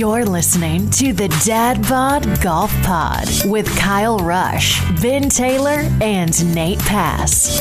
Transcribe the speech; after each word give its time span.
You're 0.00 0.24
listening 0.24 0.88
to 0.92 1.12
the 1.12 1.28
Dad 1.44 1.86
Bod 1.86 2.24
Golf 2.40 2.72
Pod 2.84 3.28
with 3.44 3.68
Kyle 3.76 4.16
Rush, 4.16 4.80
Ben 5.02 5.28
Taylor, 5.28 5.86
and 6.00 6.54
Nate 6.54 6.78
Pass. 6.78 7.60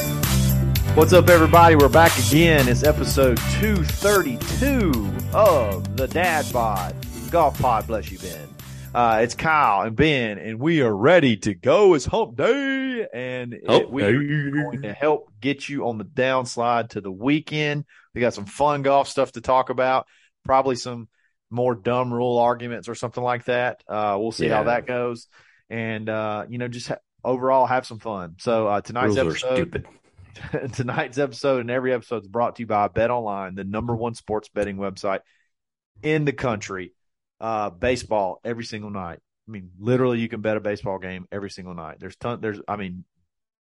What's 0.96 1.12
up, 1.12 1.28
everybody? 1.28 1.76
We're 1.76 1.90
back 1.90 2.18
again. 2.18 2.70
It's 2.70 2.84
episode 2.84 3.36
232 3.60 5.14
of 5.34 5.98
the 5.98 6.08
Dad 6.08 6.46
Bod 6.54 6.96
Golf 7.30 7.60
Pod. 7.60 7.88
Bless 7.88 8.10
you, 8.10 8.20
Ben. 8.20 8.48
Uh, 8.96 9.20
it's 9.22 9.36
Kyle 9.36 9.82
and 9.82 9.98
Ben, 9.98 10.38
and 10.38 10.62
we 10.62 10.82
are 10.82 10.96
ready 10.96 11.36
to 11.36 11.54
go. 11.54 11.94
It's 11.94 12.06
hump 12.06 12.38
day, 12.38 13.06
and 13.14 13.54
it, 13.54 13.92
we 13.92 14.02
are 14.02 14.14
going 14.14 14.84
to 14.84 14.94
help 14.94 15.30
get 15.42 15.68
you 15.68 15.90
on 15.90 15.98
the 15.98 16.06
downslide 16.06 16.92
to 16.92 17.02
the 17.02 17.12
weekend. 17.12 17.84
We 18.16 18.22
got 18.22 18.34
some 18.34 18.46
fun 18.46 18.82
golf 18.82 19.10
stuff 19.10 19.34
to 19.34 19.42
talk 19.42 19.70
about, 19.70 20.08
probably 20.46 20.78
some 20.78 21.10
more 21.50 21.76
dumb 21.76 22.14
rule 22.14 22.38
arguments 22.38 22.88
or 22.88 22.96
something 22.96 23.24
like 23.24 23.46
that. 23.46 23.84
Uh, 23.88 24.18
we'll 24.20 24.32
see 24.32 24.48
yeah. 24.48 24.58
how 24.58 24.64
that 24.64 24.86
goes, 24.86 25.28
and 25.70 26.10
uh, 26.10 26.46
you 26.50 26.58
know, 26.58 26.68
just 26.68 26.90
ha- 26.90 26.98
overall 27.24 27.66
have 27.66 27.86
some 27.86 28.00
fun. 28.00 28.36
So 28.40 28.68
uh, 28.68 28.82
tonight's 28.82 29.16
Rules 29.18 29.44
episode, 29.44 29.88
tonight's 30.74 31.18
episode, 31.18 31.62
and 31.62 31.72
every 31.72 31.94
episode 31.94 32.24
is 32.24 32.28
brought 32.28 32.56
to 32.58 32.64
you 32.64 32.68
by 32.68 32.88
Bet 32.88 33.12
Online, 33.12 33.56
the 33.56 33.64
number 33.64 33.96
one 33.96 34.14
sports 34.16 34.50
betting 34.50 34.78
website 34.78 35.22
in 36.04 36.26
the 36.26 36.34
country. 36.34 36.94
Uh, 37.42 37.70
baseball 37.70 38.42
every 38.44 38.66
single 38.66 38.90
night. 38.90 39.20
I 39.48 39.52
mean, 39.52 39.72
literally, 39.80 40.20
you 40.20 40.28
can 40.28 40.42
bet 40.42 40.58
a 40.58 40.60
baseball 40.60 41.00
game 41.00 41.26
every 41.32 41.50
single 41.50 41.74
night. 41.74 41.98
There's 41.98 42.18
ton. 42.18 42.42
There's, 42.42 42.60
I 42.68 42.76
mean, 42.76 43.06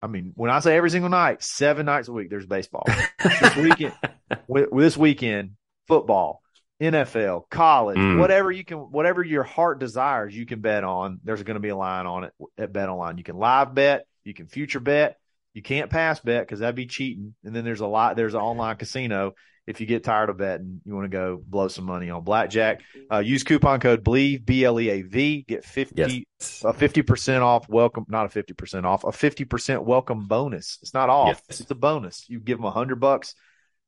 I 0.01 0.07
mean, 0.07 0.33
when 0.35 0.49
I 0.49 0.59
say 0.59 0.75
every 0.75 0.89
single 0.89 1.11
night, 1.11 1.43
seven 1.43 1.85
nights 1.85 2.07
a 2.07 2.11
week, 2.11 2.29
there's 2.29 2.47
baseball. 2.47 2.85
this 3.23 3.55
weekend, 3.55 3.93
with, 4.47 4.69
this 4.75 4.97
weekend, 4.97 5.51
football 5.87 6.41
NFL, 6.81 7.49
college, 7.49 7.97
mm. 7.97 8.19
whatever 8.19 8.51
you 8.51 8.63
can, 8.63 8.77
whatever 8.77 9.23
your 9.23 9.43
heart 9.43 9.79
desires, 9.79 10.35
you 10.35 10.45
can 10.45 10.61
bet 10.61 10.83
on. 10.83 11.19
There's 11.23 11.41
going 11.43 11.55
to 11.55 11.61
be 11.61 11.69
a 11.69 11.75
line 11.75 12.05
on 12.05 12.25
it 12.25 12.33
at 12.57 12.71
Bet 12.71 12.89
Online. 12.89 13.17
You 13.17 13.23
can 13.23 13.37
live 13.37 13.73
bet, 13.73 14.05
you 14.23 14.33
can 14.33 14.47
future 14.47 14.79
bet, 14.79 15.17
you 15.53 15.63
can't 15.63 15.89
pass 15.89 16.19
bet 16.19 16.43
because 16.43 16.59
that'd 16.59 16.75
be 16.75 16.85
cheating. 16.85 17.33
And 17.43 17.55
then 17.55 17.65
there's 17.65 17.79
a 17.79 17.87
lot. 17.87 18.15
There's 18.15 18.35
an 18.35 18.41
online 18.41 18.75
casino. 18.75 19.33
If 19.65 19.81
you 19.81 19.87
get 19.87 20.03
tired 20.03 20.29
of 20.29 20.37
betting, 20.37 20.79
you 20.85 20.93
want 20.93 21.05
to 21.05 21.09
go 21.09 21.43
blow 21.45 21.67
some 21.67 21.83
money 21.83 22.09
on 22.09 22.23
blackjack. 22.23 22.81
Uh, 23.11 23.19
use 23.19 23.43
coupon 23.43 23.81
code 23.81 24.01
Bleav 24.01 24.45
B 24.45 24.63
L 24.63 24.79
E 24.79 24.89
A 24.89 25.01
V. 25.01 25.43
Get 25.47 25.65
fifty 25.65 26.27
a 26.63 26.73
fifty 26.73 27.01
percent 27.01 27.43
off. 27.43 27.67
Welcome, 27.67 28.05
not 28.07 28.27
a 28.27 28.29
fifty 28.29 28.53
percent 28.53 28.85
off. 28.85 29.03
A 29.03 29.11
fifty 29.11 29.43
percent 29.45 29.83
welcome 29.83 30.25
bonus. 30.27 30.77
It's 30.83 30.93
not 30.93 31.09
off. 31.09 31.41
Yes. 31.49 31.59
It's 31.59 31.71
a 31.71 31.75
bonus. 31.75 32.29
You 32.29 32.39
give 32.39 32.59
them 32.59 32.65
a 32.65 32.71
hundred 32.71 33.01
bucks, 33.01 33.33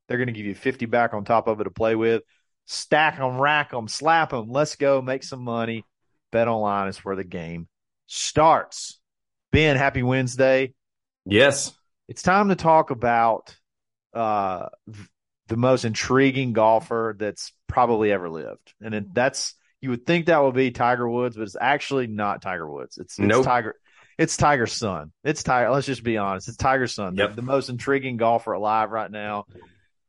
they're 0.07 0.17
going 0.17 0.27
to 0.27 0.33
give 0.33 0.47
you 0.47 0.55
fifty 0.55 0.87
back 0.87 1.13
on 1.13 1.23
top 1.23 1.47
of 1.47 1.61
it 1.61 1.65
to 1.65 1.69
play 1.69 1.95
with 1.95 2.23
stack 2.69 3.17
them, 3.17 3.39
rack 3.39 3.71
them, 3.71 3.87
slap 3.87 4.29
them. 4.29 4.47
Let's 4.47 4.75
go 4.75 5.01
make 5.01 5.23
some 5.23 5.41
money. 5.41 5.85
Bet 6.31 6.47
online 6.47 6.87
is 6.87 6.99
where 6.99 7.15
the 7.15 7.23
game 7.23 7.67
starts. 8.05 8.99
Ben, 9.51 9.75
happy 9.75 10.03
Wednesday. 10.03 10.75
Yes. 11.25 11.73
It's 12.07 12.21
time 12.21 12.49
to 12.49 12.55
talk 12.55 12.91
about 12.91 13.55
uh, 14.13 14.67
the 15.47 15.57
most 15.57 15.83
intriguing 15.83 16.53
golfer 16.53 17.15
that's 17.17 17.51
probably 17.67 18.11
ever 18.11 18.29
lived. 18.29 18.73
And 18.79 18.93
it, 18.93 19.13
that's, 19.15 19.55
you 19.81 19.89
would 19.89 20.05
think 20.05 20.27
that 20.27 20.43
would 20.43 20.53
be 20.53 20.69
Tiger 20.69 21.09
Woods, 21.09 21.35
but 21.35 21.43
it's 21.43 21.57
actually 21.59 22.05
not 22.05 22.43
Tiger 22.43 22.69
Woods. 22.69 22.99
It's, 22.99 23.17
it's 23.17 23.27
nope. 23.27 23.45
Tiger. 23.45 23.75
It's 24.19 24.37
Tiger's 24.37 24.73
son. 24.73 25.11
It's 25.23 25.41
Tiger. 25.41 25.71
Let's 25.71 25.87
just 25.87 26.03
be 26.03 26.17
honest. 26.17 26.47
It's 26.47 26.57
Tiger's 26.57 26.93
son. 26.93 27.15
Yep. 27.15 27.31
The, 27.31 27.35
the 27.37 27.41
most 27.41 27.69
intriguing 27.69 28.17
golfer 28.17 28.51
alive 28.51 28.91
right 28.91 29.09
now. 29.09 29.45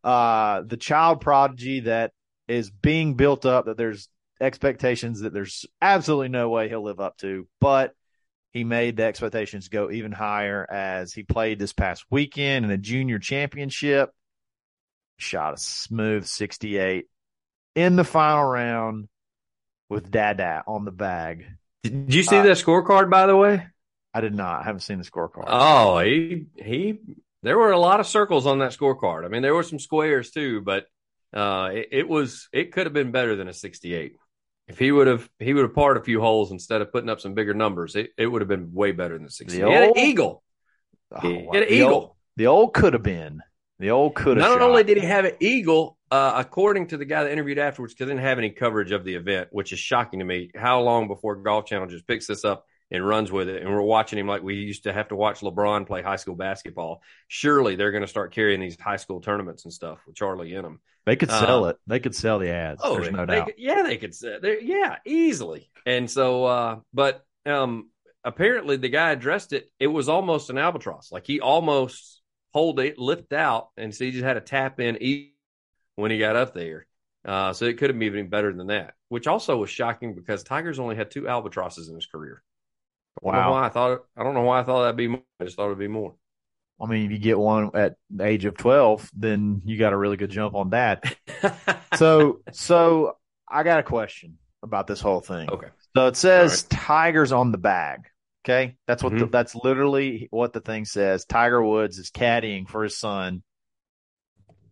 Uh, 0.04 0.62
the 0.66 0.76
child 0.76 1.22
prodigy 1.22 1.80
that 1.80 2.12
is 2.50 2.70
being 2.70 3.14
built 3.14 3.46
up 3.46 3.66
that 3.66 3.76
there's 3.76 4.08
expectations 4.40 5.20
that 5.20 5.32
there's 5.32 5.66
absolutely 5.80 6.28
no 6.28 6.48
way 6.48 6.68
he'll 6.68 6.82
live 6.82 7.00
up 7.00 7.16
to, 7.18 7.46
but 7.60 7.94
he 8.52 8.64
made 8.64 8.96
the 8.96 9.04
expectations 9.04 9.68
go 9.68 9.90
even 9.90 10.12
higher 10.12 10.66
as 10.68 11.12
he 11.12 11.22
played 11.22 11.58
this 11.58 11.72
past 11.72 12.04
weekend 12.10 12.64
in 12.64 12.70
a 12.70 12.78
junior 12.78 13.18
championship. 13.18 14.10
Shot 15.18 15.54
a 15.54 15.58
smooth 15.58 16.26
68 16.26 17.06
in 17.76 17.96
the 17.96 18.04
final 18.04 18.44
round 18.44 19.08
with 19.88 20.10
Dada 20.10 20.64
on 20.66 20.84
the 20.84 20.90
bag. 20.90 21.46
Did 21.84 22.12
you 22.12 22.22
see 22.22 22.38
uh, 22.38 22.42
that 22.42 22.56
scorecard, 22.56 23.10
by 23.10 23.26
the 23.26 23.36
way? 23.36 23.66
I 24.12 24.20
did 24.20 24.34
not. 24.34 24.62
I 24.62 24.64
haven't 24.64 24.80
seen 24.80 24.98
the 24.98 25.04
scorecard. 25.04 25.44
Oh, 25.46 26.00
he 26.00 26.46
he. 26.56 26.98
There 27.42 27.58
were 27.58 27.70
a 27.70 27.78
lot 27.78 28.00
of 28.00 28.06
circles 28.06 28.46
on 28.46 28.58
that 28.58 28.72
scorecard. 28.72 29.24
I 29.24 29.28
mean, 29.28 29.42
there 29.42 29.54
were 29.54 29.62
some 29.62 29.78
squares 29.78 30.30
too, 30.30 30.60
but 30.60 30.86
uh, 31.34 31.70
it, 31.72 31.88
it, 31.92 32.08
was 32.08 32.48
it 32.52 32.72
could 32.72 32.86
have 32.86 32.92
been 32.92 33.10
better 33.10 33.36
than 33.36 33.48
a 33.48 33.52
68. 33.52 34.16
If 34.68 34.78
he 34.78 34.92
would 34.92 35.08
have 35.08 35.28
he 35.40 35.52
would 35.52 35.64
have 35.64 35.74
parred 35.74 35.96
a 35.96 36.02
few 36.02 36.20
holes 36.20 36.52
instead 36.52 36.80
of 36.80 36.92
putting 36.92 37.10
up 37.10 37.20
some 37.20 37.34
bigger 37.34 37.54
numbers, 37.54 37.96
it, 37.96 38.10
it 38.16 38.26
would 38.26 38.40
have 38.40 38.48
been 38.48 38.72
way 38.72 38.92
better 38.92 39.14
than 39.14 39.24
the 39.24 39.30
68. 39.30 39.58
The 39.58 39.64
old, 39.64 39.74
he 39.74 39.80
had 39.80 39.90
an 39.90 39.98
eagle. 39.98 40.42
Oh, 41.12 41.20
he 41.20 41.34
had 41.34 41.62
an 41.62 41.68
the 41.68 41.74
eagle. 41.74 41.92
Old, 41.92 42.10
the 42.36 42.46
old 42.46 42.74
could 42.74 42.92
have 42.92 43.02
been. 43.02 43.42
The 43.80 43.90
old 43.90 44.14
could 44.14 44.36
have. 44.36 44.46
Not 44.46 44.60
shot. 44.60 44.62
only 44.62 44.84
did 44.84 44.98
he 44.98 45.06
have 45.06 45.24
an 45.24 45.32
eagle, 45.40 45.98
uh, 46.10 46.34
according 46.36 46.88
to 46.88 46.98
the 46.98 47.04
guy 47.04 47.24
that 47.24 47.32
interviewed 47.32 47.58
afterwards, 47.58 47.94
because 47.94 48.06
they 48.06 48.12
didn't 48.12 48.24
have 48.24 48.38
any 48.38 48.50
coverage 48.50 48.92
of 48.92 49.04
the 49.04 49.14
event, 49.14 49.48
which 49.50 49.72
is 49.72 49.78
shocking 49.78 50.20
to 50.20 50.24
me. 50.24 50.50
How 50.54 50.82
long 50.82 51.08
before 51.08 51.34
Golf 51.36 51.66
Channel 51.66 51.88
just 51.88 52.06
picks 52.06 52.26
this 52.26 52.44
up 52.44 52.64
and 52.90 53.06
runs 53.06 53.30
with 53.30 53.48
it. 53.48 53.62
And 53.62 53.70
we're 53.70 53.82
watching 53.82 54.18
him 54.18 54.26
like 54.26 54.42
we 54.42 54.56
used 54.56 54.84
to 54.84 54.92
have 54.92 55.08
to 55.08 55.16
watch 55.16 55.40
LeBron 55.40 55.86
play 55.86 56.02
high 56.02 56.16
school 56.16 56.34
basketball. 56.34 57.02
Surely 57.28 57.76
they're 57.76 57.92
going 57.92 58.02
to 58.02 58.08
start 58.08 58.32
carrying 58.32 58.60
these 58.60 58.78
high 58.78 58.96
school 58.96 59.20
tournaments 59.20 59.64
and 59.64 59.72
stuff 59.72 59.98
with 60.06 60.16
Charlie 60.16 60.54
in 60.54 60.62
them. 60.62 60.80
They 61.06 61.16
could 61.16 61.30
sell 61.30 61.64
uh, 61.64 61.68
it. 61.68 61.76
They 61.86 62.00
could 62.00 62.14
sell 62.14 62.38
the 62.38 62.50
ads. 62.50 62.80
Oh, 62.84 62.96
There's 62.96 63.10
no 63.10 63.26
they 63.26 63.36
doubt. 63.36 63.46
Could, 63.46 63.54
yeah, 63.58 63.82
they 63.82 63.96
could 63.96 64.14
sell. 64.14 64.38
Yeah, 64.42 64.96
easily. 65.06 65.70
And 65.86 66.10
so, 66.10 66.44
uh, 66.44 66.80
but 66.92 67.24
um, 67.46 67.90
apparently 68.24 68.76
the 68.76 68.88
guy 68.88 69.12
addressed 69.12 69.52
it. 69.52 69.70
It 69.78 69.86
was 69.86 70.08
almost 70.08 70.50
an 70.50 70.58
albatross. 70.58 71.10
Like 71.10 71.26
he 71.26 71.40
almost 71.40 72.20
hold 72.52 72.80
it, 72.80 72.98
lift 72.98 73.32
out, 73.32 73.68
and 73.76 73.94
so 73.94 74.04
he 74.04 74.10
just 74.10 74.24
had 74.24 74.34
to 74.34 74.40
tap 74.40 74.80
in 74.80 74.98
when 75.96 76.10
he 76.10 76.18
got 76.18 76.36
up 76.36 76.54
there. 76.54 76.86
Uh, 77.24 77.52
so 77.52 77.66
it 77.66 77.78
could 77.78 77.90
have 77.90 77.98
been 77.98 78.06
even 78.06 78.28
better 78.28 78.52
than 78.52 78.68
that, 78.68 78.94
which 79.08 79.26
also 79.26 79.56
was 79.56 79.70
shocking 79.70 80.14
because 80.14 80.42
Tiger's 80.42 80.78
only 80.78 80.96
had 80.96 81.10
two 81.10 81.28
albatrosses 81.28 81.88
in 81.88 81.94
his 81.94 82.06
career. 82.06 82.42
Wow. 83.20 83.52
I, 83.52 83.66
I 83.66 83.68
thought 83.68 84.04
I 84.16 84.22
don't 84.22 84.34
know 84.34 84.42
why 84.42 84.60
I 84.60 84.62
thought 84.62 84.82
that'd 84.82 84.96
be 84.96 85.08
more. 85.08 85.22
I 85.40 85.44
just 85.44 85.56
thought 85.56 85.66
it'd 85.66 85.78
be 85.78 85.88
more. 85.88 86.14
I 86.80 86.86
mean, 86.86 87.06
if 87.06 87.12
you 87.12 87.18
get 87.18 87.38
one 87.38 87.70
at 87.74 87.96
the 88.08 88.24
age 88.24 88.46
of 88.46 88.56
12, 88.56 89.10
then 89.14 89.60
you 89.64 89.76
got 89.76 89.92
a 89.92 89.96
really 89.96 90.16
good 90.16 90.30
jump 90.30 90.54
on 90.54 90.70
that. 90.70 91.14
so, 91.96 92.40
so 92.52 93.18
I 93.46 93.64
got 93.64 93.80
a 93.80 93.82
question 93.82 94.38
about 94.62 94.86
this 94.86 95.00
whole 95.00 95.20
thing. 95.20 95.50
Okay. 95.50 95.66
So 95.94 96.06
it 96.06 96.16
says 96.16 96.66
right. 96.70 96.80
Tigers 96.80 97.32
on 97.32 97.52
the 97.52 97.58
bag. 97.58 98.06
Okay. 98.44 98.76
That's 98.86 99.02
what, 99.02 99.12
mm-hmm. 99.12 99.24
the, 99.24 99.30
that's 99.30 99.54
literally 99.54 100.28
what 100.30 100.54
the 100.54 100.60
thing 100.60 100.86
says. 100.86 101.26
Tiger 101.26 101.62
Woods 101.62 101.98
is 101.98 102.10
caddying 102.10 102.66
for 102.66 102.82
his 102.82 102.96
son. 102.96 103.42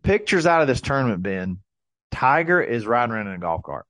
Pictures 0.02 0.46
out 0.46 0.62
of 0.62 0.68
this 0.68 0.80
tournament, 0.80 1.22
Ben. 1.22 1.58
Tiger 2.10 2.62
is 2.62 2.86
riding 2.86 3.14
around 3.14 3.26
in 3.26 3.34
a 3.34 3.38
golf 3.38 3.62
cart. 3.62 3.84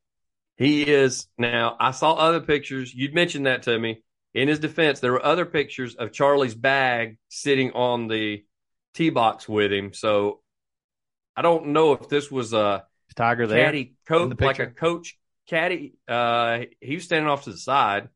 He 0.56 0.82
is. 0.82 1.28
Now, 1.38 1.76
I 1.78 1.92
saw 1.92 2.14
other 2.14 2.40
pictures. 2.40 2.92
You'd 2.92 3.14
mentioned 3.14 3.46
that 3.46 3.62
to 3.64 3.78
me 3.78 4.02
in 4.34 4.48
his 4.48 4.58
defense, 4.58 5.00
there 5.00 5.12
were 5.12 5.24
other 5.24 5.44
pictures 5.46 5.94
of 5.94 6.12
Charlie's 6.12 6.54
bag 6.54 7.18
sitting 7.28 7.72
on 7.72 8.08
the 8.08 8.44
tee 8.94 9.10
box 9.10 9.48
with 9.48 9.72
him. 9.72 9.92
So 9.92 10.40
I 11.36 11.42
don't 11.42 11.68
know 11.68 11.92
if 11.92 12.08
this 12.08 12.30
was 12.30 12.52
a 12.52 12.84
Tiger 13.14 13.46
there? 13.46 13.64
caddy 13.64 13.94
coach, 14.06 14.36
the 14.36 14.44
like 14.44 14.58
a 14.58 14.66
coach 14.66 15.18
caddy. 15.48 15.94
Uh, 16.06 16.60
he 16.80 16.94
was 16.96 17.04
standing 17.04 17.28
off 17.28 17.44
to 17.44 17.50
the 17.52 17.58
side. 17.58 18.08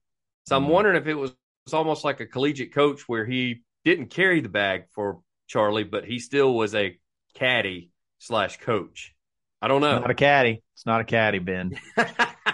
So 0.47 0.57
I'm 0.57 0.65
Mhm. 0.67 0.69
wondering 0.69 0.97
if 0.97 1.07
it 1.07 1.15
was, 1.15 1.35
it's 1.67 1.75
almost 1.75 2.05
like 2.05 2.21
a 2.21 2.27
collegiate 2.27 2.73
coach 2.75 3.09
where 3.09 3.25
he 3.25 3.63
didn't 3.85 4.09
carry 4.09 4.41
the 4.41 4.49
bag 4.49 4.85
for 4.91 5.23
Charlie, 5.47 5.85
but 5.85 6.05
he 6.05 6.19
still 6.19 6.55
was 6.55 6.75
a 6.75 6.99
caddy 7.35 7.91
slash 8.19 8.59
coach. 8.59 9.15
I 9.61 9.69
don't 9.69 9.83
It's 9.83 9.93
know. 9.93 10.01
not 10.01 10.11
a 10.11 10.15
caddy. 10.15 10.63
It's 10.75 10.87
not 10.87 11.01
a 11.01 11.05
caddy, 11.05 11.39
Ben. 11.39 11.79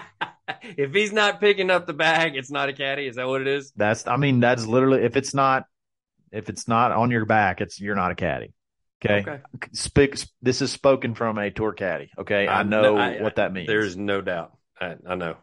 if 0.77 0.93
he's 0.93 1.11
not 1.11 1.39
picking 1.39 1.69
up 1.69 1.87
the 1.87 1.93
bag, 1.93 2.35
it's 2.35 2.51
not 2.51 2.69
a 2.69 2.73
caddy. 2.73 3.07
Is 3.07 3.15
that 3.15 3.27
what 3.27 3.41
it 3.41 3.47
is? 3.47 3.71
That's 3.75 4.07
I 4.07 4.17
mean 4.17 4.39
that's 4.39 4.65
literally 4.65 5.03
if 5.03 5.15
it's 5.17 5.33
not 5.33 5.65
if 6.31 6.49
it's 6.49 6.67
not 6.67 6.91
on 6.91 7.11
your 7.11 7.25
back, 7.25 7.61
it's 7.61 7.79
you're 7.79 7.95
not 7.95 8.11
a 8.11 8.15
caddy. 8.15 8.53
Okay. 9.03 9.21
Okay. 9.21 9.41
Speak. 9.73 10.17
This 10.41 10.61
is 10.61 10.71
spoken 10.71 11.15
from 11.15 11.37
a 11.37 11.49
tour 11.51 11.71
caddy. 11.71 12.11
Okay, 12.17 12.47
I, 12.47 12.59
I 12.59 12.63
know 12.63 12.81
know- 12.81 12.97
I- 12.97 13.21
what 13.21 13.37
that 13.37 13.53
means. 13.53 13.67
There's 13.67 13.95
no 13.95 14.21
doubt. 14.21 14.51
I, 14.79 14.95
I 15.07 15.15
know. 15.15 15.37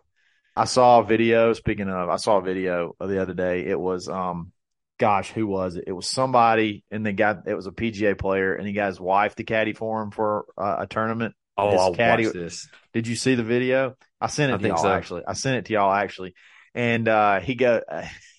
I 0.55 0.65
saw 0.65 1.01
a 1.01 1.05
video. 1.05 1.53
Speaking 1.53 1.89
of, 1.89 2.09
I 2.09 2.17
saw 2.17 2.39
a 2.39 2.43
video 2.43 2.95
of 3.01 3.09
the 3.11 3.21
other 3.21 3.35
day. 3.35 3.67
It 3.67 3.79
was, 3.79 4.09
um, 4.09 4.53
gosh, 4.99 5.31
who 5.31 5.47
was 5.47 5.77
it? 5.77 5.85
It 5.87 5.93
was 5.93 6.07
somebody, 6.07 6.85
and 6.91 7.05
they 7.05 7.13
got 7.13 7.47
it 7.47 7.55
was 7.55 7.67
a 7.67 7.71
PGA 7.73 8.19
player, 8.19 8.55
and 8.55 8.67
he 8.67 8.73
got 8.73 8.87
his 8.89 9.01
wife 9.01 9.35
to 9.37 9.45
caddy 9.45 9.73
for 9.75 10.03
him 10.03 10.11
for 10.11 10.47
uh, 10.57 10.77
a 10.81 10.87
tournament. 10.87 11.35
Oh, 11.59 11.71
His 11.73 11.81
I'll 11.81 11.95
caddy- 11.95 12.27
watch 12.27 12.35
this. 12.35 12.69
Did 12.93 13.07
you 13.07 13.17
see 13.17 13.35
the 13.35 13.43
video? 13.43 13.97
I 14.21 14.29
sent 14.29 14.53
it 14.53 14.57
I 14.57 14.59
to 14.59 14.69
y'all 14.69 14.77
so. 14.79 14.91
actually. 14.91 15.23
I 15.27 15.35
sent 15.35 15.57
it 15.59 15.65
to 15.67 15.73
y'all 15.75 15.93
actually, 15.93 16.35
and 16.75 17.07
uh, 17.09 17.41
he 17.41 17.55
go, 17.55 17.83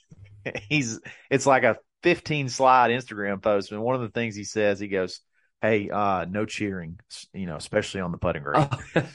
he's 0.70 1.00
it's 1.30 1.46
like 1.46 1.64
a 1.64 1.78
15 2.04 2.50
slide 2.50 2.92
Instagram 2.92 3.42
post, 3.42 3.72
and 3.72 3.82
one 3.82 3.96
of 3.96 4.02
the 4.02 4.10
things 4.10 4.36
he 4.36 4.44
says, 4.44 4.80
he 4.80 4.88
goes, 4.88 5.20
"Hey, 5.62 5.90
uh, 5.90 6.26
no 6.30 6.46
cheering, 6.46 7.00
you 7.34 7.46
know, 7.46 7.56
especially 7.56 8.02
on 8.02 8.12
the 8.12 8.18
putting 8.18 8.44
green." 8.44 8.68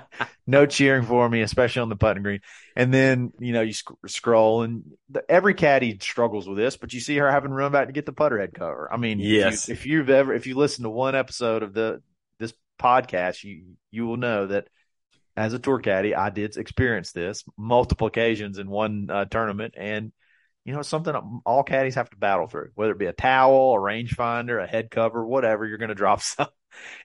no 0.46 0.66
cheering 0.66 1.04
for 1.04 1.28
me, 1.28 1.42
especially 1.42 1.82
on 1.82 1.88
the 1.88 1.96
putting 1.96 2.22
green. 2.22 2.40
And 2.76 2.92
then, 2.92 3.32
you 3.38 3.52
know, 3.52 3.60
you 3.60 3.72
sc- 3.72 3.92
scroll 4.06 4.62
and 4.62 4.82
the, 5.10 5.22
every 5.30 5.54
caddy 5.54 5.98
struggles 6.00 6.48
with 6.48 6.58
this, 6.58 6.76
but 6.76 6.92
you 6.92 7.00
see 7.00 7.16
her 7.16 7.30
having 7.30 7.50
to 7.50 7.54
run 7.54 7.72
back 7.72 7.86
to 7.86 7.92
get 7.92 8.06
the 8.06 8.12
putter 8.12 8.38
head 8.38 8.54
cover. 8.54 8.88
I 8.92 8.96
mean, 8.96 9.20
if 9.20 9.26
you- 9.26 9.38
Yes. 9.38 9.68
if, 9.68 9.86
you, 9.86 9.98
have 9.98 10.10
ever, 10.10 10.34
if 10.34 10.46
you 10.46 10.56
listen 10.56 10.84
to 10.84 10.90
one 10.90 11.14
episode 11.14 11.62
of 11.62 11.74
the, 11.74 12.02
this 12.38 12.52
podcast, 12.80 13.44
you, 13.44 13.74
you 13.90 14.06
will 14.06 14.16
know 14.16 14.46
that 14.46 14.68
as 15.36 15.52
a 15.54 15.58
tour 15.58 15.78
caddy, 15.78 16.14
I 16.14 16.30
did 16.30 16.56
experience 16.56 17.12
this 17.12 17.44
multiple 17.56 18.06
occasions 18.06 18.58
in 18.58 18.68
one 18.68 19.08
uh, 19.10 19.24
tournament. 19.24 19.74
And, 19.76 20.12
you 20.64 20.72
know, 20.72 20.80
it's 20.80 20.88
something 20.88 21.14
all 21.44 21.62
caddies 21.62 21.94
have 21.94 22.10
to 22.10 22.16
battle 22.16 22.46
through, 22.46 22.70
whether 22.74 22.92
it 22.92 22.98
be 22.98 23.06
a 23.06 23.12
towel, 23.12 23.74
a 23.74 23.78
rangefinder, 23.78 24.62
a 24.62 24.66
head 24.66 24.90
cover, 24.90 25.26
whatever, 25.26 25.66
you're 25.66 25.78
going 25.78 25.88
to 25.88 25.94
drop 25.94 26.20
some 26.22 26.48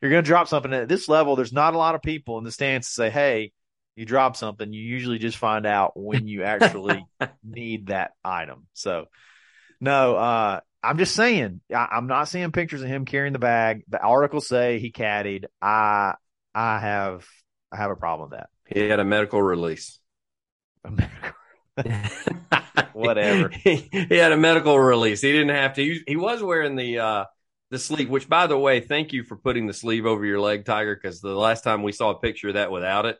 you're 0.01 0.11
going 0.11 0.23
to 0.23 0.27
drop 0.27 0.47
something 0.47 0.73
at 0.73 0.87
this 0.87 1.09
level. 1.09 1.35
There's 1.35 1.53
not 1.53 1.73
a 1.73 1.77
lot 1.77 1.95
of 1.95 2.01
people 2.01 2.37
in 2.37 2.43
the 2.43 2.51
stands 2.51 2.87
to 2.87 2.93
say, 2.93 3.09
Hey, 3.09 3.51
you 3.95 4.05
drop 4.05 4.35
something. 4.35 4.71
You 4.71 4.81
usually 4.81 5.17
just 5.17 5.37
find 5.37 5.65
out 5.65 5.93
when 5.95 6.27
you 6.27 6.43
actually 6.43 7.05
need 7.43 7.87
that 7.87 8.11
item. 8.23 8.67
So 8.73 9.07
no, 9.81 10.15
uh, 10.15 10.59
I'm 10.83 10.97
just 10.97 11.15
saying, 11.15 11.61
I, 11.73 11.87
I'm 11.91 12.07
not 12.07 12.29
seeing 12.29 12.51
pictures 12.51 12.81
of 12.81 12.87
him 12.87 13.05
carrying 13.05 13.33
the 13.33 13.39
bag. 13.39 13.83
The 13.89 13.99
articles 13.99 14.47
say 14.47 14.79
he 14.79 14.91
caddied. 14.91 15.45
I, 15.61 16.13
I 16.53 16.79
have, 16.79 17.27
I 17.71 17.77
have 17.77 17.91
a 17.91 17.95
problem 17.95 18.29
with 18.29 18.39
that. 18.39 18.49
he 18.65 18.87
had 18.87 18.99
a 18.99 19.05
medical 19.05 19.41
release. 19.41 19.99
that. 20.83 21.33
Whatever. 22.93 23.49
he, 23.49 23.75
he 23.91 24.15
had 24.15 24.31
a 24.31 24.37
medical 24.37 24.79
release. 24.79 25.21
He 25.21 25.31
didn't 25.31 25.55
have 25.55 25.73
to. 25.75 25.83
He, 25.83 26.01
he 26.07 26.15
was 26.15 26.41
wearing 26.41 26.75
the 26.75 26.99
uh 26.99 27.25
the 27.69 27.79
sleeve. 27.79 28.09
Which, 28.09 28.27
by 28.27 28.47
the 28.47 28.57
way, 28.57 28.79
thank 28.79 29.13
you 29.13 29.23
for 29.23 29.35
putting 29.35 29.67
the 29.67 29.73
sleeve 29.73 30.05
over 30.05 30.25
your 30.25 30.39
leg, 30.39 30.65
Tiger. 30.65 30.95
Because 30.95 31.21
the 31.21 31.35
last 31.35 31.63
time 31.63 31.83
we 31.83 31.91
saw 31.91 32.11
a 32.11 32.19
picture 32.19 32.49
of 32.49 32.53
that 32.55 32.71
without 32.71 33.05
it, 33.05 33.17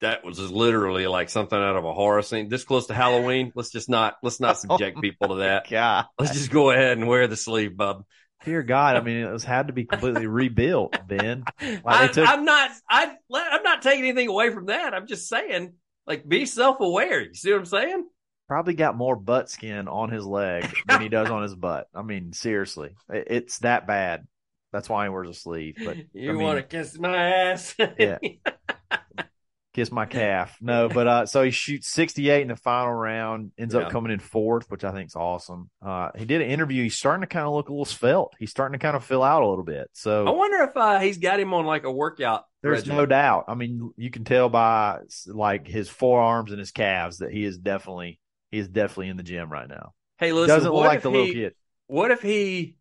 that 0.00 0.24
was 0.24 0.38
literally 0.38 1.06
like 1.06 1.28
something 1.28 1.58
out 1.58 1.76
of 1.76 1.84
a 1.84 1.92
horror 1.92 2.22
scene. 2.22 2.48
This 2.48 2.64
close 2.64 2.86
to 2.86 2.94
Halloween, 2.94 3.52
let's 3.54 3.70
just 3.70 3.88
not 3.88 4.16
let's 4.22 4.40
not 4.40 4.58
subject 4.60 5.00
people 5.00 5.28
to 5.28 5.34
that. 5.36 5.70
Yeah, 5.70 6.04
Let's 6.18 6.32
just 6.32 6.50
go 6.50 6.70
ahead 6.70 6.96
and 6.98 7.08
wear 7.08 7.26
the 7.26 7.36
sleeve, 7.36 7.76
bub. 7.76 8.04
Dear 8.44 8.62
God. 8.62 8.96
I 8.96 9.00
mean, 9.00 9.16
it 9.18 9.30
was 9.32 9.44
had 9.44 9.66
to 9.68 9.72
be 9.72 9.84
completely 9.84 10.26
rebuilt, 10.26 10.96
Ben. 11.06 11.44
I, 11.84 12.06
they 12.06 12.12
took- 12.12 12.28
I'm 12.28 12.44
not. 12.44 12.70
I 12.88 13.14
I'm 13.34 13.62
not 13.62 13.82
taking 13.82 14.04
anything 14.04 14.28
away 14.28 14.50
from 14.50 14.66
that. 14.66 14.94
I'm 14.94 15.06
just 15.06 15.28
saying, 15.28 15.74
like, 16.06 16.26
be 16.28 16.46
self 16.46 16.80
aware. 16.80 17.20
You 17.20 17.34
see 17.34 17.52
what 17.52 17.58
I'm 17.60 17.64
saying? 17.66 18.06
probably 18.46 18.72
got 18.72 18.96
more 18.96 19.14
butt 19.14 19.50
skin 19.50 19.88
on 19.88 20.08
his 20.10 20.24
leg 20.24 20.66
than 20.86 21.02
he 21.02 21.10
does 21.10 21.28
on 21.28 21.42
his 21.42 21.54
butt. 21.54 21.86
I 21.94 22.00
mean, 22.00 22.32
seriously, 22.32 22.94
It- 23.10 23.26
it's 23.28 23.58
that 23.58 23.86
bad. 23.86 24.26
That's 24.72 24.88
why 24.88 25.04
he 25.04 25.10
wears 25.10 25.28
a 25.28 25.34
sleeve. 25.34 25.76
But 25.84 25.96
you 26.14 26.30
I 26.30 26.32
mean, 26.32 26.42
want 26.42 26.56
to 26.58 26.62
kiss 26.62 26.98
my 26.98 27.16
ass? 27.16 27.74
Yeah. 27.98 28.18
kiss 29.78 29.92
my 29.92 30.06
calf. 30.06 30.56
No, 30.60 30.88
but 30.88 31.06
uh, 31.06 31.26
so 31.26 31.42
he 31.42 31.50
shoots 31.50 31.88
68 31.88 32.42
in 32.42 32.48
the 32.48 32.56
final 32.56 32.92
round, 32.92 33.52
ends 33.58 33.74
Yeah. 33.74 33.82
up 33.82 33.90
coming 33.92 34.12
in 34.12 34.18
fourth, 34.18 34.70
which 34.70 34.82
I 34.84 34.92
think 34.92 35.06
is 35.08 35.16
awesome. 35.16 35.70
Uh, 35.80 36.10
he 36.16 36.24
did 36.24 36.40
an 36.42 36.48
interview. 36.50 36.82
He's 36.82 36.96
starting 36.96 37.20
to 37.22 37.26
kind 37.26 37.46
of 37.46 37.52
look 37.54 37.68
a 37.68 37.72
little 37.72 37.84
svelte. 37.84 38.32
He's 38.38 38.50
starting 38.50 38.78
to 38.78 38.82
kind 38.82 38.96
of 38.96 39.04
fill 39.04 39.22
out 39.22 39.42
a 39.42 39.46
little 39.48 39.64
bit. 39.64 39.88
So 39.92 40.26
I 40.26 40.30
wonder 40.30 40.62
if 40.64 40.76
uh, 40.76 40.98
he's 41.00 41.18
got 41.18 41.38
him 41.40 41.54
on 41.54 41.64
like 41.66 41.84
a 41.84 41.92
workout. 41.92 42.44
there's 42.62 42.78
regimen. 42.80 42.96
no 42.98 43.06
doubt. 43.06 43.44
I 43.48 43.54
mean, 43.54 43.92
you 43.96 44.10
can 44.10 44.24
tell 44.24 44.48
by 44.48 44.98
like 45.26 45.66
his 45.66 45.88
forearms 45.88 46.50
and 46.50 46.58
his 46.58 46.70
calves 46.72 47.18
that 47.18 47.32
he 47.32 47.44
is 47.44 47.56
definitely 47.58 48.18
he 48.50 48.58
is 48.58 48.68
definitely 48.68 49.08
in 49.08 49.16
the 49.16 49.22
gym 49.22 49.50
right 49.52 49.68
now. 49.68 49.92
Hey, 50.18 50.32
listen. 50.32 50.48
Doesn't 50.48 50.70
look 50.72 50.80
what 50.80 50.86
like 50.88 50.96
if 50.98 51.02
the 51.04 51.10
little 51.10 51.26
he- 51.26 51.34
kid. 51.34 51.54
What 51.86 52.10
if 52.10 52.20
he 52.22 52.76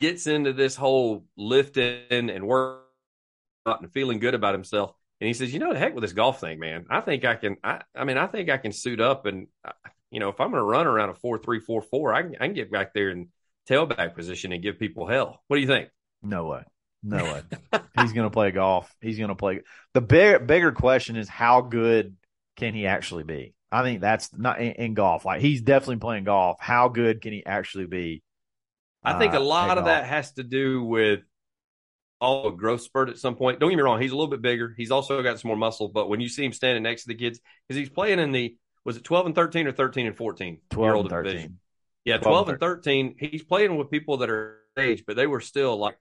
gets 0.00 0.26
into 0.26 0.52
this 0.52 0.76
whole 0.76 1.24
lifting 1.36 2.30
and 2.30 2.46
work 2.46 2.82
out 3.66 3.80
and 3.82 3.92
feeling 3.92 4.18
good 4.20 4.34
about 4.34 4.54
himself, 4.54 4.94
and 5.20 5.28
he 5.28 5.34
says, 5.34 5.52
"You 5.52 5.58
know, 5.58 5.72
the 5.72 5.78
heck 5.78 5.94
with 5.94 6.02
this 6.02 6.12
golf 6.12 6.40
thing, 6.40 6.58
man. 6.58 6.86
I 6.90 7.00
think 7.00 7.24
I 7.24 7.36
can. 7.36 7.56
I, 7.64 7.82
I 7.94 8.04
mean, 8.04 8.18
I 8.18 8.26
think 8.26 8.50
I 8.50 8.58
can 8.58 8.72
suit 8.72 9.00
up, 9.00 9.26
and 9.26 9.46
uh, 9.64 9.72
you 10.10 10.20
know, 10.20 10.28
if 10.28 10.40
I'm 10.40 10.50
going 10.50 10.60
to 10.60 10.64
run 10.64 10.86
around 10.86 11.10
a 11.10 11.14
four 11.14 11.38
three 11.38 11.60
four 11.60 11.82
four, 11.82 12.12
I 12.14 12.22
can 12.22 12.36
I 12.40 12.46
can 12.46 12.54
get 12.54 12.70
back 12.70 12.92
there 12.94 13.10
in 13.10 13.28
tailback 13.68 14.14
position 14.14 14.52
and 14.52 14.62
give 14.62 14.78
people 14.78 15.06
hell. 15.06 15.42
What 15.48 15.56
do 15.56 15.60
you 15.60 15.66
think? 15.66 15.90
No 16.22 16.46
way. 16.46 16.62
No 17.02 17.24
way. 17.24 17.42
He's 18.00 18.12
going 18.12 18.26
to 18.26 18.32
play 18.32 18.50
golf. 18.50 18.92
He's 19.00 19.18
going 19.18 19.28
to 19.28 19.34
play. 19.34 19.60
The 19.94 20.00
big, 20.00 20.46
bigger 20.46 20.72
question 20.72 21.16
is 21.16 21.28
how 21.28 21.60
good 21.60 22.16
can 22.56 22.74
he 22.74 22.86
actually 22.86 23.22
be? 23.22 23.54
I 23.70 23.82
think 23.82 24.00
that's 24.00 24.30
not 24.36 24.60
in, 24.60 24.72
in 24.72 24.94
golf. 24.94 25.24
Like 25.24 25.40
he's 25.40 25.60
definitely 25.60 25.96
playing 25.96 26.24
golf. 26.24 26.58
How 26.60 26.88
good 26.88 27.20
can 27.20 27.32
he 27.32 27.44
actually 27.44 27.86
be? 27.86 28.22
I 29.02 29.18
think 29.18 29.34
uh, 29.34 29.38
a 29.38 29.40
lot 29.40 29.70
at 29.70 29.78
of 29.78 29.84
golf? 29.84 29.86
that 29.86 30.06
has 30.06 30.32
to 30.32 30.42
do 30.42 30.82
with 30.82 31.20
all 32.20 32.48
a 32.48 32.52
growth 32.52 32.80
spurt 32.82 33.08
at 33.08 33.18
some 33.18 33.34
point. 33.36 33.60
Don't 33.60 33.70
get 33.70 33.76
me 33.76 33.82
wrong; 33.82 34.00
he's 34.00 34.12
a 34.12 34.16
little 34.16 34.30
bit 34.30 34.42
bigger. 34.42 34.74
He's 34.76 34.90
also 34.90 35.22
got 35.22 35.38
some 35.40 35.48
more 35.48 35.56
muscle. 35.56 35.88
But 35.88 36.08
when 36.08 36.20
you 36.20 36.28
see 36.28 36.44
him 36.44 36.52
standing 36.52 36.82
next 36.82 37.02
to 37.02 37.08
the 37.08 37.14
kids, 37.14 37.40
because 37.66 37.78
he's 37.78 37.90
playing 37.90 38.18
in 38.18 38.32
the 38.32 38.56
was 38.84 38.96
it 38.96 39.04
twelve 39.04 39.26
and 39.26 39.34
thirteen 39.34 39.66
or 39.66 39.72
thirteen 39.72 40.06
and 40.06 40.16
fourteen? 40.16 40.60
12 40.70 41.00
and 41.00 41.10
13. 41.10 41.32
division. 41.32 41.58
Yeah, 42.04 42.18
12 42.18 42.22
twelve 42.32 42.48
and 42.48 42.54
and 42.54 42.60
thirteen. 42.60 43.16
He's 43.18 43.42
playing 43.42 43.76
with 43.76 43.90
people 43.90 44.18
that 44.18 44.30
are 44.30 44.60
age, 44.78 45.04
but 45.06 45.16
they 45.16 45.26
were 45.26 45.40
still 45.40 45.76
like 45.76 45.96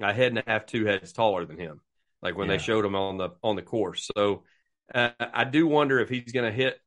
a 0.00 0.12
head 0.12 0.28
and 0.32 0.38
a 0.38 0.44
half, 0.46 0.66
two 0.66 0.84
heads 0.84 1.12
taller 1.12 1.44
than 1.44 1.58
him. 1.58 1.80
Like 2.22 2.36
when 2.36 2.48
Yeah. 2.48 2.56
they 2.56 2.62
showed 2.62 2.84
him 2.84 2.94
on 2.94 3.18
the 3.18 3.30
on 3.42 3.56
the 3.56 3.62
course. 3.62 4.08
So 4.16 4.44
uh, 4.94 5.10
I 5.20 5.44
do 5.44 5.66
wonder 5.66 5.98
if 6.00 6.08
he's 6.08 6.32
going 6.32 6.50
to 6.50 6.56
hit. 6.56 6.78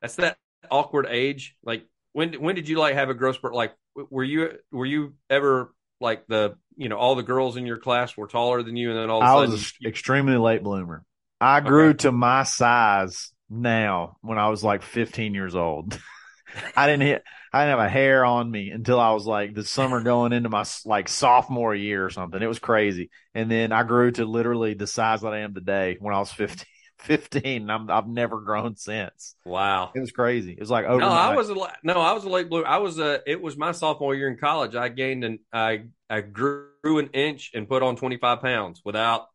That's 0.00 0.16
that 0.16 0.36
awkward 0.70 1.06
age. 1.08 1.56
Like 1.62 1.84
when 2.12 2.34
when 2.34 2.54
did 2.54 2.68
you 2.68 2.78
like 2.78 2.94
have 2.94 3.10
a 3.10 3.14
growth 3.14 3.36
spurt? 3.36 3.54
Like 3.54 3.74
were 3.94 4.24
you 4.24 4.58
were 4.70 4.86
you 4.86 5.14
ever 5.30 5.74
like 6.02 6.26
the 6.26 6.56
you 6.76 6.88
know 6.88 6.96
all 6.96 7.14
the 7.14 7.22
girls 7.22 7.56
in 7.56 7.66
your 7.66 7.78
class 7.78 8.16
were 8.16 8.26
taller 8.26 8.62
than 8.62 8.76
you, 8.76 8.90
and 8.90 8.98
then 8.98 9.10
all 9.10 9.22
of 9.22 9.24
a 9.24 9.26
I 9.26 9.34
sudden 9.34 9.50
I 9.50 9.52
was 9.52 9.72
an 9.80 9.88
extremely 9.88 10.36
late 10.36 10.62
bloomer. 10.62 11.04
I 11.40 11.60
grew 11.60 11.94
to 11.94 12.12
my 12.12 12.44
size 12.44 13.32
now 13.50 14.16
when 14.20 14.38
I 14.38 14.48
was 14.48 14.62
like 14.62 14.82
15 14.82 15.34
years 15.34 15.54
old. 15.54 15.98
I 16.76 16.86
didn't 16.86 17.02
hit. 17.02 17.22
I 17.52 17.64
didn't 17.64 17.78
have 17.78 17.86
a 17.86 17.90
hair 17.90 18.24
on 18.24 18.50
me 18.50 18.70
until 18.70 18.98
I 18.98 19.12
was 19.12 19.26
like 19.26 19.54
the 19.54 19.64
summer 19.64 20.02
going 20.02 20.32
into 20.32 20.48
my 20.48 20.64
like 20.84 21.08
sophomore 21.08 21.74
year 21.74 22.04
or 22.04 22.10
something. 22.10 22.40
It 22.40 22.46
was 22.46 22.58
crazy. 22.58 23.10
And 23.34 23.50
then 23.50 23.72
I 23.72 23.82
grew 23.82 24.10
to 24.12 24.24
literally 24.24 24.74
the 24.74 24.86
size 24.86 25.20
that 25.22 25.34
I 25.34 25.40
am 25.40 25.54
today 25.54 25.96
when 26.00 26.14
I 26.14 26.18
was 26.18 26.32
15. 26.32 26.64
15 27.04 27.62
and 27.62 27.72
I'm, 27.72 27.90
I've 27.90 28.08
never 28.08 28.40
grown 28.40 28.76
since. 28.76 29.34
wow. 29.44 29.90
It 29.94 30.00
was 30.00 30.12
crazy. 30.12 30.52
It 30.52 30.60
was 30.60 30.70
like 30.70 30.84
over. 30.84 31.00
No, 31.00 31.08
I 31.08 31.34
was 31.34 31.50
a 31.50 31.54
no, 31.82 31.94
I 31.94 32.12
was 32.12 32.24
a 32.24 32.28
late 32.28 32.48
blue. 32.48 32.64
I 32.64 32.78
was 32.78 32.98
a. 32.98 33.20
It 33.26 33.40
was 33.40 33.56
my 33.56 33.72
sophomore 33.72 34.14
year 34.14 34.28
in 34.28 34.36
college. 34.36 34.74
I 34.74 34.88
gained 34.88 35.24
an 35.24 35.40
I 35.52 35.84
I 36.08 36.20
grew 36.20 36.68
an 36.84 37.10
inch 37.12 37.50
and 37.54 37.68
put 37.68 37.82
on 37.82 37.96
twenty 37.96 38.16
five 38.16 38.40
pounds 38.40 38.82
without, 38.84 39.26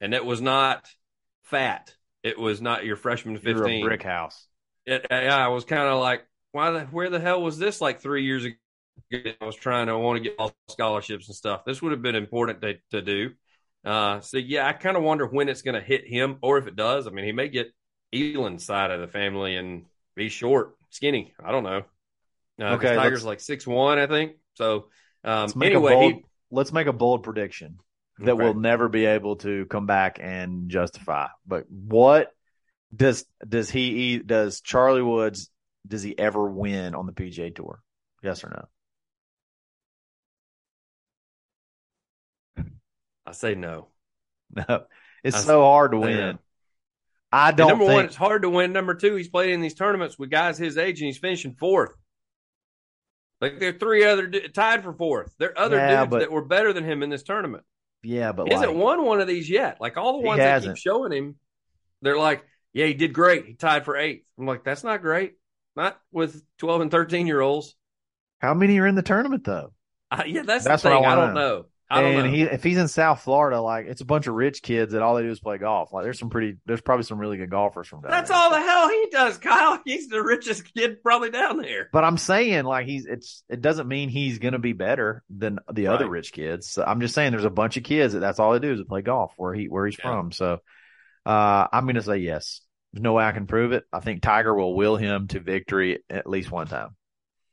and 0.00 0.14
it 0.14 0.24
was 0.24 0.40
not 0.40 0.88
fat. 1.42 1.94
It 2.22 2.38
was 2.38 2.60
not 2.60 2.84
your 2.84 2.96
freshman 2.96 3.34
you 3.34 3.54
were 3.54 3.62
a 3.62 3.64
fifteen. 3.64 3.84
brick 3.84 4.02
house. 4.02 4.46
It, 4.84 5.06
I 5.10 5.48
was 5.48 5.64
kind 5.64 5.88
of 5.88 6.00
like, 6.00 6.26
why 6.50 6.70
the 6.70 6.80
where 6.86 7.10
the 7.10 7.20
hell 7.20 7.42
was 7.42 7.58
this 7.58 7.80
like 7.80 8.00
three 8.00 8.24
years 8.24 8.44
ago? 8.44 8.56
I 9.12 9.44
was 9.44 9.56
trying 9.56 9.86
to 9.86 9.98
want 9.98 10.22
to 10.22 10.28
get 10.28 10.36
all 10.38 10.54
scholarships 10.68 11.28
and 11.28 11.36
stuff. 11.36 11.64
This 11.64 11.82
would 11.82 11.92
have 11.92 12.02
been 12.02 12.14
important 12.14 12.62
to, 12.62 12.78
to 12.90 13.02
do. 13.02 13.30
Uh, 13.84 14.20
so 14.20 14.38
yeah, 14.38 14.66
I 14.66 14.72
kind 14.72 14.96
of 14.96 15.02
wonder 15.02 15.26
when 15.26 15.48
it's 15.48 15.62
going 15.62 15.74
to 15.74 15.80
hit 15.86 16.06
him, 16.06 16.38
or 16.42 16.58
if 16.58 16.66
it 16.66 16.76
does. 16.76 17.06
I 17.06 17.10
mean, 17.10 17.24
he 17.24 17.32
may 17.32 17.48
get 17.48 17.72
Elin's 18.12 18.64
side 18.64 18.90
of 18.90 19.00
the 19.00 19.08
family 19.08 19.56
and 19.56 19.84
be 20.14 20.28
short, 20.28 20.76
skinny. 20.90 21.34
I 21.44 21.50
don't 21.50 21.64
know. 21.64 21.82
Uh, 22.60 22.74
Okay, 22.74 22.94
Tiger's 22.94 23.24
like 23.24 23.40
six 23.40 23.66
one, 23.66 23.98
I 23.98 24.06
think. 24.06 24.32
So 24.54 24.86
um, 25.24 25.52
Let's 25.54 25.56
anyway, 25.56 25.92
bold, 25.94 26.12
he, 26.14 26.24
let's 26.50 26.72
make 26.72 26.86
a 26.86 26.92
bold 26.92 27.22
prediction. 27.22 27.78
that 28.18 28.32
Okay. 28.32 28.44
we'll 28.44 28.54
never 28.54 28.88
be 28.88 29.06
able 29.06 29.36
to 29.36 29.66
come 29.66 29.86
back 29.86 30.18
and 30.20 30.68
justify. 30.68 31.28
But 31.46 31.64
what 31.70 32.30
does 32.94 33.24
does 33.46 33.70
he 33.70 34.18
does 34.18 34.60
Charlie 34.60 35.02
Woods 35.02 35.50
does 35.88 36.02
he 36.02 36.16
ever 36.16 36.48
win 36.48 36.94
on 36.94 37.06
the 37.06 37.12
PGA 37.12 37.54
Tour? 37.54 37.80
Yes 38.22 38.44
or 38.44 38.50
no? 38.50 38.68
I 43.26 43.32
say 43.32 43.54
no. 43.54 43.88
No. 44.54 44.84
It's 45.24 45.36
I 45.36 45.40
so 45.40 45.62
hard 45.62 45.92
to 45.92 45.98
win. 45.98 46.16
no. 46.16 46.38
I 47.30 47.52
don't 47.52 47.68
number 47.68 47.84
think 47.84 47.94
one, 47.94 48.04
it's 48.06 48.16
hard 48.16 48.42
to 48.42 48.50
win. 48.50 48.72
Number 48.72 48.94
two, 48.96 49.14
he's 49.14 49.28
playing 49.28 49.54
in 49.54 49.60
these 49.60 49.74
tournaments 49.74 50.18
with 50.18 50.30
guys 50.30 50.58
his 50.58 50.76
age, 50.76 51.00
and 51.00 51.06
he's 51.06 51.16
finishing 51.18 51.54
fourth. 51.54 51.92
Like 53.40 53.58
there 53.60 53.70
are 53.70 53.78
three 53.78 54.04
other 54.04 54.28
tied 54.28 54.82
for 54.82 54.92
fourth. 54.92 55.32
There 55.38 55.50
are 55.50 55.58
other 55.58 55.76
Yeah, 55.76 56.00
dudes 56.00 56.10
but- 56.10 56.18
that 56.20 56.32
were 56.32 56.44
better 56.44 56.72
than 56.72 56.84
him 56.84 57.02
in 57.04 57.08
this 57.10 57.22
tournament. 57.22 57.62
yeah, 58.02 58.32
but 58.32 58.48
He 58.48 58.52
hasn't 58.52 58.72
like, 58.74 58.82
won 58.82 59.04
one 59.04 59.20
of 59.20 59.28
these 59.28 59.48
yet. 59.48 59.80
Like 59.80 59.96
all 59.96 60.20
the 60.20 60.26
ones 60.26 60.38
that 60.38 60.62
keep 60.64 60.76
showing 60.76 61.12
him, 61.12 61.36
they're 62.02 62.18
like, 62.18 62.44
"Yeah, 62.72 62.86
he 62.86 62.94
did 62.94 63.12
great. 63.12 63.46
He 63.46 63.54
tied 63.54 63.84
for 63.84 63.96
eighth. 63.96 64.24
I'm 64.38 64.46
like, 64.46 64.64
"That's 64.64 64.82
not 64.84 65.02
great. 65.02 65.34
Not 65.76 65.98
with 66.10 66.42
12 66.58 66.80
and 66.82 66.90
13 66.90 67.26
year 67.28 67.40
olds." 67.40 67.74
how 68.40 68.54
many 68.54 68.76
are 68.80 68.88
in 68.88 68.96
the 68.96 69.02
tournament 69.02 69.44
though? 69.44 69.72
Uh, 70.10 70.24
yeah, 70.26 70.42
that's, 70.42 70.64
That's 70.64 70.82
the 70.82 70.88
what 70.90 70.96
I 70.96 71.00
thing. 71.00 71.06
I, 71.08 71.14
don't 71.14 71.34
know. 71.34 71.40
know. 71.58 71.66
And 72.00 72.24
know. 72.26 72.30
he 72.30 72.42
if 72.42 72.62
he's 72.62 72.78
in 72.78 72.88
South 72.88 73.22
Florida, 73.22 73.60
like 73.60 73.86
it's 73.86 74.00
a 74.00 74.04
bunch 74.04 74.26
of 74.26 74.34
rich 74.34 74.62
kids 74.62 74.92
that 74.92 75.02
all 75.02 75.14
they 75.16 75.22
do 75.22 75.30
is 75.30 75.40
play 75.40 75.58
golf. 75.58 75.92
Like 75.92 76.04
there's 76.04 76.18
some 76.18 76.30
pretty 76.30 76.56
there's 76.66 76.80
probably 76.80 77.04
some 77.04 77.18
really 77.18 77.36
good 77.36 77.50
golfers 77.50 77.88
from 77.88 78.00
down 78.02 78.10
that's 78.10 78.30
there. 78.30 78.38
all 78.38 78.50
the 78.50 78.60
hell 78.60 78.88
he 78.88 79.08
does, 79.10 79.38
Kyle. 79.38 79.80
He's 79.84 80.08
the 80.08 80.22
richest 80.22 80.72
kid 80.74 81.02
probably 81.02 81.30
down 81.30 81.58
there. 81.60 81.88
But 81.92 82.04
I'm 82.04 82.16
saying 82.18 82.64
like 82.64 82.86
he's 82.86 83.06
it's 83.06 83.44
it 83.48 83.60
doesn't 83.60 83.88
mean 83.88 84.08
he's 84.08 84.38
gonna 84.38 84.58
be 84.58 84.72
better 84.72 85.22
than 85.28 85.58
the 85.72 85.88
other 85.88 86.08
rich 86.08 86.32
kids. 86.32 86.68
So 86.68 86.84
I'm 86.84 87.00
just 87.00 87.14
saying 87.14 87.32
there's 87.32 87.44
a 87.44 87.50
bunch 87.50 87.76
of 87.76 87.82
kids 87.84 88.14
that 88.14 88.20
that's 88.20 88.38
all 88.38 88.52
they 88.52 88.58
do 88.58 88.72
is 88.72 88.82
play 88.84 89.02
golf 89.02 89.32
where 89.36 89.54
he 89.54 89.68
where 89.68 89.86
he's 89.86 89.98
Yeah. 89.98 90.10
from. 90.10 90.32
So 90.32 90.58
uh 91.26 91.66
I'm 91.72 91.86
gonna 91.86 92.02
say 92.02 92.18
yes. 92.18 92.60
There's 92.92 93.02
no 93.02 93.14
way 93.14 93.24
I 93.24 93.32
can 93.32 93.46
prove 93.46 93.72
it. 93.72 93.84
I 93.92 94.00
think 94.00 94.22
Tiger 94.22 94.54
will 94.54 94.74
will 94.74 94.96
him 94.96 95.28
to 95.28 95.40
victory 95.40 96.02
at 96.10 96.26
least 96.28 96.50
one 96.50 96.66
time. 96.66 96.96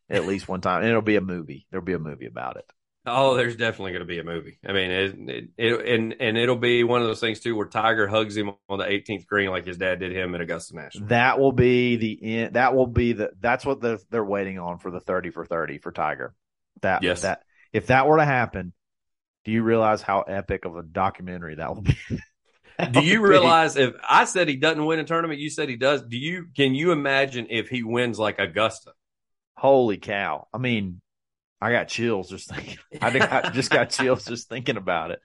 At 0.09 0.25
least 0.25 0.47
one 0.47 0.61
time. 0.61 0.81
And 0.81 0.89
it'll 0.89 1.01
be 1.01 1.15
a 1.17 1.21
movie. 1.21 1.65
There'll 1.71 1.85
be 1.85 1.93
a 1.93 1.99
movie 1.99 2.25
about 2.25 2.57
it. 2.57 2.65
Oh, 3.05 3.35
there's 3.35 3.55
definitely 3.55 3.91
going 3.91 4.01
to 4.01 4.05
be 4.05 4.19
a 4.19 4.23
movie. 4.23 4.59
I 4.67 4.73
mean, 4.73 4.91
it, 4.91 5.15
it, 5.17 5.49
it 5.57 5.87
and 5.87 6.15
and 6.19 6.37
it'll 6.37 6.57
be 6.57 6.83
one 6.83 7.01
of 7.01 7.07
those 7.07 7.21
things 7.21 7.39
too, 7.39 7.55
where 7.55 7.67
Tiger 7.67 8.07
hugs 8.07 8.35
him 8.35 8.51
on 8.67 8.77
the 8.77 8.85
18th 8.85 9.25
green 9.25 9.49
like 9.49 9.65
his 9.65 9.77
dad 9.77 9.99
did 9.99 10.11
him 10.11 10.35
at 10.35 10.41
Augusta 10.41 10.75
National. 10.75 11.07
That 11.07 11.39
will 11.39 11.53
be 11.53 11.95
the 11.95 12.19
end. 12.21 12.55
That 12.55 12.75
will 12.75 12.87
be 12.87 13.13
the. 13.13 13.31
That's 13.39 13.65
what 13.65 13.81
the, 13.81 13.99
they're 14.09 14.23
waiting 14.23 14.59
on 14.59 14.79
for 14.79 14.91
the 14.91 14.99
thirty 14.99 15.31
for 15.31 15.45
thirty 15.45 15.77
for 15.77 15.91
Tiger. 15.91 16.33
That 16.81 17.03
Yes. 17.03 17.21
that 17.21 17.41
if 17.73 17.87
that 17.87 18.05
were 18.05 18.17
to 18.17 18.25
happen, 18.25 18.73
do 19.45 19.51
you 19.51 19.63
realize 19.63 20.01
how 20.01 20.21
epic 20.21 20.65
of 20.65 20.75
a 20.75 20.83
documentary 20.83 21.55
that 21.55 21.73
will 21.73 21.81
be? 21.81 21.97
Do 22.91 23.03
you 23.03 23.21
realize 23.21 23.75
if 23.75 23.93
I 24.07 24.23
said 24.23 24.47
he 24.47 24.55
doesn't 24.55 24.85
win 24.85 24.99
a 24.99 25.03
tournament, 25.03 25.41
you 25.41 25.49
said 25.49 25.67
he 25.67 25.75
does? 25.75 26.01
Do 26.01 26.17
you 26.17 26.47
can 26.55 26.73
you 26.73 26.93
imagine 26.93 27.47
if 27.49 27.67
he 27.67 27.83
wins 27.83 28.17
like 28.17 28.39
Augusta? 28.39 28.93
Holy 29.57 29.97
cow! 29.97 30.47
I 30.53 30.59
mean, 30.59 31.01
I 31.61 31.71
got 31.71 31.87
chills 31.87 32.29
just 32.29 32.49
thinking. 32.49 32.77
I 33.01 33.49
just 33.53 33.71
got 33.71 33.89
chills 33.89 34.25
just 34.25 34.49
thinking 34.49 34.77
about 34.77 35.11
it. 35.11 35.19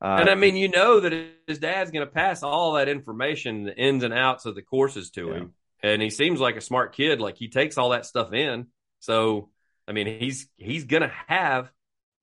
Uh, 0.00 0.22
and 0.22 0.28
I 0.30 0.34
mean, 0.34 0.56
you 0.56 0.68
know 0.68 1.00
that 1.00 1.12
his 1.46 1.58
dad's 1.58 1.90
going 1.90 2.06
to 2.06 2.12
pass 2.12 2.42
all 2.42 2.74
that 2.74 2.88
information, 2.88 3.64
the 3.64 3.76
ins 3.76 4.02
and 4.02 4.14
outs 4.14 4.46
of 4.46 4.54
the 4.54 4.62
courses 4.62 5.10
to 5.10 5.30
Yeah. 5.30 5.34
him, 5.34 5.52
and 5.82 6.00
he 6.00 6.10
seems 6.10 6.40
like 6.40 6.56
a 6.56 6.60
smart 6.60 6.94
kid. 6.94 7.20
Like 7.20 7.36
he 7.36 7.48
takes 7.48 7.76
all 7.76 7.90
that 7.90 8.06
stuff 8.06 8.32
in. 8.32 8.66
So, 9.00 9.50
I 9.86 9.92
mean, 9.92 10.06
he's 10.06 10.48
he's 10.56 10.84
going 10.84 11.02
to 11.02 11.12
have 11.26 11.70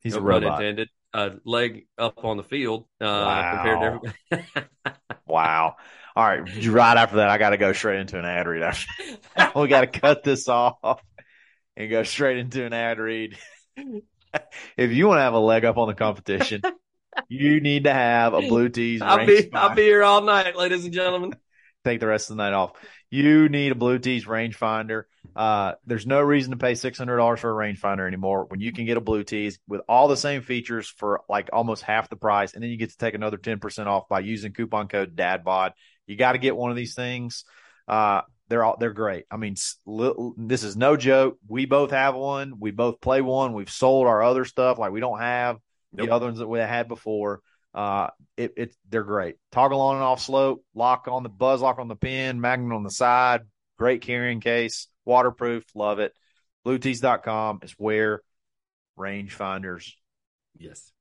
he's 0.01 0.15
no 0.15 0.17
a 0.17 0.21
pun 0.21 0.43
robot. 0.43 0.43
intended, 0.43 0.89
a 1.13 1.33
leg 1.45 1.87
up 1.97 2.23
on 2.25 2.37
the 2.37 2.43
field 2.43 2.85
uh, 3.01 3.43
Wow. 3.43 3.43
compared 3.43 3.81
to 3.81 3.85
everybody. 3.85 4.13
Wow. 5.25 5.77
All 6.15 6.23
right. 6.27 6.41
Right 6.67 6.97
after 6.97 7.17
that, 7.17 7.29
I 7.29 7.37
got 7.37 7.51
to 7.51 7.57
go 7.57 7.73
straight 7.73 7.99
into 7.99 8.19
an 8.19 8.25
ad 8.25 8.47
read. 8.47 8.73
We 9.55 9.67
got 9.67 9.81
to 9.81 9.87
cut 9.99 10.23
this 10.23 10.47
off 10.47 11.03
and 11.77 11.89
go 11.89 12.03
straight 12.03 12.37
into 12.37 12.65
an 12.65 12.73
ad 12.73 12.99
read. 12.99 13.37
if 14.77 14.91
you 14.91 15.07
want 15.07 15.19
to 15.19 15.23
have 15.23 15.33
a 15.33 15.39
leg 15.39 15.65
up 15.65 15.77
on 15.77 15.87
the 15.87 15.93
competition, 15.93 16.61
you 17.27 17.61
need 17.61 17.85
to 17.85 17.93
have 17.93 18.33
a 18.33 18.41
Blue 18.41 18.69
Tees. 18.69 19.01
I'll 19.01 19.25
be 19.25 19.49
I'll 19.53 19.75
be 19.75 19.83
here 19.83 20.03
all 20.03 20.21
night, 20.21 20.55
ladies 20.55 20.85
and 20.85 20.93
gentlemen. 20.93 21.35
take 21.83 21.99
the 21.99 22.07
rest 22.07 22.29
of 22.29 22.37
the 22.37 22.43
night 22.43 22.53
off. 22.53 22.71
You 23.09 23.49
need 23.49 23.71
a 23.71 23.75
Blue 23.75 23.99
Tees 23.99 24.25
rangefinder. 24.25 25.03
Uh, 25.35 25.73
there's 25.85 26.05
no 26.05 26.21
reason 26.21 26.51
to 26.51 26.57
pay 26.57 26.75
six 26.75 26.97
hundred 26.97 27.17
dollars 27.17 27.39
for 27.39 27.51
a 27.51 27.53
rangefinder 27.73 28.07
anymore 28.07 28.45
when 28.45 28.59
you 28.59 28.71
can 28.71 28.85
get 28.85 28.97
a 28.97 29.01
Blue 29.01 29.23
Tees 29.23 29.59
with 29.67 29.81
all 29.87 30.07
the 30.07 30.17
same 30.17 30.41
features 30.41 30.87
for 30.87 31.21
like 31.29 31.49
almost 31.53 31.83
half 31.83 32.09
the 32.09 32.15
price, 32.15 32.53
and 32.53 32.63
then 32.63 32.69
you 32.69 32.77
get 32.77 32.91
to 32.91 32.97
take 32.97 33.13
another 33.13 33.37
ten 33.37 33.59
percent 33.59 33.87
off 33.87 34.07
by 34.09 34.19
using 34.19 34.53
coupon 34.53 34.87
code 34.87 35.15
DADBOD. 35.15 35.71
You 36.07 36.17
got 36.17 36.33
to 36.33 36.37
get 36.37 36.55
one 36.55 36.71
of 36.71 36.77
these 36.77 36.95
things. 36.95 37.45
Uh, 37.87 38.21
they're 38.53 38.63
all 38.63 38.77
they're 38.79 38.93
great. 38.93 39.25
I 39.31 39.37
mean, 39.37 39.53
s- 39.53 39.77
li- 39.87 40.13
this 40.37 40.63
is 40.63 40.77
no 40.77 40.95
joke. 40.95 41.39
We 41.47 41.65
both 41.65 41.89
have 41.89 42.13
one. 42.13 42.59
We 42.59 42.69
both 42.69 43.01
play 43.01 43.19
one. 43.21 43.53
We've 43.53 43.69
sold 43.69 44.05
our 44.05 44.21
other 44.21 44.45
stuff. 44.45 44.77
Like 44.77 44.91
we 44.91 44.99
don't 44.99 45.17
have 45.19 45.57
Nope. 45.91 46.07
the 46.07 46.13
other 46.13 46.27
ones 46.27 46.37
that 46.37 46.47
we 46.47 46.59
had 46.59 46.87
before. 46.87 47.41
Uh, 47.73 48.09
it, 48.37 48.53
it 48.55 48.75
they're 48.87 49.03
great. 49.03 49.37
Toggle 49.51 49.81
on 49.81 49.95
and 49.95 50.03
off 50.03 50.21
slope, 50.21 50.63
lock 50.75 51.07
on 51.07 51.23
the 51.23 51.29
buzz 51.29 51.61
lock 51.61 51.79
on 51.79 51.87
the 51.87 51.95
pin, 51.95 52.39
magnet 52.39 52.71
on 52.75 52.83
the 52.83 52.91
side, 52.91 53.41
great 53.79 54.01
carrying 54.01 54.39
case, 54.41 54.87
waterproof, 55.05 55.63
love 55.73 55.97
it. 55.97 56.13
Bluetees.com 56.63 57.61
is 57.63 57.73
where 57.79 58.21
rangefinders 58.99 59.91
Yes, 60.59 60.91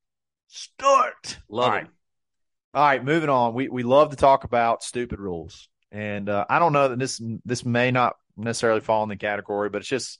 start. 0.47 1.37
love 1.47 1.65
All 1.65 1.71
right. 1.71 1.83
it. 1.83 1.89
All 2.73 2.83
right, 2.83 3.05
moving 3.05 3.29
on. 3.29 3.53
We 3.53 3.69
we 3.69 3.83
love 3.83 4.09
to 4.09 4.15
talk 4.15 4.43
about 4.43 4.81
stupid 4.81 5.19
rules, 5.19 5.69
and 5.93 6.27
uh, 6.27 6.45
I 6.49 6.59
don't 6.59 6.73
know 6.73 6.89
that 6.89 6.99
this 6.99 7.21
this 7.45 7.63
may 7.63 7.91
not 7.91 8.15
necessarily 8.35 8.81
fall 8.81 9.03
in 9.03 9.09
the 9.09 9.15
category, 9.15 9.69
but 9.69 9.77
it's 9.79 9.87
just 9.87 10.19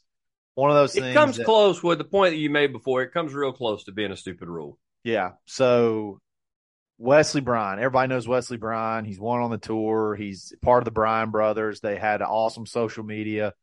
one 0.56 0.70
of 0.70 0.76
those 0.78 0.96
It 0.96 1.14
comes 1.14 1.38
that- 1.38 1.46
close 1.46 1.84
with 1.84 1.98
the 1.98 2.04
point 2.06 2.32
that 2.34 2.38
you 2.38 2.50
made 2.50 2.72
before. 2.72 3.02
It 3.02 3.12
comes 3.12 3.34
real 3.34 3.52
close 3.52 3.84
to 3.86 3.92
being 3.92 4.12
a 4.12 4.16
stupid 4.16 4.48
rule. 4.48 4.78
Yeah. 5.04 5.32
So 5.46 6.22
Wesley 7.00 7.42
Bryan, 7.42 7.80
everybody 7.80 8.08
knows 8.08 8.28
Wesley 8.28 8.58
Bryan. 8.58 9.04
He's 9.04 9.20
won 9.20 9.42
on 9.42 9.50
the 9.52 9.58
tour. 9.58 10.16
He's 10.16 10.54
part 10.62 10.82
of 10.82 10.86
the 10.86 10.92
Bryan 10.92 11.32
brothers. 11.32 11.80
They 11.82 11.98
had 11.98 12.22
awesome 12.22 12.68
social 12.68 13.04
media, 13.04 13.54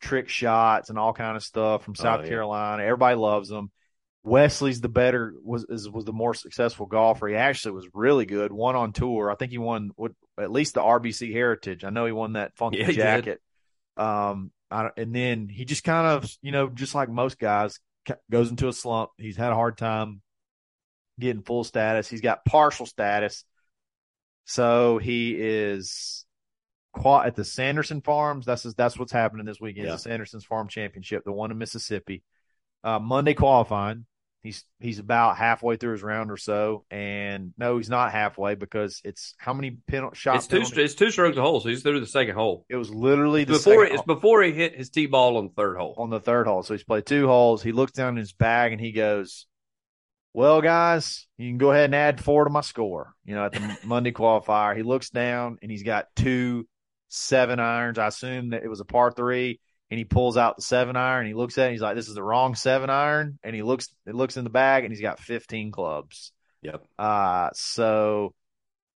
trick 0.00 0.28
shots, 0.28 0.88
and 0.88 0.98
all 0.98 1.12
kind 1.12 1.36
of 1.36 1.42
stuff 1.42 1.82
from 1.84 1.96
South 1.96 2.20
Oh, 2.20 2.22
yeah. 2.22 2.28
Carolina. 2.28 2.84
Everybody 2.84 3.16
loves 3.16 3.50
him. 3.50 3.70
Wesley's 4.26 4.80
the 4.80 4.88
better 4.88 5.34
was 5.44 5.64
is, 5.68 5.88
was 5.88 6.04
the 6.04 6.12
more 6.12 6.34
successful 6.34 6.86
golfer. 6.86 7.28
He 7.28 7.36
actually 7.36 7.72
was 7.76 7.86
really 7.94 8.26
good. 8.26 8.52
Won 8.52 8.74
on 8.74 8.92
tour. 8.92 9.30
I 9.30 9.36
think 9.36 9.52
he 9.52 9.58
won 9.58 9.90
what 9.94 10.12
at 10.38 10.50
least 10.50 10.74
the 10.74 10.82
RBC 10.82 11.32
Heritage. 11.32 11.84
I 11.84 11.90
know 11.90 12.06
he 12.06 12.12
won 12.12 12.32
that 12.32 12.56
funky 12.56 12.78
Yeah, 12.78 12.90
jacket. 12.90 13.40
Um, 13.96 14.50
I, 14.70 14.82
don't- 14.82 14.94
and 14.98 15.14
then 15.14 15.48
he 15.48 15.64
just 15.64 15.84
kind 15.84 16.06
of 16.08 16.28
you 16.42 16.50
know 16.50 16.68
just 16.68 16.94
like 16.94 17.08
most 17.08 17.38
guys 17.38 17.78
goes 18.30 18.50
into 18.50 18.66
a 18.68 18.72
slump. 18.72 19.10
He's 19.16 19.36
had 19.36 19.52
a 19.52 19.54
hard 19.56 19.78
time 19.78 20.20
getting 21.20 21.42
full 21.42 21.62
status. 21.64 22.08
He's 22.08 22.20
got 22.20 22.44
partial 22.44 22.84
status. 22.86 23.44
So 24.44 24.98
he 24.98 25.36
is 25.38 26.24
qua- 26.92 27.22
at 27.22 27.36
the 27.36 27.44
Sanderson 27.44 28.00
Farms. 28.00 28.44
That's 28.44 28.62
that's 28.74 28.98
what's 28.98 29.12
happening 29.12 29.46
this 29.46 29.60
weekend. 29.60 29.86
Yeah. 29.86 29.92
The 29.92 29.98
Sanderson's 29.98 30.44
Farm 30.44 30.68
Championship, 30.68 31.24
the 31.24 31.32
one 31.32 31.50
in 31.52 31.58
Mississippi. 31.58 32.22
Uh, 32.84 32.98
Monday 32.98 33.34
qualifying. 33.34 34.04
He's 34.46 34.64
he's 34.78 35.00
about 35.00 35.36
halfway 35.36 35.76
through 35.76 35.92
his 35.92 36.02
round 36.04 36.30
or 36.30 36.36
so, 36.36 36.84
and 36.88 37.52
no, 37.58 37.78
he's 37.78 37.90
not 37.90 38.12
halfway 38.12 38.54
because 38.54 39.00
it's 39.04 39.34
how 39.38 39.52
many 39.52 39.78
penalty 39.88 40.16
shots? 40.16 40.48
It's 40.50 40.70
two 40.70 40.80
it's 40.80 40.94
two 40.94 41.10
strokes 41.10 41.36
a 41.36 41.42
hole, 41.42 41.58
so 41.58 41.68
he's 41.68 41.82
through 41.82 41.98
the 41.98 42.06
second 42.06 42.36
hole. 42.36 42.64
It 42.68 42.76
was 42.76 42.88
literally 42.94 43.42
the 43.42 43.54
Before 43.54 43.84
it's 43.84 44.02
before 44.02 44.42
he 44.44 44.52
hit 44.52 44.76
his 44.76 44.88
tee 44.88 45.06
ball 45.06 45.36
on 45.36 45.48
the 45.48 45.52
third 45.52 45.76
hole. 45.76 45.96
on 45.98 46.10
the 46.10 46.20
third 46.20 46.46
hole. 46.46 46.62
So 46.62 46.74
he's 46.74 46.84
played 46.84 47.06
two 47.06 47.26
holes. 47.26 47.62
He 47.62 47.72
looks 47.72 47.92
down 47.92 48.10
in 48.10 48.18
his 48.18 48.32
bag 48.32 48.70
and 48.70 48.80
he 48.80 48.92
goes, 48.92 49.46
Well, 50.32 50.62
guys, 50.62 51.26
you 51.38 51.50
can 51.50 51.58
go 51.58 51.72
ahead 51.72 51.86
and 51.86 51.94
add 51.96 52.22
four 52.22 52.44
to 52.44 52.50
my 52.50 52.60
score. 52.60 53.14
You 53.24 53.34
know, 53.34 53.46
at 53.46 53.52
the 53.52 53.78
Monday 53.84 54.12
qualifier, 54.12 54.76
he 54.76 54.84
looks 54.84 55.10
down 55.10 55.58
and 55.60 55.70
he's 55.70 55.82
got 55.82 56.06
two 56.14 56.68
seven 57.08 57.58
irons. 57.58 57.98
I 57.98 58.06
assume 58.06 58.50
that 58.50 58.62
it 58.62 58.68
was 58.68 58.80
a 58.80 58.84
par 58.84 59.10
three. 59.10 59.60
And 59.90 59.98
he 59.98 60.04
pulls 60.04 60.36
out 60.36 60.56
the 60.56 60.62
seven 60.62 60.96
iron. 60.96 61.20
And 61.20 61.28
he 61.28 61.34
looks 61.34 61.58
at 61.58 61.68
it. 61.68 61.72
He's 61.72 61.80
like, 61.80 61.94
"This 61.96 62.08
is 62.08 62.14
the 62.14 62.22
wrong 62.22 62.54
seven 62.54 62.90
iron." 62.90 63.38
And 63.42 63.54
he 63.54 63.62
looks, 63.62 63.88
it 64.06 64.14
looks 64.14 64.36
in 64.36 64.44
the 64.44 64.50
bag, 64.50 64.84
and 64.84 64.92
he's 64.92 65.02
got 65.02 65.20
15 65.20 65.70
clubs. 65.70 66.32
Yep. 66.62 66.84
Uh, 66.98 67.50
so 67.54 68.34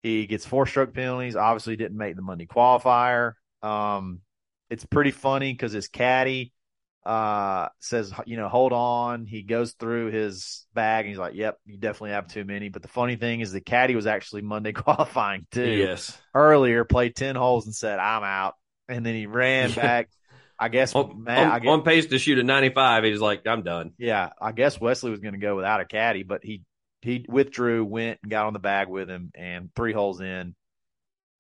he 0.03 0.27
gets 0.27 0.47
four 0.47 0.67
stroke 0.67 0.95
penalties. 0.95 1.37
Obviously, 1.37 1.77
didn't 1.77 1.99
make 1.99 2.17
the 2.17 2.23
Monday 2.23 2.47
qualifier. 2.47 3.35
Um, 3.63 4.21
it's 4.69 4.85
pretty 4.85 5.11
funny 5.11 5.53
because 5.53 5.73
his 5.73 5.89
caddy 5.89 6.53
uh 7.05 7.69
says, 7.79 8.13
you 8.27 8.37
know, 8.37 8.49
hold 8.49 8.73
on. 8.73 9.25
He 9.25 9.43
goes 9.43 9.73
through 9.73 10.11
his 10.11 10.67
bag 10.75 11.07
and 11.07 11.09
he's 11.09 11.19
like, 11.19 11.35
"Yep, 11.35 11.59
you 11.65 11.79
definitely 11.79 12.11
have 12.11 12.29
too 12.29 12.45
many." 12.45 12.69
But 12.69 12.83
the 12.83 12.89
funny 12.89 13.17
thing 13.17 13.41
is, 13.41 13.53
the 13.53 13.61
caddy 13.61 13.95
was 13.95 14.07
actually 14.07 14.43
Monday 14.43 14.73
qualifying 14.75 15.47
too. 15.51 15.71
Yes. 15.71 16.17
Earlier, 16.35 16.85
played 16.85 17.17
ten 17.17 17.37
holes 17.37 17.67
and 17.67 17.75
said, 17.75 17.99
"I'm 17.99 18.23
out," 18.23 18.55
and 18.89 19.05
then 19.05 19.15
he 19.15 19.27
ran 19.27 19.73
back. 19.73 20.09
I 20.63 20.69
guess, 20.69 20.95
On, 20.95 21.25
man, 21.25 21.47
on- 21.47 21.53
I 21.53 21.59
guess 21.59 21.71
on 21.71 21.83
pace 21.83 22.07
to 22.07 22.19
shoot 22.19 22.39
a 22.39 22.43
95, 22.43 23.05
he's 23.05 23.19
like, 23.21 23.47
I'm 23.47 23.63
done. 23.63 23.93
yeah, 23.99 24.29
I 24.41 24.53
guess 24.53 24.79
Wesley 24.81 25.11
was 25.11 25.21
going 25.21 25.33
to 25.33 25.41
go 25.41 25.57
without 25.57 25.81
a 25.81 25.87
caddy, 25.87 26.23
but 26.23 26.45
he 26.45 26.63
he 27.03 27.25
withdrew, 27.27 27.83
went 27.85 28.19
and 28.23 28.31
got 28.31 28.45
on 28.47 28.53
the 28.53 28.59
bag 28.59 28.89
with 28.89 29.09
him, 29.09 29.33
and 29.35 29.71
three 29.75 29.95
holes 29.95 30.21
in, 30.21 30.55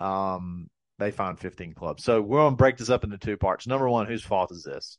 um, 0.00 0.70
they 0.98 1.10
found 1.10 1.38
15 1.38 1.74
clubs. 1.74 2.02
So 2.02 2.22
we're 2.22 2.38
going 2.38 2.54
to 2.54 2.56
break 2.56 2.78
this 2.78 2.88
up 2.88 3.04
into 3.04 3.18
two 3.18 3.36
parts. 3.36 3.66
Number 3.66 3.86
one, 3.86 4.06
whose 4.06 4.22
fault 4.24 4.52
is 4.52 4.62
this? 4.64 4.96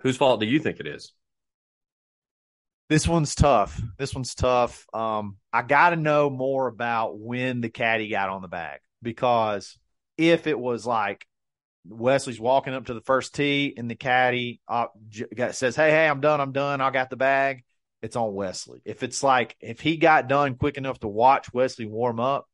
Whose 0.00 0.16
fault 0.16 0.40
do 0.40 0.46
you 0.46 0.58
think 0.60 0.80
it 0.80 0.86
is? 0.86 1.12
This 2.88 3.06
one's 3.08 3.34
tough. 3.34 3.80
This 3.98 4.14
one's 4.14 4.34
tough. 4.34 4.86
Um, 4.94 5.36
I 5.52 5.62
got 5.62 5.90
to 5.90 5.96
know 5.96 6.30
more 6.30 6.68
about 6.68 7.18
when 7.18 7.60
the 7.60 7.68
caddy 7.68 8.08
got 8.08 8.28
on 8.30 8.42
the 8.42 8.48
bag 8.48 8.80
because 9.02 9.76
if 10.16 10.46
it 10.46 10.58
was 10.58 10.86
like 10.86 11.26
Wesley's 11.88 12.40
walking 12.40 12.74
up 12.74 12.86
to 12.86 12.94
the 12.94 13.00
first 13.00 13.34
tee 13.34 13.74
and 13.76 13.90
the 13.90 13.94
caddy 13.94 14.60
uh, 14.68 14.86
says, 15.52 15.76
"Hey, 15.76 15.90
hey, 15.90 16.08
I'm 16.08 16.20
done. 16.20 16.40
I'm 16.40 16.52
done. 16.52 16.80
I 16.80 16.90
got 16.90 17.10
the 17.10 17.16
bag." 17.16 17.64
It's 18.02 18.16
on 18.16 18.34
Wesley. 18.34 18.82
If 18.84 19.02
it's 19.02 19.22
like 19.22 19.56
if 19.60 19.80
he 19.80 19.96
got 19.96 20.28
done 20.28 20.56
quick 20.56 20.76
enough 20.76 21.00
to 21.00 21.08
watch 21.08 21.52
Wesley 21.52 21.86
warm 21.86 22.20
up, 22.20 22.48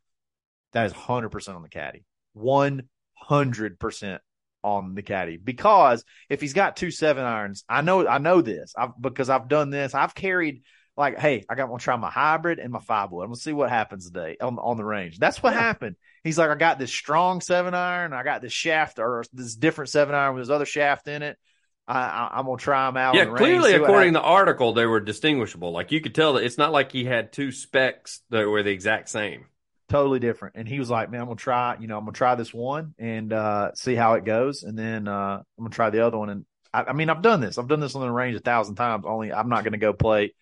that 0.73 0.87
is 0.87 0.93
100% 0.93 1.55
on 1.55 1.63
the 1.63 1.69
caddy. 1.69 2.05
100% 2.37 4.19
on 4.65 4.95
the 4.95 5.03
caddy 5.03 5.37
because 5.37 6.05
if 6.29 6.41
he's 6.41 6.53
got 6.53 6.77
two 6.77 6.91
seven 6.91 7.25
irons, 7.25 7.65
I 7.69 7.83
know 7.83 8.07
I 8.07 8.19
know 8.19 8.43
this 8.43 8.75
I've, 8.77 8.91
because 9.01 9.29
I've 9.29 9.49
done 9.49 9.71
this. 9.71 9.95
I've 9.95 10.15
carried 10.15 10.63
like, 10.97 11.19
hey, 11.19 11.45
I 11.49 11.55
got 11.55 11.67
to 11.67 11.85
try 11.85 11.97
my 11.97 12.11
hybrid 12.11 12.59
and 12.59 12.73
my 12.73 12.81
five 12.81 13.11
wood. 13.11 13.23
I'm 13.23 13.31
gonna 13.31 13.37
see 13.37 13.53
what 13.53 13.71
happens 13.71 14.07
today 14.07 14.37
on 14.41 14.59
on 14.59 14.77
the 14.77 14.85
range. 14.85 15.19
That's 15.19 15.43
what 15.43 15.55
yeah. 15.55 15.61
happened. 15.61 15.97
He's 16.25 16.39
like, 16.39 16.51
I 16.51 16.55
got 16.55 16.79
this 16.79 16.93
strong 16.93 17.41
seven 17.41 17.75
iron, 17.75 18.13
I 18.13 18.23
got 18.23 18.43
this 18.43 18.53
shaft 18.53 18.99
or 18.99 19.25
this 19.33 19.57
different 19.57 19.91
seven 19.91 20.15
iron 20.15 20.35
with 20.35 20.45
this 20.45 20.55
other 20.55 20.67
shaft 20.67 21.09
in 21.09 21.23
it. 21.23 21.39
I, 21.87 22.39
am 22.39 22.47
gonna 22.47 22.59
try 22.59 22.87
them 22.87 22.97
out. 22.97 23.17
Yeah, 23.17 23.25
clearly, 23.25 23.73
range, 23.73 23.83
according 23.83 24.13
to 24.15 24.21
the 24.21 24.25
article, 24.25 24.73
they 24.73 24.87
were 24.87 25.01
distinguishable. 25.01 25.73
Like 25.73 25.91
you 25.91 26.01
could 26.01 26.15
tell 26.15 26.35
that 26.35 26.45
it's 26.45 26.57
not 26.57 26.71
like 26.71 26.93
he 26.93 27.05
had 27.05 27.33
two 27.33 27.51
specs 27.51 28.21
that 28.31 28.47
were 28.47 28.63
the 28.63 28.71
exact 28.71 29.09
same 29.09 29.47
totally 29.93 30.19
different. 30.19 30.57
And 30.57 30.67
he 30.67 30.79
was 30.79 30.91
like, 30.91 31.11
"Man, 31.11 31.21
I'm 31.21 31.27
gonna 31.27 31.37
try. 31.37 31.77
You 31.79 31.87
know, 31.87 31.99
I'm 31.99 32.05
gonna 32.05 32.13
try 32.13 32.35
this 32.35 32.53
one 32.53 32.95
and 32.99 33.33
uh, 33.33 33.75
see 33.75 33.95
how 33.95 34.15
it 34.15 34.25
goes, 34.25 34.63
and 34.63 34.77
then 34.77 35.07
uh, 35.07 35.43
I'm 35.59 35.65
gonna 35.65 35.71
try 35.71 35.91
the 35.91 36.05
other 36.05 36.19
one." 36.19 36.31
And 36.31 36.47
I, 36.73 36.85
I, 36.85 36.93
mean, 36.95 37.11
I've 37.11 37.23
done 37.23 37.41
this. 37.41 37.59
I've 37.59 37.69
done 37.69 37.81
this 37.81 37.95
on 37.95 38.01
the 38.01 38.11
range 38.11 38.35
a 38.35 38.41
thousand 38.41 38.77
times. 38.77 39.05
Only 39.07 39.33
I'm 39.33 39.51
not 39.51 39.65
gonna 39.65 39.79
go 39.79 39.93
play 39.93 40.35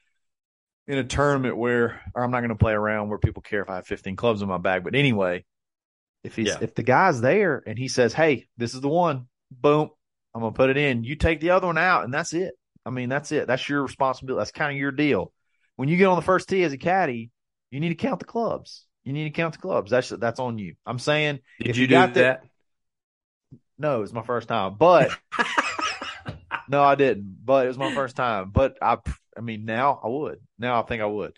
in 0.86 0.98
a 0.98 1.04
tournament 1.04 1.56
where, 1.56 2.00
or 2.14 2.24
I'm 2.24 2.30
not 2.30 2.40
gonna 2.42 2.54
play 2.54 2.72
around 2.72 3.08
where 3.08 3.18
people 3.18 3.42
care 3.42 3.62
if 3.62 3.68
I 3.70 3.76
have 3.76 3.86
15 3.86 4.16
clubs 4.16 4.40
in 4.40 4.48
my 4.48 4.58
bag. 4.58 4.84
But 4.84 4.94
anyway, 4.94 5.44
if 6.22 6.36
he's 6.36 6.48
yeah. 6.48 6.58
if 6.60 6.74
the 6.74 6.82
guy's 6.82 7.20
there 7.20 7.62
and 7.66 7.78
he 7.78 7.88
says, 7.88 8.12
"Hey, 8.12 8.46
this 8.56 8.74
is 8.74 8.80
the 8.80 8.88
one," 8.88 9.26
boom, 9.50 9.90
I'm 10.34 10.40
gonna 10.40 10.52
put 10.52 10.70
it 10.70 10.76
in. 10.76 11.04
You 11.04 11.16
take 11.16 11.40
the 11.40 11.50
other 11.50 11.66
one 11.66 11.78
out, 11.78 12.04
and 12.04 12.12
that's 12.12 12.32
it. 12.32 12.54
I 12.84 12.90
mean, 12.90 13.08
that's 13.08 13.32
it. 13.32 13.46
That's 13.46 13.68
your 13.68 13.82
responsibility. 13.82 14.40
That's 14.40 14.52
kind 14.52 14.72
of 14.72 14.78
your 14.78 14.92
deal. 14.92 15.32
When 15.76 15.88
you 15.88 15.96
get 15.96 16.06
on 16.06 16.16
the 16.16 16.22
first 16.22 16.48
tee 16.48 16.62
as 16.62 16.72
a 16.72 16.78
caddy, 16.78 17.30
you 17.70 17.80
need 17.80 17.90
to 17.90 17.94
count 17.94 18.20
the 18.20 18.26
clubs. 18.26 18.86
You 19.04 19.12
need 19.12 19.24
to 19.24 19.30
count 19.30 19.54
the 19.54 19.60
clubs. 19.60 19.90
That's 19.90 20.10
that's 20.10 20.40
on 20.40 20.58
you. 20.58 20.74
I'm 20.84 20.98
saying 20.98 21.40
Did 21.58 21.68
if 21.68 21.76
you, 21.76 21.82
you 21.82 21.88
do 21.88 22.12
that? 22.14 22.44
no, 23.78 24.02
it's 24.02 24.12
my 24.12 24.22
first 24.22 24.48
time. 24.48 24.76
But 24.78 25.10
no, 26.68 26.82
I 26.82 26.94
didn't. 26.96 27.38
But 27.44 27.64
it 27.64 27.68
was 27.68 27.78
my 27.78 27.94
first 27.94 28.16
time. 28.16 28.50
But 28.50 28.76
I 28.82 28.98
I 29.36 29.40
mean 29.40 29.64
now 29.64 30.00
I 30.04 30.08
would. 30.08 30.40
Now 30.58 30.80
I 30.80 30.84
think 30.84 31.02
I 31.02 31.06
would. 31.06 31.36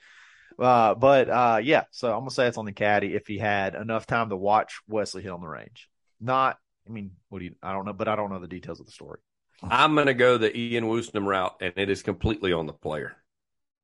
Uh, 0.59 0.95
but 0.95 1.29
uh, 1.29 1.61
yeah, 1.63 1.85
so 1.91 2.13
I'm 2.13 2.21
gonna 2.21 2.31
say 2.31 2.47
it's 2.47 2.59
on 2.59 2.65
the 2.65 2.73
caddy 2.73 3.15
if 3.15 3.27
he 3.27 3.39
had 3.39 3.75
enough 3.75 4.07
time 4.07 4.31
to 4.31 4.37
watch 4.37 4.81
Wesley 4.89 5.23
hit 5.23 5.33
on 5.33 5.41
the 5.41 5.49
range. 5.49 5.89
Not, 6.21 6.59
I 6.87 6.91
mean, 6.91 7.13
what 7.29 7.41
do 7.41 7.47
you? 7.47 7.55
I 7.63 7.73
don't 7.73 7.85
know, 7.85 7.93
but 7.93 8.09
I 8.09 8.17
don't 8.17 8.31
know 8.31 8.39
the 8.39 8.49
details 8.49 8.81
of 8.81 8.87
the 8.87 8.93
story. 8.93 9.21
I'm 9.63 9.95
gonna 9.95 10.15
go 10.15 10.39
the 10.39 10.57
Ian 10.57 10.85
Woosnam 10.85 11.27
route, 11.27 11.57
and 11.61 11.75
it 11.77 11.91
is 11.91 12.03
completely 12.03 12.53
on 12.53 12.67
the 12.67 12.73
player. 12.73 13.17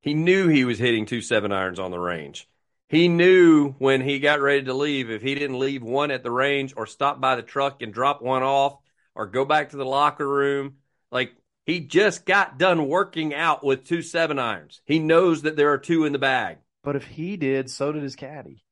He 0.01 0.15
knew 0.15 0.49
he 0.49 0.65
was 0.65 0.79
hitting 0.79 1.07
two 1.07 1.21
seven 1.21 1.53
irons 1.53 1.79
on 1.79 1.91
the 1.91 1.99
range 1.99 2.49
he 2.89 3.09
knew 3.09 3.73
when 3.79 4.01
he 4.01 4.19
got 4.19 4.41
ready 4.41 4.65
to 4.65 4.75
leave, 4.75 5.11
if 5.11 5.21
he 5.21 5.35
didn't 5.35 5.59
leave 5.59 5.83
one 5.83 6.11
at 6.11 6.23
the 6.23 6.31
range 6.31 6.73
or 6.77 6.87
stop 6.87 7.21
by 7.21 7.37
the 7.37 7.43
truck 7.43 7.83
and 7.83 7.93
drop 7.93 8.23
one 8.23 8.43
off 8.43 8.79
or 9.14 9.27
go 9.27 9.45
back 9.45 9.71
to 9.71 9.77
the 9.77 9.85
locker 9.85 10.27
room, 10.27 10.77
like 11.12 11.33
he 11.66 11.81
just 11.81 12.25
got 12.25 12.59
done 12.59 12.88
working 12.88 13.35
out 13.35 13.62
with 13.62 13.87
two 13.87 14.01
seven 14.01 14.38
irons. 14.38 14.81
He 14.87 14.99
knows 14.99 15.42
that 15.42 15.57
there 15.57 15.73
are 15.73 15.79
two 15.79 16.07
in 16.07 16.12
the 16.12 16.19
bag. 16.19 16.59
But 16.85 16.97
if 16.97 17.05
he 17.05 17.37
did, 17.37 17.71
so 17.71 17.93
did 17.93 18.03
his 18.03 18.17
caddy. 18.17 18.62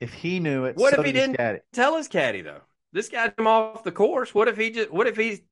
If 0.00 0.12
he 0.12 0.40
knew 0.40 0.64
it, 0.64 0.76
what 0.76 0.94
so 0.94 1.00
if 1.00 1.06
he 1.06 1.12
did 1.12 1.38
not 1.38 1.56
tell 1.72 1.96
his 1.96 2.08
caddy 2.08 2.42
though? 2.42 2.62
This 2.92 3.08
got 3.08 3.38
him 3.38 3.46
off 3.46 3.84
the 3.84 3.92
course. 3.92 4.34
What 4.34 4.48
if 4.48 4.56
he 4.56 4.70
just? 4.70 4.92
What 4.92 5.06
if 5.06 5.16
he 5.16 5.42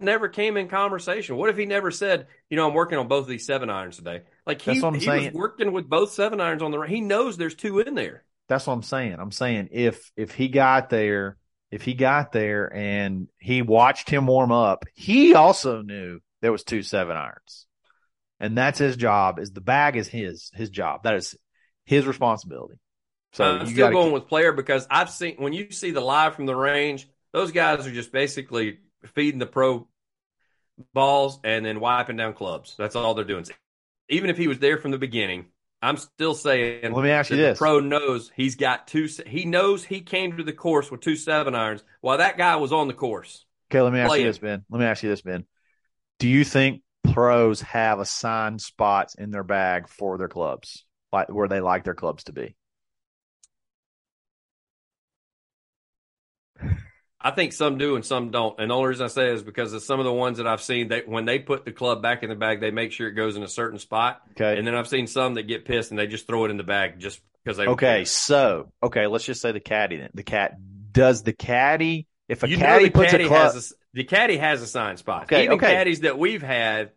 never 0.00 0.28
came 0.28 0.56
in 0.56 0.68
conversation? 0.68 1.36
What 1.36 1.50
if 1.50 1.56
he 1.56 1.64
never 1.66 1.90
said, 1.90 2.26
you 2.50 2.56
know, 2.56 2.68
I'm 2.68 2.74
working 2.74 2.98
on 2.98 3.08
both 3.08 3.22
of 3.22 3.28
these 3.28 3.46
seven 3.46 3.70
irons 3.70 3.96
today? 3.96 4.22
Like 4.46 4.60
he, 4.60 4.74
he 4.74 4.80
was 4.80 5.32
working 5.32 5.72
with 5.72 5.88
both 5.88 6.12
seven 6.12 6.40
irons 6.40 6.62
on 6.62 6.70
the. 6.70 6.80
He 6.82 7.00
knows 7.00 7.36
there's 7.36 7.54
two 7.54 7.78
in 7.80 7.94
there. 7.94 8.24
That's 8.48 8.66
what 8.66 8.74
I'm 8.74 8.82
saying. 8.82 9.16
I'm 9.18 9.32
saying 9.32 9.68
if 9.72 10.10
if 10.16 10.32
he 10.32 10.48
got 10.48 10.90
there, 10.90 11.36
if 11.70 11.82
he 11.82 11.94
got 11.94 12.32
there 12.32 12.72
and 12.74 13.28
he 13.38 13.62
watched 13.62 14.10
him 14.10 14.26
warm 14.26 14.52
up, 14.52 14.84
he 14.94 15.34
also 15.34 15.82
knew 15.82 16.20
there 16.42 16.52
was 16.52 16.64
two 16.64 16.82
seven 16.82 17.16
irons, 17.16 17.65
and 18.40 18.56
that's 18.56 18.78
his 18.78 18.96
job. 18.96 19.38
Is 19.38 19.52
the 19.52 19.60
bag 19.60 19.96
is 19.96 20.08
his 20.08 20.50
his 20.54 20.70
job. 20.70 21.02
That 21.04 21.14
is 21.14 21.36
his 21.84 22.06
responsibility. 22.06 22.76
So 23.32 23.44
I'm 23.44 23.66
still 23.66 23.90
going 23.90 24.06
keep... 24.06 24.14
with 24.14 24.28
player 24.28 24.52
because 24.52 24.86
I've 24.90 25.10
seen 25.10 25.36
when 25.36 25.52
you 25.52 25.70
see 25.70 25.90
the 25.90 26.00
live 26.00 26.34
from 26.34 26.46
the 26.46 26.56
range, 26.56 27.08
those 27.32 27.52
guys 27.52 27.86
are 27.86 27.92
just 27.92 28.12
basically 28.12 28.78
feeding 29.14 29.38
the 29.38 29.46
pro 29.46 29.88
balls 30.92 31.38
and 31.44 31.64
then 31.64 31.80
wiping 31.80 32.16
down 32.16 32.34
clubs. 32.34 32.74
That's 32.78 32.96
all 32.96 33.14
they're 33.14 33.24
doing 33.24 33.46
even 34.08 34.30
if 34.30 34.36
he 34.36 34.48
was 34.48 34.58
there 34.58 34.78
from 34.78 34.90
the 34.90 34.98
beginning, 34.98 35.46
I'm 35.82 35.96
still 35.96 36.34
saying. 36.34 36.92
Let 36.92 37.02
me 37.02 37.10
ask 37.10 37.30
you 37.30 37.36
this: 37.36 37.58
pro 37.58 37.80
knows 37.80 38.30
he's 38.34 38.56
got 38.56 38.86
two. 38.86 39.08
He 39.26 39.44
knows 39.44 39.84
he 39.84 40.00
came 40.00 40.36
to 40.36 40.42
the 40.42 40.52
course 40.52 40.90
with 40.90 41.00
two 41.00 41.16
seven 41.16 41.54
irons 41.54 41.84
while 42.00 42.18
that 42.18 42.38
guy 42.38 42.56
was 42.56 42.72
on 42.72 42.88
the 42.88 42.94
course. 42.94 43.44
Okay, 43.70 43.80
let 43.80 43.92
me 43.92 44.00
ask 44.00 44.08
playing. 44.08 44.24
you 44.24 44.30
this, 44.30 44.38
Ben. 44.38 44.64
Let 44.70 44.78
me 44.78 44.86
ask 44.86 45.02
you 45.02 45.10
this, 45.10 45.22
Ben. 45.22 45.44
Do 46.18 46.28
you 46.28 46.44
think 46.44 46.82
pros 47.12 47.60
have 47.62 47.98
assigned 47.98 48.60
spots 48.60 49.14
in 49.14 49.30
their 49.30 49.44
bag 49.44 49.88
for 49.88 50.18
their 50.18 50.28
clubs, 50.28 50.84
like 51.12 51.32
where 51.32 51.48
they 51.48 51.60
like 51.60 51.84
their 51.84 51.94
clubs 51.94 52.24
to 52.24 52.32
be? 52.32 52.56
I 57.26 57.32
think 57.32 57.52
some 57.52 57.76
do 57.76 57.96
and 57.96 58.04
some 58.04 58.30
don't. 58.30 58.58
And 58.60 58.70
the 58.70 58.74
only 58.74 58.90
reason 58.90 59.04
I 59.04 59.08
say 59.08 59.32
is 59.32 59.42
because 59.42 59.72
of 59.72 59.82
some 59.82 59.98
of 59.98 60.04
the 60.04 60.12
ones 60.12 60.38
that 60.38 60.46
I've 60.46 60.62
seen, 60.62 60.88
that 60.88 61.08
when 61.08 61.24
they 61.24 61.40
put 61.40 61.64
the 61.64 61.72
club 61.72 62.00
back 62.00 62.22
in 62.22 62.28
the 62.28 62.36
bag, 62.36 62.60
they 62.60 62.70
make 62.70 62.92
sure 62.92 63.08
it 63.08 63.14
goes 63.14 63.36
in 63.36 63.42
a 63.42 63.48
certain 63.48 63.80
spot. 63.80 64.20
Okay. 64.32 64.56
And 64.56 64.64
then 64.64 64.76
I've 64.76 64.86
seen 64.86 65.08
some 65.08 65.34
that 65.34 65.42
get 65.44 65.64
pissed 65.64 65.90
and 65.90 65.98
they 65.98 66.06
just 66.06 66.28
throw 66.28 66.44
it 66.44 66.52
in 66.52 66.56
the 66.56 66.62
bag 66.62 67.00
just 67.00 67.20
because 67.42 67.56
they. 67.56 67.66
Okay, 67.66 68.04
so 68.04 68.70
okay, 68.80 69.08
let's 69.08 69.24
just 69.24 69.40
say 69.40 69.50
the 69.50 69.58
caddy. 69.58 69.96
Then 69.96 70.10
the 70.14 70.22
cat 70.22 70.56
does 70.92 71.24
the 71.24 71.32
caddy 71.32 72.06
if 72.28 72.44
a 72.44 72.48
you 72.48 72.58
caddy 72.58 72.90
puts 72.90 73.10
caddy 73.10 73.24
a 73.24 73.28
club. 73.28 73.56
A, 73.56 73.62
the 73.92 74.04
caddy 74.04 74.36
has 74.36 74.62
assigned 74.62 75.00
spots. 75.00 75.24
Okay, 75.24 75.44
Even 75.44 75.56
okay. 75.56 75.72
caddies 75.72 76.00
that 76.00 76.18
we've 76.18 76.42
had 76.42 76.92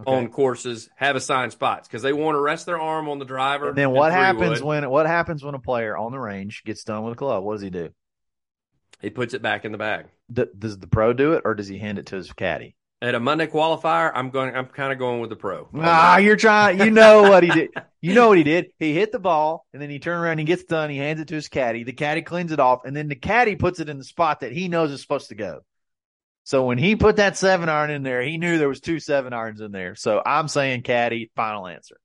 okay. 0.00 0.16
on 0.16 0.28
courses 0.28 0.88
have 0.96 1.16
assigned 1.16 1.52
spots 1.52 1.88
because 1.88 2.02
they 2.02 2.12
want 2.12 2.36
to 2.36 2.40
rest 2.40 2.66
their 2.66 2.80
arm 2.80 3.08
on 3.08 3.18
the 3.18 3.24
driver. 3.24 3.68
And 3.68 3.78
then 3.78 3.90
what 3.90 4.12
happens 4.12 4.62
when 4.62 4.88
what 4.88 5.06
happens 5.06 5.42
when 5.42 5.54
a 5.54 5.58
player 5.58 5.96
on 5.96 6.12
the 6.12 6.18
range 6.18 6.62
gets 6.64 6.84
done 6.84 7.04
with 7.04 7.14
a 7.14 7.16
club? 7.16 7.44
What 7.44 7.54
does 7.54 7.62
he 7.62 7.70
do? 7.70 7.90
He 9.00 9.10
puts 9.10 9.34
it 9.34 9.42
back 9.42 9.64
in 9.64 9.72
the 9.72 9.78
bag. 9.78 10.06
D- 10.32 10.44
does 10.58 10.78
the 10.78 10.86
pro 10.86 11.12
do 11.12 11.32
it, 11.32 11.42
or 11.44 11.54
does 11.54 11.68
he 11.68 11.78
hand 11.78 11.98
it 11.98 12.06
to 12.06 12.16
his 12.16 12.32
caddy? 12.32 12.76
At 13.02 13.14
a 13.14 13.20
Monday 13.20 13.46
qualifier, 13.46 14.12
I'm 14.14 14.28
going. 14.28 14.54
I'm 14.54 14.66
kind 14.66 14.92
of 14.92 14.98
going 14.98 15.20
with 15.20 15.30
the 15.30 15.36
pro. 15.36 15.68
Ah, 15.74 16.18
you're 16.18 16.36
trying. 16.36 16.80
You 16.80 16.90
know 16.90 17.22
what 17.22 17.42
he 17.42 17.50
did. 17.50 17.70
You 18.02 18.14
know 18.14 18.28
what 18.28 18.36
he 18.36 18.44
did. 18.44 18.72
He 18.78 18.94
hit 18.94 19.10
the 19.10 19.18
ball, 19.18 19.66
and 19.72 19.80
then 19.80 19.88
he 19.88 19.98
turned 19.98 20.22
around. 20.22 20.32
and 20.32 20.40
He 20.40 20.46
gets 20.46 20.64
done. 20.64 20.90
He 20.90 20.98
hands 20.98 21.20
it 21.20 21.28
to 21.28 21.34
his 21.34 21.48
caddy. 21.48 21.84
The 21.84 21.94
caddy 21.94 22.20
cleans 22.22 22.52
it 22.52 22.60
off, 22.60 22.84
and 22.84 22.94
then 22.94 23.08
the 23.08 23.14
caddy 23.14 23.56
puts 23.56 23.80
it 23.80 23.88
in 23.88 23.96
the 23.96 24.04
spot 24.04 24.40
that 24.40 24.52
he 24.52 24.68
knows 24.68 24.90
is 24.90 25.00
supposed 25.00 25.30
to 25.30 25.34
go. 25.34 25.60
So 26.44 26.64
when 26.64 26.78
he 26.78 26.96
put 26.96 27.16
that 27.16 27.36
seven 27.36 27.68
iron 27.68 27.90
in 27.90 28.02
there, 28.02 28.22
he 28.22 28.38
knew 28.38 28.58
there 28.58 28.68
was 28.68 28.80
two 28.80 28.98
seven 28.98 29.32
irons 29.32 29.60
in 29.60 29.72
there. 29.72 29.94
So 29.94 30.22
I'm 30.24 30.48
saying 30.48 30.82
caddy. 30.82 31.30
Final 31.36 31.66
answer. 31.66 31.96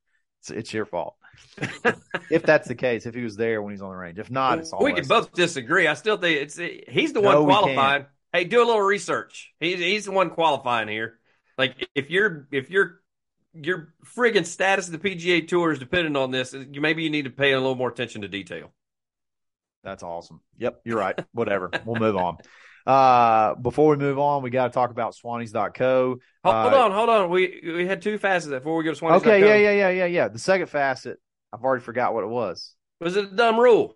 It's, 0.42 0.52
it's 0.52 0.74
your 0.74 0.86
fault 0.86 1.16
if 2.30 2.44
that's 2.44 2.68
the 2.68 2.76
case, 2.76 3.06
if 3.06 3.16
he 3.16 3.22
was 3.22 3.36
there 3.36 3.62
when 3.62 3.74
he's 3.74 3.82
on 3.82 3.90
the 3.90 3.96
range. 3.96 4.20
If 4.20 4.30
not, 4.32 4.60
it's 4.60 4.74
all 4.74 4.84
we 4.84 4.94
can 4.94 5.08
both 5.08 5.34
disagree. 5.34 5.88
I 5.88 5.94
still 5.94 6.18
think 6.18 6.42
it's 6.42 6.60
he's 6.90 7.14
the 7.14 7.22
one 7.22 7.36
no, 7.36 7.46
qualifying. 7.46 8.06
Hey, 8.34 8.44
do 8.44 8.64
a 8.64 8.66
little 8.66 8.82
research. 8.82 9.54
He's 9.60 9.80
he's 9.80 10.06
the 10.06 10.12
one 10.12 10.30
qualifying 10.30 10.88
here. 10.88 11.20
Like 11.58 11.88
if 11.96 12.10
you're 12.10 12.48
if 12.52 12.70
you're 12.70 13.02
your 13.54 13.94
friggin' 14.18 14.46
status 14.46 14.88
of 14.88 15.02
the 15.02 15.10
PGA 15.10 15.48
Tour 15.48 15.72
is 15.72 15.80
dependent 15.80 16.18
on 16.18 16.32
this, 16.32 16.54
maybe 16.54 17.04
you 17.04 17.10
need 17.10 17.26
to 17.26 17.32
pay 17.32 17.54
a 17.54 17.58
little 17.58 17.76
more 17.76 17.90
attention 17.90 18.22
to 18.22 18.28
detail. 18.28 18.74
That's 19.84 20.04
awesome. 20.04 20.42
Yep, 20.58 20.82
you're 20.84 20.98
right. 20.98 21.18
Whatever. 21.32 21.70
we'll 21.86 22.00
move 22.00 22.18
on. 22.18 22.38
Uh, 22.86 23.56
before 23.56 23.90
we 23.90 23.98
move 23.98 24.20
on, 24.20 24.44
we 24.44 24.52
got 24.52 24.68
to 24.68 24.74
talk 24.74 24.92
about 24.92 25.16
Swannies.co. 25.16 26.20
Hold, 26.44 26.56
uh, 26.56 26.62
hold 26.62 26.74
on, 26.74 26.92
hold 26.92 27.10
on. 27.10 27.30
We 27.30 27.62
we 27.64 27.88
had 27.88 28.02
two 28.02 28.18
facets 28.18 28.52
before 28.52 28.76
we 28.76 28.84
go 28.84 28.94
to 28.94 29.00
Swannies. 29.00 29.18
Okay, 29.18 29.40
yeah, 29.40 29.56
yeah, 29.56 29.72
yeah, 29.72 29.90
yeah, 29.90 30.06
yeah. 30.06 30.28
The 30.28 30.40
second 30.40 30.68
facet 30.68 31.20
I've 31.52 31.64
already 31.64 31.84
forgot 31.84 32.14
what 32.14 32.24
it 32.24 32.30
was. 32.30 32.76
Was 33.00 33.16
it 33.16 33.26
a 33.26 33.36
dumb 33.36 33.60
rule? 33.60 33.96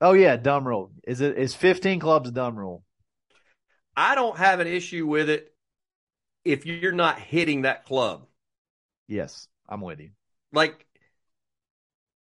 Oh 0.00 0.12
yeah, 0.12 0.36
dumb 0.36 0.66
rule. 0.66 0.92
Is 1.06 1.20
it 1.20 1.38
is 1.38 1.54
15 1.54 1.98
clubs 2.00 2.28
a 2.28 2.32
dumb 2.32 2.58
rule? 2.58 2.82
I 3.96 4.14
don't 4.14 4.36
have 4.36 4.60
an 4.60 4.66
issue 4.66 5.06
with 5.06 5.30
it 5.30 5.54
if 6.44 6.66
you're 6.66 6.92
not 6.92 7.18
hitting 7.18 7.62
that 7.62 7.86
club. 7.86 8.26
Yes, 9.08 9.48
I'm 9.68 9.80
with 9.80 10.00
you. 10.00 10.10
Like, 10.52 10.84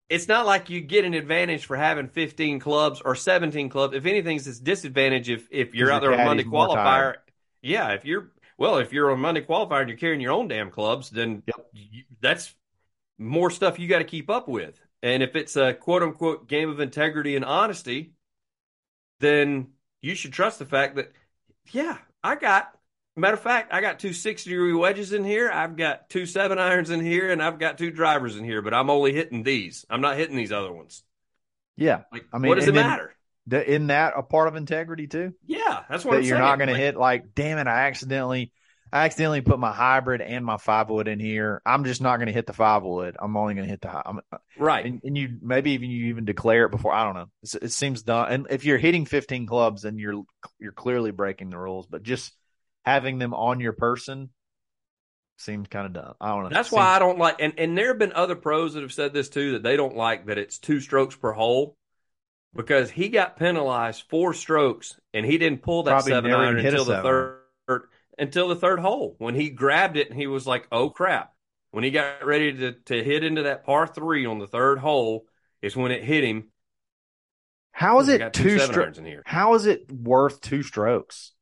it's 0.08 0.28
not 0.28 0.46
like 0.46 0.70
you 0.70 0.80
get 0.80 1.04
an 1.04 1.14
advantage 1.14 1.66
for 1.66 1.76
having 1.76 2.08
15 2.08 2.58
clubs 2.60 3.00
or 3.04 3.14
17 3.14 3.68
clubs. 3.68 3.94
If 3.94 4.06
anything, 4.06 4.36
it's 4.36 4.46
a 4.46 4.62
disadvantage 4.62 5.30
if 5.30 5.48
if 5.50 5.74
you're 5.74 5.90
out 5.90 6.02
there 6.02 6.12
on 6.12 6.24
Monday 6.24 6.44
qualifier. 6.44 7.16
Yeah, 7.62 7.92
if 7.92 8.04
you're 8.04 8.30
well, 8.58 8.78
if 8.78 8.92
you're 8.92 9.10
on 9.10 9.20
Monday 9.20 9.40
qualifier 9.40 9.80
and 9.80 9.88
you're 9.88 9.98
carrying 9.98 10.20
your 10.20 10.32
own 10.32 10.48
damn 10.48 10.70
clubs, 10.70 11.10
then 11.10 11.42
Yep. 11.46 11.66
you, 11.72 12.02
that's 12.20 12.54
more 13.18 13.50
stuff 13.50 13.78
you 13.78 13.88
got 13.88 13.98
to 13.98 14.04
keep 14.04 14.30
up 14.30 14.48
with. 14.48 14.80
And 15.02 15.22
if 15.22 15.36
it's 15.36 15.56
a 15.56 15.74
quote 15.74 16.02
unquote 16.02 16.48
game 16.48 16.70
of 16.70 16.80
integrity 16.80 17.36
and 17.36 17.44
honesty, 17.44 18.12
then 19.20 19.68
you 20.02 20.14
should 20.14 20.32
trust 20.32 20.58
the 20.58 20.66
fact 20.66 20.96
that, 20.96 21.12
yeah, 21.72 21.98
I 22.22 22.36
got, 22.36 22.73
matter 23.20 23.34
of 23.34 23.40
fact, 23.42 23.72
I 23.72 23.80
got 23.80 23.98
two 23.98 24.12
60 24.12 24.50
degree 24.50 24.72
wedges 24.72 25.12
in 25.12 25.24
here. 25.24 25.50
I've 25.50 25.76
got 25.76 26.08
two 26.08 26.26
seven 26.26 26.58
irons 26.58 26.90
in 26.90 27.00
here 27.00 27.30
and 27.30 27.42
I've 27.42 27.58
got 27.58 27.78
two 27.78 27.90
drivers 27.90 28.36
in 28.36 28.44
here, 28.44 28.62
but 28.62 28.74
I'm 28.74 28.90
only 28.90 29.12
hitting 29.12 29.42
these. 29.42 29.84
I'm 29.88 30.00
not 30.00 30.16
hitting 30.16 30.36
these 30.36 30.52
other 30.52 30.72
ones. 30.72 31.02
Yeah, 31.76 32.02
Like, 32.12 32.24
I 32.32 32.38
mean, 32.38 32.48
what 32.50 32.56
does 32.58 32.68
it 32.68 32.74
matter? 32.74 33.14
Th- 33.50 33.66
isn't 33.66 33.88
that 33.88 34.14
a 34.16 34.22
part 34.22 34.48
of 34.48 34.56
integrity 34.56 35.06
too? 35.06 35.34
Yeah, 35.44 35.82
that's 35.90 36.04
what 36.04 36.12
that 36.12 36.18
I'm 36.18 36.24
you're 36.24 36.36
saying. 36.36 36.40
not 36.48 36.58
going 36.58 36.68
to 36.70 36.76
hit 36.76 36.96
like, 36.96 37.34
damn 37.34 37.58
it, 37.58 37.66
I 37.66 37.86
accidentally, 37.88 38.52
I 38.92 39.04
accidentally 39.06 39.40
put 39.40 39.58
my 39.58 39.72
hybrid 39.72 40.20
and 40.20 40.44
my 40.44 40.56
five 40.56 40.88
wood 40.88 41.08
in 41.08 41.18
here. 41.18 41.60
I'm 41.66 41.84
just 41.84 42.00
not 42.00 42.18
going 42.18 42.28
to 42.28 42.32
hit 42.32 42.46
the 42.46 42.52
five 42.52 42.84
wood. 42.84 43.16
I'm 43.18 43.36
only 43.36 43.54
going 43.54 43.66
to 43.66 43.70
hit 43.70 43.80
the 43.80 43.88
high. 43.88 44.02
I'm, 44.06 44.20
Right. 44.56 44.86
and, 44.86 45.00
and 45.02 45.18
you 45.18 45.36
maybe 45.42 45.72
even 45.72 45.90
you 45.90 46.06
even 46.06 46.24
declare 46.24 46.64
it 46.66 46.70
before. 46.70 46.92
I 46.94 47.04
don't 47.04 47.14
know. 47.16 47.26
It's, 47.42 47.56
it 47.56 47.72
seems 47.72 48.02
dumb. 48.02 48.26
And 48.30 48.46
if 48.50 48.64
you're 48.64 48.78
hitting 48.78 49.04
15 49.04 49.46
clubs, 49.46 49.82
then 49.82 49.98
you're 49.98 50.22
you're 50.60 50.72
clearly 50.72 51.10
breaking 51.10 51.50
the 51.50 51.58
rules. 51.58 51.86
But 51.88 52.04
just 52.04 52.32
having 52.84 53.18
them 53.18 53.34
on 53.34 53.60
your 53.60 53.72
person 53.72 54.30
seems 55.36 55.68
kind 55.68 55.86
of 55.86 55.92
dumb. 55.92 56.14
I 56.20 56.28
don't 56.28 56.44
know. 56.44 56.48
That's 56.50 56.70
Seems- 56.70 56.78
why 56.78 56.96
I 56.96 56.98
don't 56.98 57.18
like, 57.18 57.36
and, 57.40 57.54
and 57.58 57.76
there 57.76 57.88
have 57.88 57.98
been 57.98 58.12
other 58.12 58.36
pros 58.36 58.74
that 58.74 58.82
have 58.82 58.92
said 58.92 59.12
this 59.12 59.28
too, 59.28 59.52
that 59.52 59.62
they 59.62 59.76
don't 59.76 59.96
like 59.96 60.26
that 60.26 60.38
it's 60.38 60.58
two 60.58 60.80
strokes 60.80 61.16
per 61.16 61.32
hole 61.32 61.76
because 62.54 62.90
he 62.90 63.08
got 63.08 63.36
penalized 63.36 64.04
four 64.08 64.32
strokes 64.32 64.98
and 65.12 65.26
he 65.26 65.38
didn't 65.38 65.62
pull 65.62 65.82
that 65.84 65.90
Probably 65.90 66.12
seven 66.12 66.32
iron 66.32 66.58
even 66.58 66.64
hit 66.64 66.74
a 66.74 66.80
until 66.80 66.84
the 66.84 66.92
seven 67.02 67.36
third, 67.66 67.82
until 68.18 68.48
the 68.48 68.56
third 68.56 68.78
hole 68.78 69.16
when 69.18 69.34
he 69.34 69.50
grabbed 69.50 69.96
it 69.96 70.08
and 70.08 70.18
he 70.18 70.26
was 70.26 70.46
like, 70.46 70.66
oh 70.70 70.90
crap. 70.90 71.32
When 71.72 71.82
he 71.82 71.90
got 71.90 72.24
ready 72.24 72.52
to, 72.52 72.72
to 72.72 73.02
hit 73.02 73.24
into 73.24 73.42
that 73.44 73.66
par 73.66 73.88
three 73.88 74.26
on 74.26 74.38
the 74.38 74.46
third 74.46 74.78
hole 74.78 75.26
is 75.60 75.74
when 75.74 75.90
it 75.90 76.04
hit 76.04 76.22
him. 76.22 76.52
How 77.72 77.98
is 77.98 78.08
it 78.08 78.18
got 78.18 78.32
two 78.32 78.60
strokes? 78.60 78.98
in 78.98 79.04
here. 79.04 79.24
How 79.26 79.54
is 79.54 79.66
it 79.66 79.90
worth 79.90 80.40
two 80.40 80.62
strokes? 80.62 81.33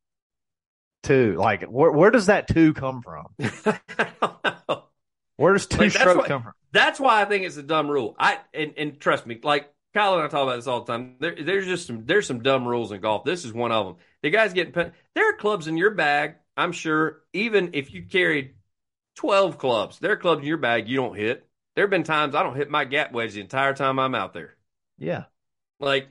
Two, 1.02 1.36
like 1.36 1.64
where 1.64 1.90
where 1.90 2.10
does 2.10 2.26
that 2.26 2.46
two 2.48 2.74
come 2.74 3.02
from? 3.02 3.26
I 3.40 3.80
don't 4.20 4.44
know. 4.68 4.84
Where 5.36 5.52
does 5.52 5.66
two 5.66 5.78
Like, 5.78 5.94
come 5.94 6.42
from? 6.42 6.52
That's 6.72 7.00
why 7.00 7.20
I 7.20 7.24
think 7.24 7.44
it's 7.44 7.56
a 7.56 7.62
dumb 7.62 7.88
rule. 7.90 8.14
I 8.18 8.38
and, 8.54 8.74
and 8.76 9.00
trust 9.00 9.26
me, 9.26 9.40
like 9.42 9.72
Kyle 9.94 10.14
and 10.14 10.22
I 10.22 10.28
talk 10.28 10.44
about 10.44 10.56
this 10.56 10.66
all 10.66 10.84
the 10.84 10.92
time. 10.92 11.16
There, 11.20 11.34
there's 11.34 11.66
just 11.66 11.86
some 11.86 12.06
there's 12.06 12.26
some 12.26 12.42
dumb 12.42 12.66
rules 12.66 12.92
in 12.92 13.00
golf. 13.00 13.24
This 13.24 13.44
is 13.44 13.52
one 13.52 13.72
of 13.72 13.86
them. 13.86 13.96
The 14.22 14.30
guys 14.30 14.52
getting 14.54 14.72
pen- 14.72 14.92
there 15.14 15.28
are 15.30 15.36
clubs 15.36 15.66
in 15.66 15.76
your 15.76 15.90
bag. 15.90 16.36
I'm 16.56 16.72
sure 16.72 17.22
even 17.32 17.70
if 17.74 17.92
you 17.92 18.04
carried 18.04 18.54
twelve 19.16 19.58
clubs, 19.58 19.98
there 19.98 20.12
are 20.12 20.16
clubs 20.16 20.42
in 20.42 20.48
your 20.48 20.58
bag 20.58 20.88
you 20.88 20.96
don't 20.96 21.16
hit. 21.16 21.48
There 21.76 21.84
have 21.84 21.90
been 21.90 22.04
times 22.04 22.34
I 22.34 22.42
don't 22.42 22.56
hit 22.56 22.70
my 22.70 22.84
gap 22.84 23.12
wedge 23.12 23.34
the 23.34 23.40
entire 23.40 23.74
time 23.74 23.98
I'm 23.98 24.14
out 24.14 24.34
there. 24.34 24.56
Yeah, 24.98 25.24
Like 25.80 26.08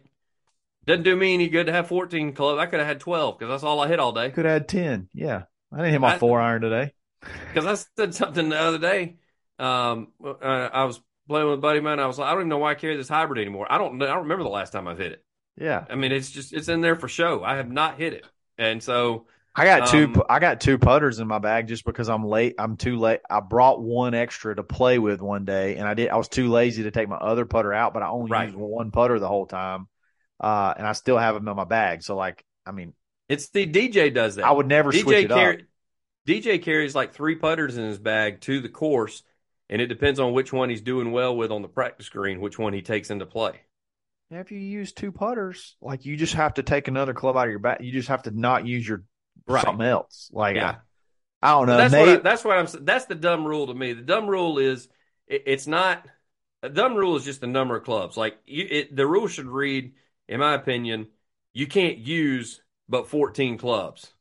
doesn't 0.85 1.03
do 1.03 1.15
me 1.15 1.33
any 1.33 1.47
good 1.49 1.67
to 1.67 1.71
have 1.73 1.87
14 1.87 2.33
clubs. 2.33 2.59
I 2.59 2.65
could 2.65 2.79
have 2.79 2.87
had 2.87 2.99
12 2.99 3.37
because 3.37 3.51
that's 3.51 3.63
all 3.63 3.79
I 3.79 3.87
hit 3.87 3.99
all 3.99 4.11
day. 4.11 4.31
could 4.31 4.45
have 4.45 4.53
had 4.53 4.67
ten. 4.67 5.09
Yeah, 5.13 5.43
I 5.71 5.77
didn't 5.77 5.91
hit 5.91 6.01
my 6.01 6.15
I- 6.15 6.17
four 6.17 6.39
iron 6.39 6.61
today. 6.61 6.93
Because 7.53 7.67
I 7.67 7.85
said 8.01 8.15
something 8.15 8.49
the 8.49 8.59
other 8.59 8.79
day. 8.79 9.17
Um, 9.59 10.07
uh, 10.25 10.31
I 10.41 10.85
was 10.85 10.99
playing 11.27 11.47
with 11.49 11.59
a 11.59 11.61
buddy 11.61 11.77
of 11.77 11.83
mine. 11.83 11.99
I 11.99 12.07
was 12.07 12.17
like, 12.17 12.27
I 12.27 12.31
don't 12.31 12.41
even 12.41 12.49
know 12.49 12.57
why 12.57 12.71
I 12.71 12.75
carry 12.75 12.97
this 12.97 13.07
hybrid 13.09 13.39
anymore. 13.39 13.67
I 13.69 13.77
don't. 13.77 14.01
I 14.01 14.07
don't 14.07 14.23
remember 14.23 14.43
the 14.43 14.49
last 14.49 14.71
time 14.71 14.87
I've 14.87 14.97
hit 14.97 15.11
it. 15.11 15.23
Yeah, 15.55 15.85
I 15.87 15.93
mean, 15.95 16.11
it's 16.11 16.31
just 16.31 16.51
it's 16.51 16.67
in 16.67 16.81
there 16.81 16.95
for 16.95 17.07
show. 17.07 17.43
I 17.43 17.57
have 17.57 17.69
not 17.71 17.97
hit 17.99 18.13
it, 18.13 18.25
and 18.57 18.81
so 18.81 19.27
I 19.55 19.65
got 19.65 19.89
two. 19.89 20.05
Um, 20.05 20.23
I 20.29 20.39
got 20.39 20.61
two 20.61 20.79
putters 20.79 21.19
in 21.19 21.27
my 21.27 21.37
bag 21.37 21.67
just 21.67 21.85
because 21.85 22.09
I'm 22.09 22.25
late. 22.25 22.55
I'm 22.57 22.75
too 22.75 22.97
late. 22.97 23.19
I 23.29 23.39
brought 23.39 23.83
one 23.83 24.15
extra 24.15 24.55
to 24.55 24.63
play 24.63 24.97
with 24.97 25.21
one 25.21 25.45
day, 25.45 25.75
and 25.75 25.87
I 25.87 25.93
did. 25.93 26.09
I 26.09 26.15
was 26.15 26.27
too 26.29 26.47
lazy 26.49 26.83
to 26.83 26.91
take 26.91 27.07
my 27.07 27.17
other 27.17 27.45
putter 27.45 27.71
out, 27.71 27.93
but 27.93 28.01
I 28.01 28.07
only 28.07 28.31
Right. 28.31 28.45
used 28.45 28.55
one 28.57 28.89
putter 28.89 29.19
the 29.19 29.27
whole 29.27 29.45
time, 29.45 29.87
uh, 30.41 30.73
and 30.75 30.85
I 30.85 30.93
still 30.93 31.17
have 31.17 31.35
them 31.35 31.47
in 31.47 31.55
my 31.55 31.63
bag. 31.63 32.03
So, 32.03 32.15
like, 32.17 32.43
I 32.65 32.71
mean, 32.71 32.93
it's 33.29 33.49
the 33.49 33.65
DJ 33.65 34.13
does 34.13 34.35
that. 34.35 34.45
I 34.45 34.51
would 34.51 34.67
never 34.67 34.91
switch 34.91 35.05
DJ 35.05 35.23
it 35.25 35.31
up. 35.31 35.57
DJ 36.27 36.61
carries 36.61 36.93
like 36.93 37.13
three 37.13 37.35
putters 37.35 37.77
in 37.77 37.85
his 37.85 37.97
bag 37.97 38.41
to 38.41 38.59
the 38.59 38.69
course, 38.69 39.23
and 39.69 39.81
it 39.81 39.87
depends 39.87 40.19
on 40.19 40.33
which 40.33 40.51
one 40.51 40.69
he's 40.69 40.81
doing 40.81 41.11
well 41.11 41.35
with 41.35 41.51
on 41.51 41.61
the 41.61 41.67
practice 41.67 42.09
green, 42.09 42.41
which 42.41 42.59
one 42.59 42.73
he 42.73 42.81
takes 42.81 43.09
into 43.09 43.25
play. 43.25 43.61
If 44.29 44.51
you 44.51 44.59
use 44.59 44.93
two 44.93 45.11
putters, 45.11 45.75
like 45.81 46.05
you 46.05 46.15
just 46.15 46.35
have 46.35 46.53
to 46.55 46.63
take 46.63 46.87
another 46.87 47.13
club 47.13 47.35
out 47.37 47.45
of 47.45 47.49
your 47.49 47.59
bag. 47.59 47.83
You 47.83 47.91
just 47.91 48.07
have 48.09 48.23
to 48.23 48.31
not 48.31 48.65
use 48.65 48.87
your 48.87 49.03
Right. 49.47 49.63
something 49.63 49.85
else. 49.85 50.29
Like, 50.31 50.55
Yeah. 50.55 50.75
I, 51.41 51.51
I 51.51 51.51
don't 51.53 51.67
know. 51.67 51.77
that's 51.77 51.93
what 51.93 52.09
I, 52.09 52.15
that's, 52.17 52.43
what 52.45 52.57
I'm. 52.57 52.85
That's 52.85 53.05
the 53.05 53.15
dumb 53.15 53.45
rule 53.45 53.67
to 53.67 53.73
me. 53.73 53.93
The 53.93 54.03
dumb 54.03 54.27
rule 54.27 54.59
is 54.59 54.87
it, 55.27 55.43
it's 55.47 55.67
not. 55.67 56.05
A 56.63 56.69
dumb 56.69 56.93
rule 56.95 57.15
is 57.15 57.25
just 57.25 57.41
the 57.41 57.47
number 57.47 57.75
of 57.75 57.83
clubs. 57.83 58.15
Like 58.15 58.37
you, 58.45 58.67
it, 58.69 58.95
the 58.95 59.07
rule 59.07 59.27
should 59.27 59.47
read, 59.47 59.93
in 60.31 60.39
my 60.39 60.55
opinion, 60.55 61.07
you 61.53 61.67
can't 61.67 61.97
use 61.97 62.61
but 62.89 63.07
14 63.07 63.57
clubs. 63.57 64.11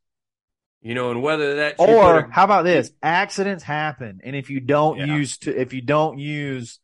You 0.83 0.95
know, 0.95 1.11
and 1.11 1.23
whether 1.23 1.57
that 1.57 1.77
or 1.79 2.21
a- 2.21 2.33
how 2.33 2.45
about 2.45 2.63
this? 2.65 2.91
Accidents 3.03 3.63
happen, 3.63 4.21
and 4.25 4.35
if 4.35 4.49
you 4.49 4.61
don't 4.61 4.97
Yeah. 4.99 5.05
use 5.17 5.37
to, 5.39 5.55
if 5.59 5.75
you 5.75 5.83
don't 5.83 6.19
use 6.19 6.79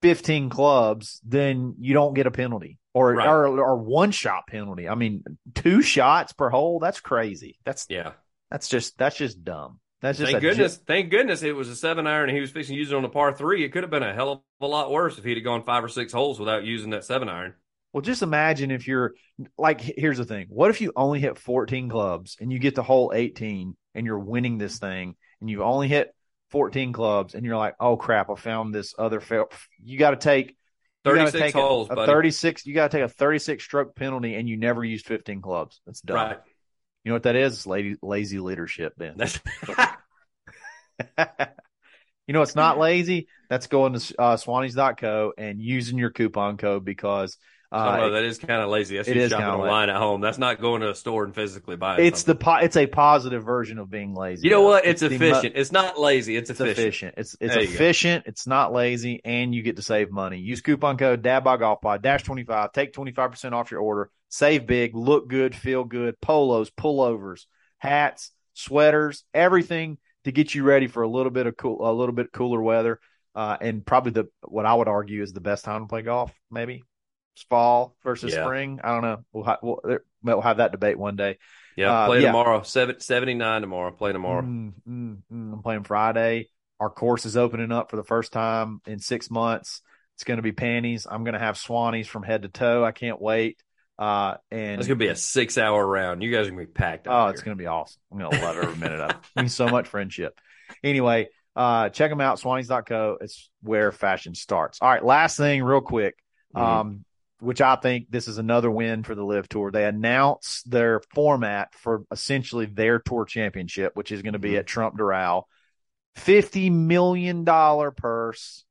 fifteen 0.00 0.48
clubs, 0.48 1.20
then 1.26 1.74
you 1.78 1.92
don't 1.92 2.14
get 2.14 2.26
a 2.26 2.30
penalty 2.30 2.78
or 2.94 3.14
Right. 3.14 3.28
or, 3.28 3.46
or 3.60 3.76
one 3.76 4.12
shot 4.12 4.46
penalty. 4.46 4.88
I 4.88 4.94
mean, 4.94 5.24
two 5.54 5.82
shots 5.82 6.32
per 6.32 6.48
hole. 6.48 6.78
That's 6.78 7.00
crazy. 7.00 7.58
That's 7.66 7.84
yeah. 7.90 8.12
that's 8.50 8.68
just 8.68 8.96
that's 8.96 9.16
just 9.18 9.44
dumb. 9.44 9.80
That's 10.00 10.16
just 10.18 10.30
Thank 10.32 10.42
a 10.42 10.46
ju- 10.46 10.48
goodness, 10.50 10.76
thank 10.86 11.10
goodness 11.10 11.42
it 11.42 11.54
was 11.54 11.68
a 11.68 11.76
seven 11.76 12.06
iron 12.06 12.30
and 12.30 12.36
he 12.36 12.40
was 12.40 12.50
fixing 12.52 12.76
to 12.76 12.78
use 12.78 12.92
it 12.92 12.94
on 12.96 13.04
a 13.04 13.08
par 13.10 13.34
three. 13.34 13.62
It 13.62 13.70
could 13.72 13.82
have 13.82 13.90
been 13.90 14.02
a 14.04 14.14
hell 14.14 14.32
of 14.32 14.40
a 14.62 14.66
lot 14.66 14.90
worse 14.90 15.18
if 15.18 15.24
he'd 15.24 15.36
have 15.36 15.44
gone 15.44 15.64
five 15.64 15.84
or 15.84 15.88
six 15.88 16.12
holes 16.14 16.38
without 16.40 16.64
using 16.64 16.90
that 16.90 17.04
seven 17.04 17.28
iron. 17.28 17.54
Well, 17.98 18.04
just 18.04 18.22
imagine 18.22 18.70
if 18.70 18.86
you're 18.86 19.14
like, 19.58 19.80
here's 19.80 20.18
the 20.18 20.24
thing. 20.24 20.46
What 20.50 20.70
if 20.70 20.80
you 20.80 20.92
only 20.94 21.18
hit 21.18 21.36
14 21.36 21.88
clubs 21.88 22.36
and 22.40 22.52
you 22.52 22.60
get 22.60 22.76
the 22.76 22.84
whole 22.84 23.10
18 23.12 23.76
and 23.92 24.06
you're 24.06 24.20
winning 24.20 24.56
this 24.56 24.78
thing 24.78 25.16
and 25.40 25.50
you 25.50 25.64
only 25.64 25.88
hit 25.88 26.14
14 26.52 26.92
clubs 26.92 27.34
and 27.34 27.44
you're 27.44 27.56
like, 27.56 27.74
oh 27.80 27.96
crap, 27.96 28.30
I 28.30 28.36
found 28.36 28.72
this 28.72 28.94
other 28.96 29.18
fail. 29.18 29.50
You 29.82 29.98
got 29.98 30.10
to 30.10 30.16
take 30.16 30.56
36 31.02 31.32
take 31.32 31.54
holes, 31.54 31.88
a, 31.90 31.96
buddy. 31.96 32.12
36. 32.12 32.66
You 32.66 32.74
got 32.74 32.92
to 32.92 32.96
take 32.98 33.04
a 33.04 33.08
36 33.08 33.64
stroke 33.64 33.96
penalty 33.96 34.36
and 34.36 34.48
you 34.48 34.56
never 34.56 34.84
used 34.84 35.04
15 35.04 35.42
clubs. 35.42 35.80
That's 35.84 36.00
dumb. 36.00 36.14
Right. 36.18 36.38
You 37.02 37.08
know 37.08 37.16
what 37.16 37.24
that 37.24 37.34
is? 37.34 37.54
It's 37.54 37.66
lady, 37.66 37.96
lazy 38.00 38.38
leadership, 38.38 38.92
Ben. 38.96 39.14
That's 39.16 39.40
you 42.28 42.32
know, 42.32 42.42
it's 42.42 42.54
not 42.54 42.78
lazy. 42.78 43.26
That's 43.50 43.66
going 43.66 43.94
to 43.94 44.20
uh, 44.20 44.36
swannies.co 44.36 45.32
and 45.36 45.60
using 45.60 45.98
your 45.98 46.10
coupon 46.10 46.58
code 46.58 46.84
because 46.84 47.36
I 47.70 47.84
don't 47.86 47.96
know. 48.00 48.06
uh, 48.06 48.10
That 48.10 48.24
is 48.24 48.38
kind 48.38 48.62
of 48.62 48.70
lazy. 48.70 48.96
That's 48.96 49.08
it 49.08 49.16
is 49.18 49.30
shopping 49.30 49.46
lazy. 49.46 49.58
online 49.60 49.90
at 49.90 49.96
home. 49.96 50.20
That's 50.22 50.38
not 50.38 50.60
going 50.60 50.80
to 50.80 50.90
a 50.90 50.94
store 50.94 51.24
and 51.24 51.34
physically 51.34 51.76
buying. 51.76 52.04
it's 52.04 52.22
the 52.22 52.30
something. 52.32 52.44
po- 52.44 52.56
it's 52.64 52.76
a 52.76 52.86
positive 52.86 53.44
version 53.44 53.78
of 53.78 53.90
being 53.90 54.14
lazy. 54.14 54.46
You 54.48 54.50
know 54.54 54.62
what? 54.62 54.86
It's, 54.86 55.00
the 55.02 55.10
mo- 55.10 55.14
efficient. 55.16 55.52
it's 55.56 55.70
not 55.70 55.98
lazy. 56.00 56.36
It's, 56.36 56.48
It's 56.48 56.60
efficient. 56.60 56.78
efficient. 56.78 57.14
It's 57.18 57.36
it's 57.40 57.54
There 57.54 57.62
efficient. 57.62 58.24
It's 58.26 58.46
not 58.46 58.72
lazy, 58.72 59.20
and 59.24 59.54
you 59.54 59.62
get 59.62 59.76
to 59.76 59.82
save 59.82 60.10
money. 60.10 60.38
Use 60.38 60.60
coupon 60.62 60.96
code 60.96 61.22
DadBodGolfPod 61.22 62.00
dash 62.02 62.22
twenty 62.22 62.44
five. 62.44 62.72
Take 62.72 62.92
twenty 62.94 63.12
five 63.12 63.30
percent 63.30 63.54
off 63.54 63.70
your 63.70 63.80
order. 63.80 64.10
Save 64.30 64.66
big. 64.66 64.94
Look 64.96 65.28
good. 65.28 65.54
Feel 65.54 65.84
good. 65.84 66.18
Polos, 66.20 66.70
pullovers, 66.70 67.44
hats, 67.78 68.30
sweaters, 68.54 69.24
everything 69.34 69.98
to 70.24 70.32
get 70.32 70.54
you 70.54 70.62
ready 70.64 70.86
for 70.86 71.02
a 71.02 71.08
little 71.08 71.30
bit 71.30 71.46
of 71.46 71.56
cool, 71.56 71.78
a 71.80 71.92
little 71.92 72.14
bit 72.14 72.32
cooler 72.32 72.60
weather, 72.60 72.98
uh, 73.34 73.56
and 73.60 73.84
probably 73.86 74.12
the 74.12 74.28
what 74.46 74.66
I 74.66 74.74
would 74.74 74.88
argue 74.88 75.22
is 75.22 75.32
the 75.32 75.40
best 75.40 75.64
time 75.64 75.82
to 75.82 75.86
play 75.86 76.02
golf. 76.02 76.32
Maybe 76.50 76.74
it's 76.76 76.84
fall 77.48 77.96
versus 78.02 78.32
Yeah. 78.34 78.44
spring. 78.44 78.80
I 78.82 78.88
don't 78.92 79.02
know. 79.02 79.24
We'll, 79.32 79.44
ha- 79.44 79.58
we'll, 79.62 79.80
we'll 80.22 80.40
have 80.40 80.58
that 80.58 80.72
debate 80.72 80.98
one 80.98 81.16
day. 81.16 81.38
Yeah, 81.76 81.92
Uh, 81.92 82.06
play 82.06 82.20
yeah. 82.20 82.26
tomorrow. 82.28 82.62
Seven, 82.62 83.00
79 83.00 83.60
tomorrow. 83.60 83.90
Play 83.92 84.12
tomorrow. 84.12 84.42
Mm, 84.42 84.72
mm, 84.88 85.16
mm. 85.32 85.52
I'm 85.52 85.62
playing 85.62 85.84
Friday. 85.84 86.48
Our 86.80 86.90
course 86.90 87.24
is 87.26 87.36
opening 87.36 87.72
up 87.72 87.90
for 87.90 87.96
the 87.96 88.04
first 88.04 88.32
time 88.32 88.80
in 88.86 88.98
six 88.98 89.30
months. 89.30 89.82
It's 90.16 90.24
going 90.24 90.38
to 90.38 90.42
be 90.42 90.52
panties. 90.52 91.06
I'm 91.08 91.22
going 91.24 91.34
to 91.34 91.38
have 91.40 91.56
Swannies 91.56 92.06
from 92.06 92.22
head 92.24 92.42
to 92.42 92.48
toe. 92.48 92.84
I 92.84 92.90
can't 92.92 93.20
wait. 93.20 93.62
Uh, 93.98 94.36
and 94.52 94.78
It's 94.80 94.86
gonna 94.86 94.96
be 94.96 95.08
a 95.08 95.16
six-hour 95.16 95.84
round. 95.84 96.22
You 96.22 96.30
guys 96.30 96.46
are 96.46 96.50
gonna 96.50 96.62
be 96.62 96.66
packed. 96.66 97.08
oh, 97.08 97.12
out 97.12 97.30
it's 97.34 97.42
going 97.42 97.56
to 97.56 97.60
be 97.60 97.66
awesome. 97.66 98.00
I'm 98.12 98.18
going 98.18 98.30
to 98.30 98.40
love 98.44 98.56
every 98.56 98.76
minute 98.76 99.00
of 99.00 99.10
it. 99.10 99.16
Means 99.34 99.54
so 99.54 99.66
much 99.68 99.88
friendship. 99.88 100.38
Anyway, 100.84 101.28
uh, 101.56 101.88
check 101.88 102.10
them 102.10 102.20
out. 102.20 102.38
Swannies.co. 102.40 103.18
It's 103.20 103.50
where 103.62 103.90
fashion 103.90 104.36
starts. 104.36 104.78
All 104.80 104.88
right. 104.88 105.04
Last 105.04 105.36
thing, 105.36 105.64
real 105.64 105.80
quick. 105.80 106.14
Mhm. 106.56 106.60
Um, 106.60 107.04
which 107.40 107.60
I 107.60 107.76
think 107.76 108.10
this 108.10 108.28
is 108.28 108.38
another 108.38 108.70
win 108.70 109.02
for 109.02 109.14
the 109.14 109.24
LIV 109.24 109.48
Tour. 109.48 109.70
They 109.70 109.84
announced 109.84 110.70
their 110.70 111.00
format 111.14 111.74
for 111.74 112.04
essentially 112.10 112.66
their 112.66 112.98
tour 112.98 113.24
championship, 113.24 113.96
which 113.96 114.12
is 114.12 114.22
going 114.22 114.32
to 114.34 114.38
be 114.38 114.52
Mhm. 114.52 114.58
at 114.60 114.66
Trump 114.66 114.96
Doral. 114.98 115.44
fifty 116.14 116.68
million 116.68 117.44
dollar 117.44 117.90
purse, 117.92 118.64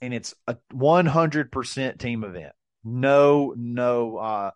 and 0.00 0.14
it's 0.14 0.34
a 0.46 0.56
one 0.72 1.06
hundred 1.06 1.52
percent 1.52 2.00
team 2.00 2.24
event. 2.24 2.54
No, 2.82 3.54
no, 3.56 4.16
uh, 4.16 4.50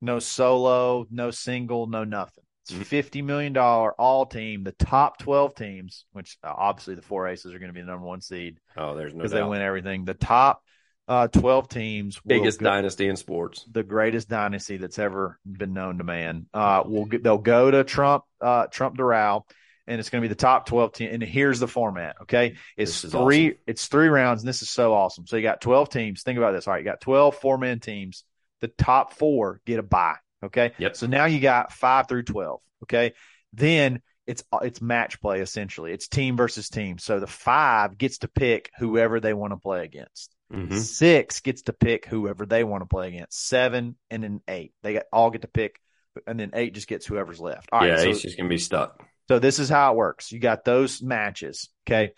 no 0.00 0.18
solo, 0.18 1.06
no 1.10 1.30
single, 1.30 1.86
no 1.86 2.02
nothing. 2.04 2.44
It's 2.62 2.72
Mhm. 2.72 2.84
fifty 2.86 3.22
million 3.22 3.52
dollar 3.52 3.92
all 3.92 4.26
team. 4.26 4.64
The 4.64 4.72
top 4.72 5.18
twelve 5.18 5.54
teams, 5.54 6.04
which 6.12 6.38
uh, 6.42 6.52
obviously 6.56 6.96
the 6.96 7.02
four 7.02 7.28
aces 7.28 7.52
are 7.54 7.58
going 7.58 7.68
to 7.70 7.74
be 7.74 7.80
the 7.80 7.86
number 7.86 8.06
one 8.06 8.20
seed 8.20 8.58
Oh, 8.76 8.94
there's 8.96 9.12
no 9.12 9.18
because 9.18 9.32
they 9.32 9.42
win 9.42 9.62
everything. 9.62 10.04
The 10.04 10.14
top 10.14 10.62
uh, 11.08 11.28
twelve 11.28 11.68
teams, 11.68 12.20
Biggest 12.24 12.60
go- 12.60 12.64
dynasty 12.66 13.08
in 13.08 13.16
sports. 13.16 13.64
the 13.70 13.82
greatest 13.82 14.28
dynasty 14.28 14.76
that's 14.76 14.98
ever 14.98 15.38
been 15.44 15.72
known 15.72 15.98
to 15.98 16.04
man. 16.04 16.46
Uh, 16.54 16.82
will 16.86 17.04
get, 17.06 17.22
they'll 17.22 17.38
go 17.38 17.70
to 17.70 17.84
Trump, 17.84 18.24
uh, 18.40 18.66
Trump 18.66 18.96
Doral, 18.96 19.42
and 19.86 19.98
it's 19.98 20.10
going 20.10 20.22
to 20.22 20.28
be 20.28 20.32
the 20.32 20.36
top 20.38 20.66
twelve 20.66 20.92
team. 20.92 21.10
And 21.12 21.22
here's 21.22 21.58
the 21.60 21.68
format. 21.68 22.16
Okay, 22.22 22.56
it's 22.76 23.02
three. 23.02 23.56
It's 23.66 23.88
three 23.88 24.08
rounds, 24.08 24.42
and 24.42 24.48
this 24.48 24.62
is 24.62 24.70
so 24.70 24.94
awesome. 24.94 25.26
So 25.26 25.36
you 25.36 25.42
got 25.42 25.60
twelve 25.60 25.88
teams. 25.90 26.22
Think 26.22 26.38
about 26.38 26.52
this. 26.52 26.66
All 26.68 26.72
right, 26.74 26.78
you 26.78 26.84
got 26.84 27.00
12 27.00 27.36
four 27.36 27.58
man 27.58 27.80
teams. 27.80 28.24
The 28.60 28.68
top 28.68 29.14
four 29.14 29.60
get 29.66 29.80
a 29.80 29.82
bye. 29.82 30.16
Okay. 30.44 30.72
Yep. 30.78 30.96
So 30.96 31.06
now 31.08 31.24
you 31.24 31.40
got 31.40 31.72
five 31.72 32.06
through 32.08 32.22
twelve. 32.24 32.60
Okay. 32.84 33.12
Then 33.52 34.02
it's 34.26 34.44
it's 34.62 34.80
match 34.80 35.20
play 35.20 35.40
essentially. 35.40 35.92
It's 35.92 36.06
team 36.06 36.36
versus 36.36 36.68
team. 36.68 36.98
So 36.98 37.18
the 37.18 37.26
five 37.26 37.98
gets 37.98 38.18
to 38.18 38.28
pick 38.28 38.70
whoever 38.78 39.18
they 39.18 39.34
want 39.34 39.52
to 39.52 39.56
play 39.56 39.84
against. 39.84 40.32
Hmm 40.52 40.76
Six 40.76 41.40
gets 41.40 41.62
to 41.62 41.72
pick 41.72 42.06
whoever 42.06 42.46
they 42.46 42.64
want 42.64 42.82
to 42.82 42.86
play 42.86 43.08
against. 43.08 43.46
Seven 43.46 43.96
and 44.10 44.22
then 44.22 44.40
eight. 44.48 44.72
They 44.82 44.94
got, 44.94 45.04
all 45.12 45.30
get 45.30 45.42
to 45.42 45.48
pick, 45.48 45.80
and 46.26 46.38
then 46.38 46.50
eight 46.54 46.74
just 46.74 46.88
gets 46.88 47.06
whoever's 47.06 47.40
left. 47.40 47.68
All 47.72 47.80
right. 47.80 47.88
yeah, 47.88 47.96
so, 47.96 48.12
just 48.12 48.36
gonna 48.36 48.48
be 48.48 48.58
stuck. 48.58 49.02
so 49.28 49.38
this 49.38 49.58
is 49.58 49.68
how 49.68 49.92
it 49.92 49.96
works. 49.96 50.30
You 50.30 50.38
got 50.38 50.64
those 50.64 51.02
matches. 51.02 51.68
Okay. 51.86 52.12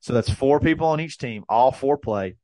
So 0.00 0.12
that's 0.12 0.30
four 0.30 0.60
people 0.60 0.88
on 0.88 1.00
each 1.00 1.18
team. 1.18 1.44
All 1.48 1.72
four 1.72 1.96
play. 1.96 2.36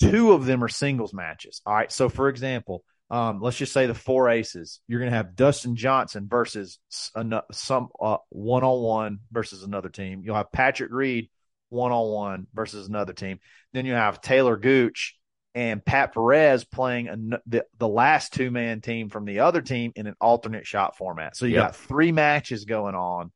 Two 0.00 0.32
of 0.32 0.46
them 0.46 0.62
are 0.62 0.68
singles 0.68 1.12
matches. 1.12 1.60
All 1.66 1.74
right. 1.74 1.90
So 1.90 2.08
for 2.08 2.28
example, 2.28 2.84
um, 3.10 3.40
let's 3.40 3.56
just 3.56 3.72
say 3.72 3.86
the 3.86 3.94
four 3.94 4.28
aces. 4.28 4.80
You're 4.86 5.00
going 5.00 5.10
to 5.10 5.16
have 5.16 5.34
Dustin 5.34 5.74
Johnson 5.74 6.28
versus 6.30 6.78
ano- 7.16 7.42
some 7.50 7.88
one 8.28 8.62
on 8.62 8.82
one 8.82 9.18
versus 9.32 9.64
another 9.64 9.88
team. 9.88 10.22
You'll 10.24 10.36
have 10.36 10.52
Patrick 10.52 10.92
Reed 10.92 11.28
one 11.70 11.92
on 11.92 12.08
one 12.08 12.46
versus 12.54 12.86
another 12.88 13.12
team. 13.14 13.38
Then 13.72 13.86
you 13.86 13.94
have 13.94 14.20
Taylor 14.20 14.56
Gooch 14.56 15.16
and 15.54 15.84
Pat 15.84 16.12
Perez 16.14 16.64
playing 16.64 17.08
an, 17.08 17.34
the 17.46 17.64
the 17.78 17.88
last 17.88 18.32
two 18.34 18.50
man 18.50 18.80
team 18.80 19.08
from 19.08 19.24
the 19.24 19.40
other 19.40 19.62
team 19.62 19.92
in 19.96 20.06
an 20.06 20.14
alternate 20.20 20.66
shot 20.66 20.96
format. 20.96 21.36
So 21.36 21.46
you 21.46 21.54
Yep. 21.54 21.62
got 21.62 21.76
three 21.76 22.12
matches 22.12 22.64
going 22.66 22.94
on, 22.94 23.32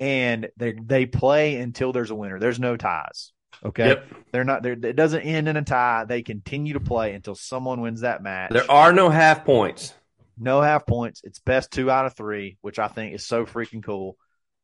and 0.00 0.48
they 0.56 0.72
they 0.80 1.06
play 1.06 1.56
until 1.56 1.92
there's 1.92 2.10
a 2.10 2.14
winner. 2.14 2.38
There's 2.38 2.60
no 2.60 2.76
ties. 2.76 3.32
Okay, 3.64 3.86
Yep. 3.88 4.06
they're 4.30 4.44
not. 4.44 4.62
They're, 4.62 4.74
it 4.74 4.94
doesn't 4.94 5.22
end 5.22 5.48
in 5.48 5.56
a 5.56 5.62
tie. 5.64 6.04
They 6.04 6.22
continue 6.22 6.74
to 6.74 6.80
play 6.80 7.14
until 7.14 7.34
someone 7.34 7.80
wins 7.80 8.02
that 8.02 8.22
match. 8.22 8.52
There 8.52 8.70
are 8.70 8.92
no 8.92 9.10
half 9.10 9.44
points. 9.44 9.94
no 10.38 10.60
half 10.60 10.86
points. 10.86 11.22
It's 11.24 11.40
best 11.40 11.72
two 11.72 11.90
out 11.90 12.06
of 12.06 12.14
three, 12.16 12.56
which 12.60 12.78
I 12.78 12.86
think 12.86 13.14
is 13.14 13.26
so 13.26 13.46
freaking 13.46 13.82
cool. 13.82 14.16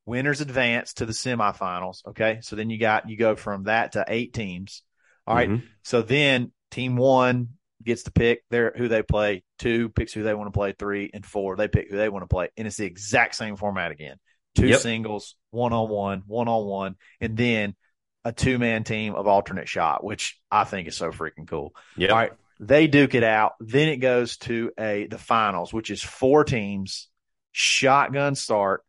Winners 0.06 0.40
advance 0.40 0.94
to 0.94 1.06
the 1.06 1.12
semifinals. 1.12 2.06
Okay, 2.08 2.38
so 2.42 2.56
then 2.56 2.70
you 2.70 2.78
got 2.78 3.08
you 3.08 3.16
go 3.16 3.36
from 3.36 3.64
that 3.64 3.92
to 3.92 4.04
eight 4.06 4.32
teams. 4.34 4.82
All 5.26 5.34
right, 5.34 5.48
Mhm. 5.48 5.62
so 5.82 6.02
then 6.02 6.52
team 6.70 6.96
one 6.96 7.50
gets 7.82 8.04
to 8.04 8.12
pick 8.12 8.42
their 8.50 8.72
who 8.76 8.88
they 8.88 9.02
play. 9.02 9.42
Two 9.58 9.88
picks 9.88 10.12
who 10.12 10.22
they 10.22 10.34
want 10.34 10.48
to 10.52 10.56
play. 10.58 10.74
Three 10.78 11.10
and 11.12 11.24
four 11.24 11.56
they 11.56 11.68
pick 11.68 11.90
who 11.90 11.96
they 11.96 12.08
want 12.08 12.22
to 12.22 12.28
play, 12.28 12.48
and 12.56 12.66
it's 12.66 12.76
the 12.76 12.84
exact 12.86 13.34
same 13.34 13.56
format 13.56 13.92
again. 13.92 14.18
Two 14.54 14.68
Yep. 14.68 14.80
singles, 14.80 15.36
one 15.50 15.72
on 15.72 15.88
one, 15.88 16.22
one 16.26 16.48
on 16.48 16.64
one, 16.66 16.96
and 17.20 17.36
then 17.36 17.74
a 18.24 18.32
two 18.32 18.58
man 18.58 18.84
team 18.84 19.14
of 19.14 19.26
alternate 19.26 19.68
shot, 19.68 20.04
which 20.04 20.38
I 20.50 20.64
think 20.64 20.88
is 20.88 20.96
so 20.96 21.10
freaking 21.10 21.46
cool. 21.48 21.74
Yeah. 21.96 22.10
All 22.10 22.16
right, 22.18 22.32
they 22.60 22.86
duke 22.86 23.14
it 23.14 23.24
out. 23.24 23.54
Then 23.60 23.88
it 23.88 23.96
goes 23.98 24.36
to 24.38 24.70
a 24.78 25.06
the 25.06 25.18
finals, 25.18 25.72
which 25.72 25.90
is 25.90 26.02
four 26.02 26.44
teams, 26.44 27.08
shotgun 27.52 28.34
start. 28.34 28.84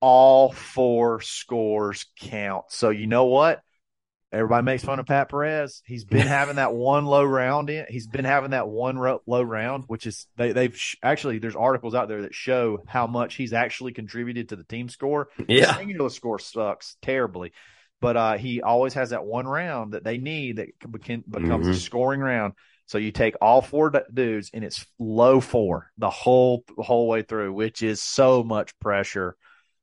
All 0.00 0.52
four 0.52 1.20
scores 1.20 2.06
count. 2.20 2.66
So 2.68 2.90
you 2.90 3.06
know 3.06 3.26
what? 3.26 3.60
Everybody 4.32 4.64
makes 4.64 4.84
fun 4.84 5.00
of 5.00 5.06
Pat 5.06 5.28
Perez. 5.28 5.82
He's 5.84 6.04
been 6.04 6.26
having 6.26 6.56
that 6.56 6.72
one 6.72 7.04
low 7.04 7.24
round 7.24 7.68
in. 7.68 7.84
He's 7.88 8.06
been 8.06 8.24
having 8.24 8.50
that 8.52 8.68
one 8.68 8.96
ro- 8.96 9.22
low 9.26 9.42
round, 9.42 9.84
which 9.88 10.06
is 10.06 10.26
they, 10.36 10.52
they've 10.52 10.76
sh- 10.76 10.94
actually 11.02 11.38
there's 11.40 11.56
articles 11.56 11.94
out 11.96 12.08
there 12.08 12.22
that 12.22 12.34
show 12.34 12.78
how 12.86 13.06
much 13.08 13.34
he's 13.34 13.52
actually 13.52 13.92
contributed 13.92 14.50
to 14.50 14.56
the 14.56 14.62
team 14.64 14.88
score. 14.88 15.28
Yeah. 15.48 15.66
The 15.72 15.78
singular 15.78 16.10
score 16.10 16.38
sucks 16.38 16.96
terribly, 17.02 17.52
but 18.00 18.16
uh, 18.16 18.38
he 18.38 18.62
always 18.62 18.94
has 18.94 19.10
that 19.10 19.24
one 19.24 19.48
round 19.48 19.94
that 19.94 20.04
they 20.04 20.18
need 20.18 20.56
that 20.56 20.68
can, 21.02 21.24
becomes 21.28 21.66
a 21.66 21.70
Mhm. 21.72 21.74
scoring 21.82 22.20
round. 22.20 22.52
So 22.86 22.98
you 22.98 23.10
take 23.10 23.34
all 23.40 23.62
four 23.62 23.92
dudes 24.14 24.50
and 24.54 24.64
it's 24.64 24.86
low 24.98 25.40
four 25.40 25.90
the 25.98 26.10
whole 26.10 26.64
the 26.76 26.82
whole 26.84 27.08
way 27.08 27.22
through, 27.22 27.52
which 27.52 27.82
is 27.82 28.00
so 28.00 28.42
much 28.44 28.78
pressure, 28.78 29.36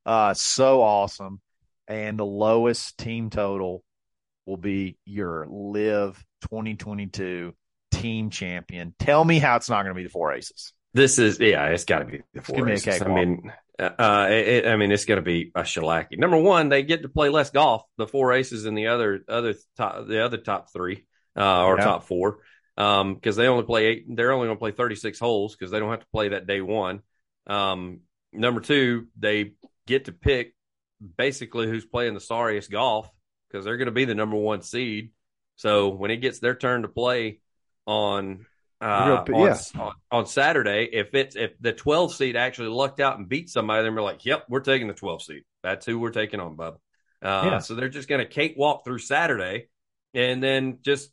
uh, 0.08 0.32
so 0.32 0.82
awesome, 0.82 1.40
and 1.86 2.18
the 2.18 2.24
lowest 2.24 2.96
team 2.96 3.28
total 3.28 3.82
will 4.46 4.56
be 4.56 4.96
your 5.04 5.46
LIV 5.50 6.24
2022 6.50 7.54
team 7.90 8.30
champion. 8.30 8.94
Tell 8.98 9.22
me 9.22 9.38
how 9.38 9.56
it's 9.56 9.68
not 9.68 9.82
going 9.82 9.94
to 9.94 9.98
be 9.98 10.04
the 10.04 10.10
four 10.10 10.32
aces. 10.32 10.72
This 10.94 11.18
is 11.18 11.38
yeah, 11.38 11.66
it's 11.66 11.84
got 11.84 11.98
to 11.98 12.04
be 12.06 12.22
the 12.32 12.40
four 12.40 12.64
be 12.64 12.72
aces. 12.72 13.02
I 13.02 13.08
mean, 13.08 13.52
uh, 13.78 14.28
it, 14.30 14.66
I 14.66 14.76
mean, 14.76 14.90
it's 14.92 15.04
going 15.04 15.16
to 15.18 15.22
be 15.22 15.52
a 15.54 15.60
shellacking. 15.60 16.18
Number 16.18 16.38
one, 16.38 16.70
they 16.70 16.82
get 16.82 17.02
to 17.02 17.10
play 17.10 17.28
less 17.28 17.50
golf. 17.50 17.82
The 17.98 18.06
four 18.06 18.32
aces 18.32 18.64
and 18.64 18.76
the 18.76 18.86
other 18.86 19.20
other 19.28 19.54
top 19.76 20.08
the 20.08 20.24
other 20.24 20.38
top 20.38 20.72
three 20.72 21.04
uh, 21.36 21.66
or 21.66 21.76
Yeah. 21.76 21.84
top 21.84 22.04
four 22.04 22.38
because 22.74 23.36
they 23.36 23.46
only 23.46 23.64
play 23.64 23.86
eight. 23.86 24.06
They're 24.08 24.32
only 24.32 24.46
going 24.46 24.56
to 24.56 24.60
play 24.60 24.72
thirty 24.72 24.94
six 24.94 25.18
holes 25.18 25.54
because 25.54 25.70
they 25.70 25.78
don't 25.78 25.90
have 25.90 26.00
to 26.00 26.06
play 26.14 26.30
that 26.30 26.46
day 26.46 26.62
one. 26.62 27.02
Um, 27.46 28.00
number 28.32 28.62
two, 28.62 29.08
they 29.18 29.52
get 29.88 30.04
to 30.04 30.12
pick 30.12 30.54
basically 31.16 31.66
who's 31.66 31.84
playing 31.84 32.14
the 32.14 32.20
sorriest 32.20 32.70
golf 32.70 33.10
because 33.50 33.64
they're 33.64 33.76
going 33.76 33.86
to 33.86 33.92
be 33.92 34.04
the 34.04 34.14
number 34.14 34.36
one 34.36 34.62
seed. 34.62 35.10
So 35.56 35.88
when 35.88 36.10
it 36.10 36.18
gets 36.18 36.38
their 36.38 36.54
turn 36.54 36.82
to 36.82 36.88
play 36.88 37.40
on 37.86 38.46
uh, 38.80 38.84
on, 38.84 39.24
gonna- 39.26 39.48
on 39.80 39.92
on 40.12 40.26
Saturday, 40.26 40.88
if 40.92 41.14
it's 41.14 41.34
if 41.34 41.52
the 41.60 41.72
12 41.72 42.14
seed 42.14 42.36
actually 42.36 42.68
lucked 42.68 43.00
out 43.00 43.18
and 43.18 43.28
beat 43.28 43.48
somebody, 43.50 43.82
then 43.82 43.94
we're 43.94 44.02
like, 44.02 44.24
yep, 44.24 44.44
we're 44.48 44.60
taking 44.60 44.86
the 44.86 44.94
12 44.94 45.22
seed. 45.22 45.42
That's 45.64 45.84
who 45.84 45.98
we're 45.98 46.10
taking 46.12 46.38
on, 46.38 46.54
bub. 46.54 46.74
Uh, 47.20 47.42
Yeah. 47.46 47.58
So 47.58 47.74
they're 47.74 47.88
just 47.88 48.08
going 48.08 48.20
to 48.20 48.32
cakewalk 48.32 48.84
through 48.84 48.98
Saturday, 49.00 49.68
and 50.14 50.40
then 50.42 50.78
just 50.82 51.10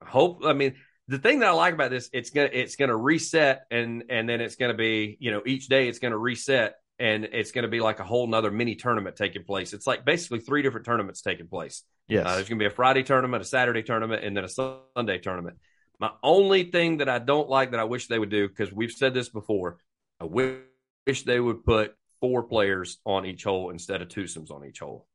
hope. 0.00 0.42
I 0.44 0.52
mean, 0.52 0.76
the 1.08 1.18
thing 1.18 1.40
that 1.40 1.48
I 1.48 1.52
like 1.52 1.74
about 1.74 1.90
this, 1.90 2.08
it's 2.12 2.30
gonna 2.30 2.50
it's 2.52 2.76
gonna 2.76 2.96
reset, 2.96 3.62
and 3.70 4.04
and 4.10 4.28
then 4.28 4.40
it's 4.40 4.54
gonna 4.56 4.74
be 4.74 5.16
you 5.18 5.32
know 5.32 5.42
each 5.44 5.66
day 5.66 5.88
it's 5.88 5.98
gonna 5.98 6.18
reset, 6.18 6.76
and 6.98 7.24
it's 7.24 7.52
gonna 7.52 7.68
be 7.68 7.80
like 7.80 8.00
a 8.00 8.04
whole 8.04 8.26
nother 8.26 8.50
mini 8.50 8.74
tournament 8.74 9.16
taking 9.16 9.44
place. 9.44 9.72
It's 9.72 9.86
like 9.86 10.04
basically 10.04 10.40
three 10.40 10.62
different 10.62 10.86
tournaments 10.86 11.22
taking 11.22 11.48
place. 11.48 11.82
Yes. 12.08 12.26
Uh, 12.26 12.34
there's 12.36 12.48
going 12.48 12.58
to 12.58 12.62
be 12.62 12.66
a 12.66 12.74
Friday 12.74 13.02
tournament, 13.02 13.42
a 13.42 13.46
Saturday 13.46 13.82
tournament, 13.82 14.24
and 14.24 14.36
then 14.36 14.44
a 14.44 14.48
Sunday 14.48 15.18
tournament. 15.18 15.58
My 16.00 16.10
only 16.22 16.64
thing 16.64 16.98
that 16.98 17.08
I 17.08 17.18
don't 17.18 17.48
like 17.48 17.72
that 17.72 17.80
I 17.80 17.84
wish 17.84 18.06
they 18.06 18.18
would 18.18 18.30
do, 18.30 18.48
because 18.48 18.72
we've 18.72 18.92
said 18.92 19.14
this 19.14 19.28
before, 19.28 19.78
I 20.20 20.24
wi- 20.24 20.60
wish 21.06 21.24
they 21.24 21.38
would 21.38 21.64
put 21.64 21.94
four 22.20 22.44
players 22.44 22.98
on 23.04 23.26
each 23.26 23.44
hole 23.44 23.70
instead 23.70 24.00
of 24.00 24.08
twosomes 24.08 24.50
on 24.50 24.64
each 24.64 24.78
hole. 24.78 25.06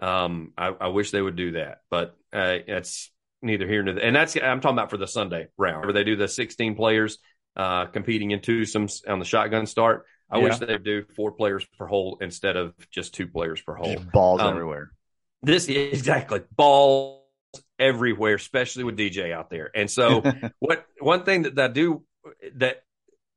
Um, 0.00 0.52
I, 0.56 0.68
I 0.68 0.88
wish 0.88 1.10
they 1.10 1.22
would 1.22 1.36
do 1.36 1.52
that, 1.52 1.82
but 1.90 2.16
uh, 2.32 2.58
it's 2.66 3.12
neither 3.42 3.66
here 3.66 3.82
nor 3.82 3.94
there. 3.94 4.04
And 4.04 4.16
that's 4.16 4.34
I'm 4.34 4.60
talking 4.60 4.78
about 4.78 4.90
for 4.90 4.96
the 4.96 5.06
Sunday 5.06 5.48
round 5.56 5.84
where 5.84 5.92
they 5.92 6.04
do 6.04 6.16
the 6.16 6.26
16 6.26 6.74
players 6.74 7.18
uh, 7.54 7.86
competing 7.86 8.30
in 8.30 8.40
twosomes 8.40 9.06
on 9.08 9.18
the 9.18 9.24
shotgun 9.24 9.66
start. 9.66 10.06
I 10.30 10.38
Yeah. 10.38 10.44
wish 10.44 10.58
they 10.58 10.66
would 10.66 10.84
do 10.84 11.04
four 11.16 11.32
players 11.32 11.64
per 11.78 11.86
hole 11.86 12.18
instead 12.20 12.56
of 12.56 12.74
just 12.90 13.14
two 13.14 13.26
players 13.26 13.60
per 13.60 13.74
hole. 13.74 13.94
Just 13.94 14.10
balls 14.12 14.40
Um, 14.40 14.48
everywhere. 14.50 14.92
This 15.42 15.68
exactly 15.68 16.42
balls 16.56 17.22
everywhere, 17.78 18.34
especially 18.34 18.84
with 18.84 18.96
DJ 18.96 19.32
out 19.32 19.50
there. 19.50 19.70
And 19.74 19.90
so, 19.90 20.22
what 20.60 20.86
one 20.98 21.24
thing 21.24 21.42
that, 21.42 21.54
that 21.56 21.70
I 21.70 21.72
do 21.72 22.04
that 22.56 22.84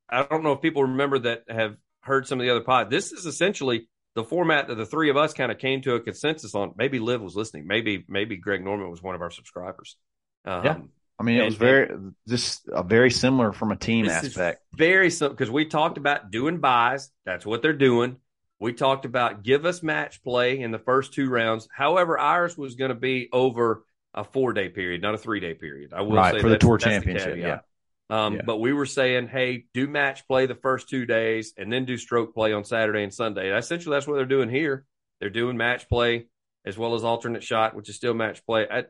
I 0.08 0.22
don't 0.24 0.42
know 0.42 0.52
if 0.52 0.60
people 0.60 0.82
remember 0.82 1.18
that 1.20 1.44
have 1.48 1.76
heard 2.02 2.26
some 2.28 2.38
of 2.38 2.44
the 2.44 2.50
other 2.50 2.60
pod. 2.60 2.90
This 2.90 3.10
is 3.10 3.24
essentially 3.26 3.88
the 4.14 4.22
format 4.22 4.68
that 4.68 4.76
the 4.76 4.86
three 4.86 5.10
of 5.10 5.16
us 5.16 5.32
kind 5.32 5.50
of 5.50 5.58
came 5.58 5.80
to 5.82 5.94
a 5.94 6.00
consensus 6.00 6.54
on. 6.54 6.74
Maybe 6.76 6.98
LIV 7.00 7.22
was 7.22 7.34
listening. 7.34 7.66
Maybe 7.66 8.04
maybe 8.08 8.36
Greg 8.36 8.62
Norman 8.62 8.90
was 8.90 9.02
one 9.02 9.14
of 9.14 9.22
our 9.22 9.30
subscribers. 9.30 9.96
Um, 10.44 10.64
Yeah. 10.64 10.78
I 11.18 11.22
mean, 11.22 11.36
it 11.36 11.40
and- 11.40 11.46
was 11.46 11.54
very 11.56 11.90
just 12.28 12.68
a 12.72 12.82
very 12.82 13.10
similar 13.10 13.52
from 13.52 13.70
a 13.70 13.76
team 13.76 14.06
This 14.06 14.22
is 14.24 14.28
aspect. 14.36 14.62
very 14.74 15.10
simple 15.10 15.34
because 15.36 15.50
we 15.50 15.64
talked 15.66 15.96
about 15.98 16.30
doing 16.30 16.58
buys. 16.58 17.10
That's 17.24 17.46
what 17.46 17.62
they're 17.62 17.72
doing. 17.72 18.16
We 18.60 18.72
talked 18.72 19.04
about 19.04 19.42
give 19.42 19.64
us 19.66 19.82
match 19.82 20.22
play 20.22 20.60
in 20.60 20.70
the 20.70 20.78
first 20.78 21.12
two 21.12 21.28
rounds. 21.28 21.68
However, 21.74 22.18
ours 22.18 22.56
was 22.56 22.74
going 22.76 22.88
to 22.90 22.94
be 22.94 23.28
over 23.32 23.84
a 24.14 24.24
four 24.24 24.52
day 24.52 24.68
period, 24.68 25.02
not 25.02 25.14
a 25.14 25.18
three 25.18 25.40
day 25.40 25.54
period. 25.54 25.92
I 25.92 26.02
will 26.02 26.16
Right, 26.16 26.34
say 26.34 26.40
for 26.40 26.48
the 26.48 26.58
tour 26.58 26.78
championship, 26.78 27.34
caveat. 27.34 27.64
Um, 28.10 28.36
Yeah. 28.36 28.42
But 28.44 28.58
we 28.58 28.72
were 28.72 28.86
saying, 28.86 29.28
hey, 29.28 29.64
do 29.74 29.86
match 29.88 30.26
play 30.28 30.46
the 30.46 30.54
first 30.54 30.88
two 30.88 31.04
days 31.06 31.52
and 31.56 31.72
then 31.72 31.84
do 31.84 31.96
stroke 31.96 32.34
play 32.34 32.52
on 32.52 32.64
Saturday 32.64 33.02
and 33.02 33.12
Sunday. 33.12 33.56
Essentially, 33.56 33.94
that's 33.94 34.06
what 34.06 34.14
they're 34.16 34.24
doing 34.26 34.50
here. 34.50 34.84
They're 35.20 35.30
doing 35.30 35.56
match 35.56 35.88
play 35.88 36.26
as 36.64 36.76
well 36.78 36.94
as 36.94 37.02
alternate 37.04 37.42
shot, 37.42 37.74
which 37.74 37.88
is 37.88 37.96
still 37.96 38.14
match 38.14 38.44
play. 38.46 38.66
I, 38.70 38.84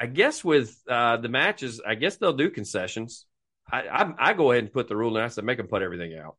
I 0.00 0.06
guess 0.06 0.44
with 0.44 0.76
uh, 0.88 1.16
the 1.18 1.28
matches, 1.28 1.80
I 1.86 1.94
guess 1.94 2.16
they'll 2.16 2.32
do 2.36 2.50
concessions. 2.50 3.26
I, 3.70 3.82
I, 3.88 4.30
I 4.30 4.32
go 4.34 4.50
ahead 4.52 4.64
and 4.64 4.72
put 4.72 4.88
the 4.88 4.96
rule 4.96 5.16
in. 5.16 5.24
I 5.24 5.28
said 5.28 5.44
make 5.44 5.58
them 5.58 5.68
put 5.68 5.82
everything 5.82 6.14
out. 6.18 6.36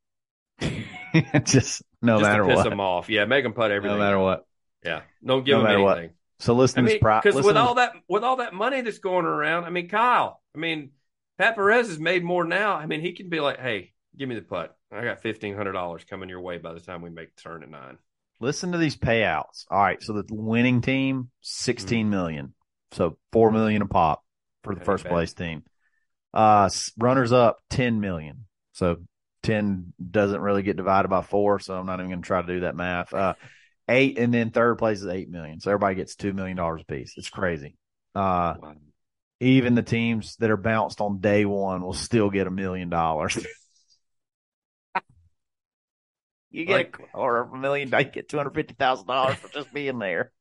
just 1.46 1.82
no 2.02 2.20
just 2.20 2.22
matter 2.22 2.44
to 2.44 2.46
piss 2.46 2.64
what. 2.64 2.70
them 2.70 2.80
off. 2.80 3.10
Yeah, 3.10 3.26
make 3.26 3.44
them 3.44 3.54
put 3.54 3.72
everything. 3.72 3.98
No 3.98 3.98
matter 3.98 4.18
out. 4.18 4.24
what. 4.24 4.48
Yeah, 4.84 5.02
don't 5.26 5.46
give 5.46 5.58
No 5.58 5.60
them 5.60 5.64
matter 5.64 5.80
what. 5.80 5.98
anything. 5.98 6.16
So 6.40 6.54
listen 6.54 6.80
I 6.80 6.82
to 6.84 6.88
mean, 6.94 7.00
because 7.22 7.36
listen 7.36 7.44
with 7.44 7.58
all 7.58 7.76
that 7.76 7.94
with 8.08 8.24
all 8.24 8.38
that 8.38 8.54
money 8.54 8.82
that's 8.82 9.00
going 9.00 9.26
around, 9.26 9.66
I 9.66 9.70
mean, 9.70 9.88
Kyle, 9.90 10.42
I 10.56 10.60
mean, 10.60 10.92
Pat 11.38 11.56
Perez 11.56 11.88
has 11.88 12.00
made 12.00 12.24
more 12.24 12.44
now. 12.46 12.76
I 12.76 12.86
mean, 12.86 13.02
he 13.02 13.14
can 13.14 13.30
be 13.30 13.40
like, 13.40 13.60
"Hey, 13.60 13.94
give 14.18 14.30
me 14.30 14.36
the 14.36 14.42
putt. 14.42 14.78
I 14.92 15.04
got 15.04 15.22
fifteen 15.22 15.56
hundred 15.56 15.74
dollars 15.74 16.04
coming 16.06 16.30
your 16.30 16.42
way 16.42 16.58
by 16.58 16.74
the 16.74 16.80
time 16.82 17.02
we 17.02 17.10
make 17.10 17.36
the 17.36 17.42
turn 17.42 17.64
at 17.64 17.70
nine. 17.70 17.98
listen 18.40 18.72
to 18.72 18.78
these 18.78 18.98
payouts. 18.98 19.66
All 19.70 19.80
right, 19.82 20.02
so 20.02 20.14
the 20.14 20.26
winning 20.30 20.82
team, 20.82 21.30
sixteen 21.42 22.10
million, 22.10 22.54
so 22.96 23.18
four 23.32 23.52
million 23.52 23.82
a 23.82 23.86
pop 23.86 24.24
for 24.64 24.74
the 24.74 24.82
first 24.84 25.06
place 25.06 25.34
team. 25.34 25.64
Uh, 26.34 26.70
runners 26.98 27.32
up, 27.32 27.60
ten 27.70 28.02
million. 28.02 28.46
So 28.74 28.98
ten 29.44 29.94
doesn't 30.12 30.42
really 30.42 30.64
get 30.64 30.78
divided 30.78 31.08
by 31.10 31.22
four, 31.22 31.60
so 31.60 31.76
I'm 31.76 31.86
not 31.86 32.00
even 32.00 32.10
going 32.10 32.22
to 32.22 32.28
try 32.28 32.42
to 32.42 32.48
do 32.48 32.60
that 32.62 32.76
math. 32.76 33.14
Uh, 33.14 33.36
eight, 33.90 34.18
and 34.18 34.34
then 34.34 34.50
third 34.52 34.78
place 34.78 35.00
is 35.02 35.08
eight 35.08 35.30
million. 35.30 35.60
So 35.60 35.72
everybody 35.72 35.96
gets 35.96 36.16
two 36.16 36.34
million 36.34 36.58
dollars 36.58 36.82
a 36.82 36.86
piece. 36.86 37.14
It's 37.18 37.30
crazy. 37.30 37.78
Uh, 38.16 38.56
even 39.40 39.76
the 39.76 39.84
teams 39.84 40.38
that 40.38 40.50
are 40.50 40.58
bounced 40.58 41.02
on 41.02 41.20
day 41.20 41.46
one 41.46 41.84
will 41.84 41.94
still 41.94 42.30
get 42.30 42.48
a 42.48 42.52
million 42.52 42.90
dollars. 42.90 43.38
You 46.52 46.64
get 46.64 46.74
Like- 46.74 46.98
a 47.14 47.20
of 47.20 47.52
a 47.52 47.58
million, 47.58 47.90
you 47.90 48.04
get 48.06 48.30
two 48.30 48.38
hundred 48.38 48.54
fifty 48.56 48.76
thousand 48.76 49.08
dollars 49.08 49.36
for 49.36 49.50
just 49.50 49.74
being 49.74 50.00
there. 50.00 50.32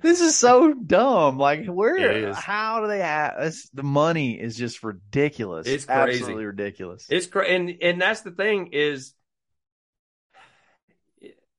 This 0.00 0.20
is 0.20 0.38
so 0.38 0.72
dumb. 0.72 1.38
Like, 1.38 1.66
where? 1.66 2.32
How 2.32 2.80
do 2.80 2.88
they 2.88 3.00
have 3.00 3.34
this? 3.40 3.68
The 3.70 3.82
money 3.82 4.40
is 4.40 4.56
just 4.56 4.82
ridiculous. 4.82 5.66
It's 5.66 5.84
crazy. 5.84 6.20
absolutely 6.20 6.44
ridiculous. 6.46 7.06
It's 7.08 7.26
crazy, 7.26 7.54
and 7.54 7.82
and 7.82 8.00
that's 8.00 8.20
the 8.22 8.30
thing 8.30 8.68
is, 8.72 9.14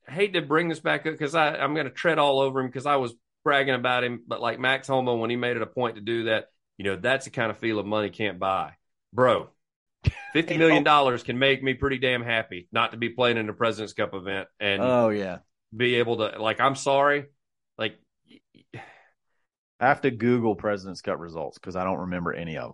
I 0.08 0.12
hate 0.12 0.34
to 0.34 0.41
bring 0.41 0.69
this 0.69 0.80
back 0.80 1.06
up 1.06 1.13
because 1.13 1.36
I 1.36 1.56
I'm 1.56 1.73
going 1.73 1.88
to 1.88 1.91
tread 1.91 2.19
all 2.19 2.39
over 2.39 2.60
him 2.60 2.67
because 2.67 2.86
I 2.86 2.95
was 2.97 3.13
bragging 3.43 3.75
about 3.75 4.04
him, 4.04 4.23
but 4.28 4.41
like 4.41 4.60
Max 4.60 4.88
Homa 4.88 5.15
when 5.15 5.30
he 5.30 5.36
made 5.36 5.56
it 5.56 5.62
a 5.62 5.67
point 5.67 5.95
to 5.95 6.01
do 6.01 6.25
that, 6.25 6.49
you 6.78 6.86
know, 6.86 6.95
that's 6.95 7.25
the 7.25 7.32
kind 7.32 7.51
of 7.51 7.58
feeling 7.58 7.88
money 7.88 8.10
can't 8.10 8.39
buy, 8.39 8.73
bro. 9.13 9.49
Fifty 10.34 10.58
million 10.58 10.84
dollars 10.84 11.23
can 11.23 11.39
make 11.39 11.63
me 11.63 11.73
pretty 11.73 11.97
damn 11.97 12.23
happy 12.23 12.67
not 12.71 12.91
to 12.91 12.97
be 12.97 13.10
playing 13.10 13.38
in 13.38 13.47
the 13.47 13.54
President's 13.54 13.93
Cup 13.93 14.13
event 14.13 14.47
and 14.60 14.82
oh 14.82 15.10
yeah, 15.10 15.39
be 15.75 15.95
able 15.95 16.17
to 16.17 16.41
like. 16.41 16.60
I'm 16.60 16.75
sorry, 16.75 17.25
like 17.78 17.97
I 19.80 19.88
have 19.88 20.02
to 20.02 20.12
Google 20.12 20.56
President's 20.56 21.02
Cup 21.02 21.20
results 21.20 21.58
because 21.58 21.76
I 21.76 21.84
don't 21.84 22.00
remember 22.00 22.34
any 22.34 22.58
of 22.58 22.74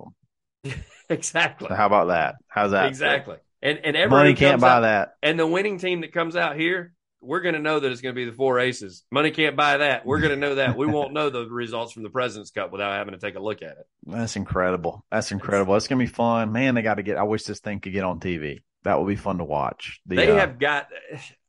them. 0.63 0.73
exactly, 1.09 1.67
So 1.67 1.75
how 1.75 1.87
about 1.87 2.07
that? 2.07 2.35
How's 2.47 2.71
that? 2.71 2.87
exactly, 2.87 3.37
and 3.61 3.79
and 3.83 3.97
everyone 3.97 4.25
Money 4.25 4.35
can't 4.35 4.61
buy 4.61 4.75
out- 4.77 4.81
that. 4.81 5.13
And 5.23 5.39
the 5.39 5.47
winning 5.47 5.79
team 5.79 6.01
that 6.01 6.13
comes 6.13 6.35
out 6.35 6.55
here, 6.55 6.93
we're 7.21 7.41
going 7.41 7.55
to 7.55 7.61
know 7.61 7.79
that 7.79 7.91
it's 7.91 8.01
going 8.01 8.13
to 8.13 8.19
be 8.19 8.25
the 8.25 8.35
four 8.35 8.59
aces. 8.59 9.03
Money 9.11 9.31
can't 9.31 9.55
buy 9.55 9.77
that. 9.77 10.05
We're 10.05 10.19
going 10.19 10.31
to 10.31 10.35
know 10.37 10.55
that. 10.55 10.77
We 10.77 10.87
won't 10.87 11.13
know 11.13 11.29
the 11.29 11.45
results 11.45 11.93
from 11.93 12.03
the 12.03 12.09
President's 12.09 12.51
Cup 12.51 12.71
without 12.71 12.93
having 12.93 13.13
to 13.13 13.19
take 13.19 13.35
a 13.35 13.39
look 13.39 13.61
at 13.61 13.71
it. 13.71 13.85
That's 14.05 14.35
incredible. 14.35 15.03
That's 15.11 15.31
incredible. 15.31 15.75
It's 15.75 15.87
gonna 15.87 15.99
be 15.99 16.07
fun, 16.07 16.51
man. 16.51 16.75
They 16.75 16.81
got 16.83 16.95
to 16.95 17.03
get. 17.03 17.17
I 17.17 17.23
wish 17.23 17.43
this 17.43 17.59
thing 17.59 17.79
could 17.79 17.93
get 17.93 18.03
on 18.03 18.19
TV. 18.19 18.61
That 18.83 18.99
would 18.99 19.07
be 19.07 19.15
fun 19.15 19.37
to 19.39 19.43
watch. 19.43 19.99
The, 20.05 20.15
they 20.15 20.31
uh, 20.31 20.35
have 20.37 20.59
got. 20.59 20.87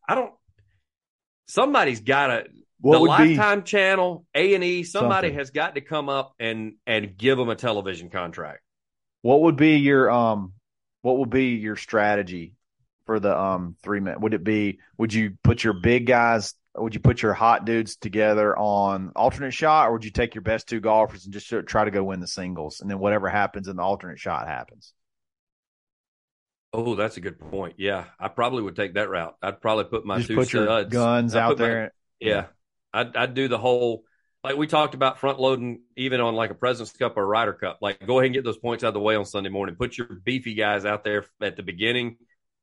I 0.08 0.14
don't. 0.14 0.32
Somebody's 1.48 2.00
got 2.00 2.28
to. 2.28 2.44
What 2.82 2.94
the 2.94 3.00
would 3.00 3.18
be 3.18 3.36
Lifetime 3.36 3.62
Channel, 3.64 4.26
A 4.34 4.54
and 4.54 4.62
E. 4.62 4.82
Somebody 4.84 5.28
Something. 5.28 5.38
has 5.38 5.50
got 5.50 5.74
to 5.76 5.80
come 5.80 6.08
up 6.08 6.34
and 6.38 6.74
and 6.86 7.16
give 7.16 7.38
them 7.38 7.48
a 7.48 7.56
television 7.56 8.10
contract. 8.10 8.60
What 9.22 9.42
would 9.42 9.56
be 9.56 9.76
your 9.76 10.10
um 10.10 10.52
what 11.02 11.18
would 11.18 11.30
be 11.30 11.50
your 11.56 11.76
strategy 11.76 12.54
for 13.06 13.18
the 13.20 13.36
um 13.36 13.76
three 13.82 14.00
men? 14.00 14.20
Would 14.20 14.34
it 14.34 14.44
be 14.44 14.80
would 14.98 15.14
you 15.14 15.38
put 15.42 15.64
your 15.64 15.74
big 15.74 16.06
guys 16.06 16.54
would 16.74 16.94
you 16.94 17.00
put 17.00 17.20
your 17.22 17.34
hot 17.34 17.64
dudes 17.66 17.96
together 17.96 18.58
on 18.58 19.12
alternate 19.14 19.52
shot 19.52 19.88
or 19.88 19.92
would 19.92 20.04
you 20.06 20.10
take 20.10 20.34
your 20.34 20.42
best 20.42 20.66
two 20.68 20.80
golfers 20.80 21.24
and 21.24 21.32
just 21.34 21.52
try 21.66 21.84
to 21.84 21.90
go 21.90 22.02
win 22.02 22.18
the 22.20 22.26
singles 22.26 22.80
and 22.80 22.90
then 22.90 22.98
whatever 22.98 23.28
happens 23.28 23.68
in 23.68 23.76
the 23.76 23.82
alternate 23.82 24.18
shot 24.18 24.46
happens? 24.48 24.94
Oh, 26.72 26.94
that's 26.94 27.18
a 27.18 27.20
good 27.20 27.38
point. 27.38 27.74
Yeah, 27.76 28.06
I 28.18 28.28
probably 28.28 28.62
would 28.62 28.74
take 28.76 28.94
that 28.94 29.10
route. 29.10 29.36
I'd 29.42 29.60
probably 29.60 29.84
put 29.84 30.06
my 30.06 30.16
just 30.16 30.28
two 30.28 30.36
put 30.36 30.48
studs. 30.48 30.90
guns 30.90 31.36
I'd 31.36 31.40
out 31.42 31.48
put 31.50 31.58
my- 31.58 31.64
there. 31.66 31.92
Yeah. 32.20 32.46
I'd, 32.92 33.16
I'd 33.16 33.34
do 33.34 33.48
the 33.48 33.58
whole, 33.58 34.04
like 34.44 34.56
we 34.56 34.66
talked 34.66 34.94
about 34.94 35.18
front 35.18 35.38
loading, 35.40 35.82
even 35.96 36.20
on 36.20 36.34
like 36.34 36.50
a 36.50 36.54
President's 36.54 36.92
Cup 36.96 37.16
or 37.16 37.22
a 37.22 37.26
Ryder 37.26 37.52
Cup. 37.54 37.78
Like 37.80 38.04
go 38.06 38.18
ahead 38.18 38.26
and 38.26 38.34
get 38.34 38.44
those 38.44 38.58
points 38.58 38.84
out 38.84 38.88
of 38.88 38.94
the 38.94 39.00
way 39.00 39.14
on 39.16 39.24
Sunday 39.24 39.50
morning. 39.50 39.76
Put 39.76 39.96
your 39.96 40.06
beefy 40.06 40.54
guys 40.54 40.84
out 40.84 41.04
there 41.04 41.24
at 41.40 41.56
the 41.56 41.62
beginning, 41.62 42.16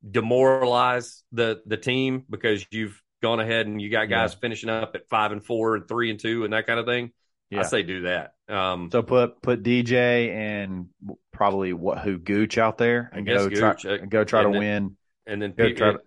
demoralize 0.10 1.24
the, 1.32 1.62
the 1.66 1.78
team 1.78 2.26
because 2.30 2.66
you've 2.72 3.02
gone 3.22 3.40
ahead 3.40 3.68
and 3.68 3.82
you 3.82 3.90
got 3.90 4.06
guys 4.06 4.34
finishing 4.34 4.70
up 4.70 4.92
at 4.96 5.08
five 5.10 5.32
and 5.32 5.44
four 5.44 5.76
and 5.76 5.88
three 5.88 6.10
and 6.10 6.20
two 6.20 6.44
and 6.44 6.54
that 6.54 6.68
kind 6.68 6.80
of 6.80 6.86
thing. 6.86 7.12
Yeah. 7.50 7.62
I 7.62 7.64
say 7.64 7.84
do 7.84 8.04
that. 8.04 8.34
Um, 8.48 8.90
So 8.92 9.02
put 9.02 9.42
put 9.42 9.64
DJ 9.64 10.30
and 10.36 10.88
probably 11.34 11.74
what 11.74 12.00
who 12.00 12.18
Gooch 12.20 12.58
out 12.58 12.78
there 12.78 13.10
and 13.12 13.26
go 13.26 13.50
try 13.50 13.72
uh, 13.72 13.98
go 14.08 14.24
try 14.24 14.44
to 14.44 14.50
then- 14.50 14.60
win 14.60 14.98
and 15.26 15.42
then, 15.42 15.54
go 15.58 15.68
P, 15.68 15.74
try 15.74 15.94
to- 15.94 16.00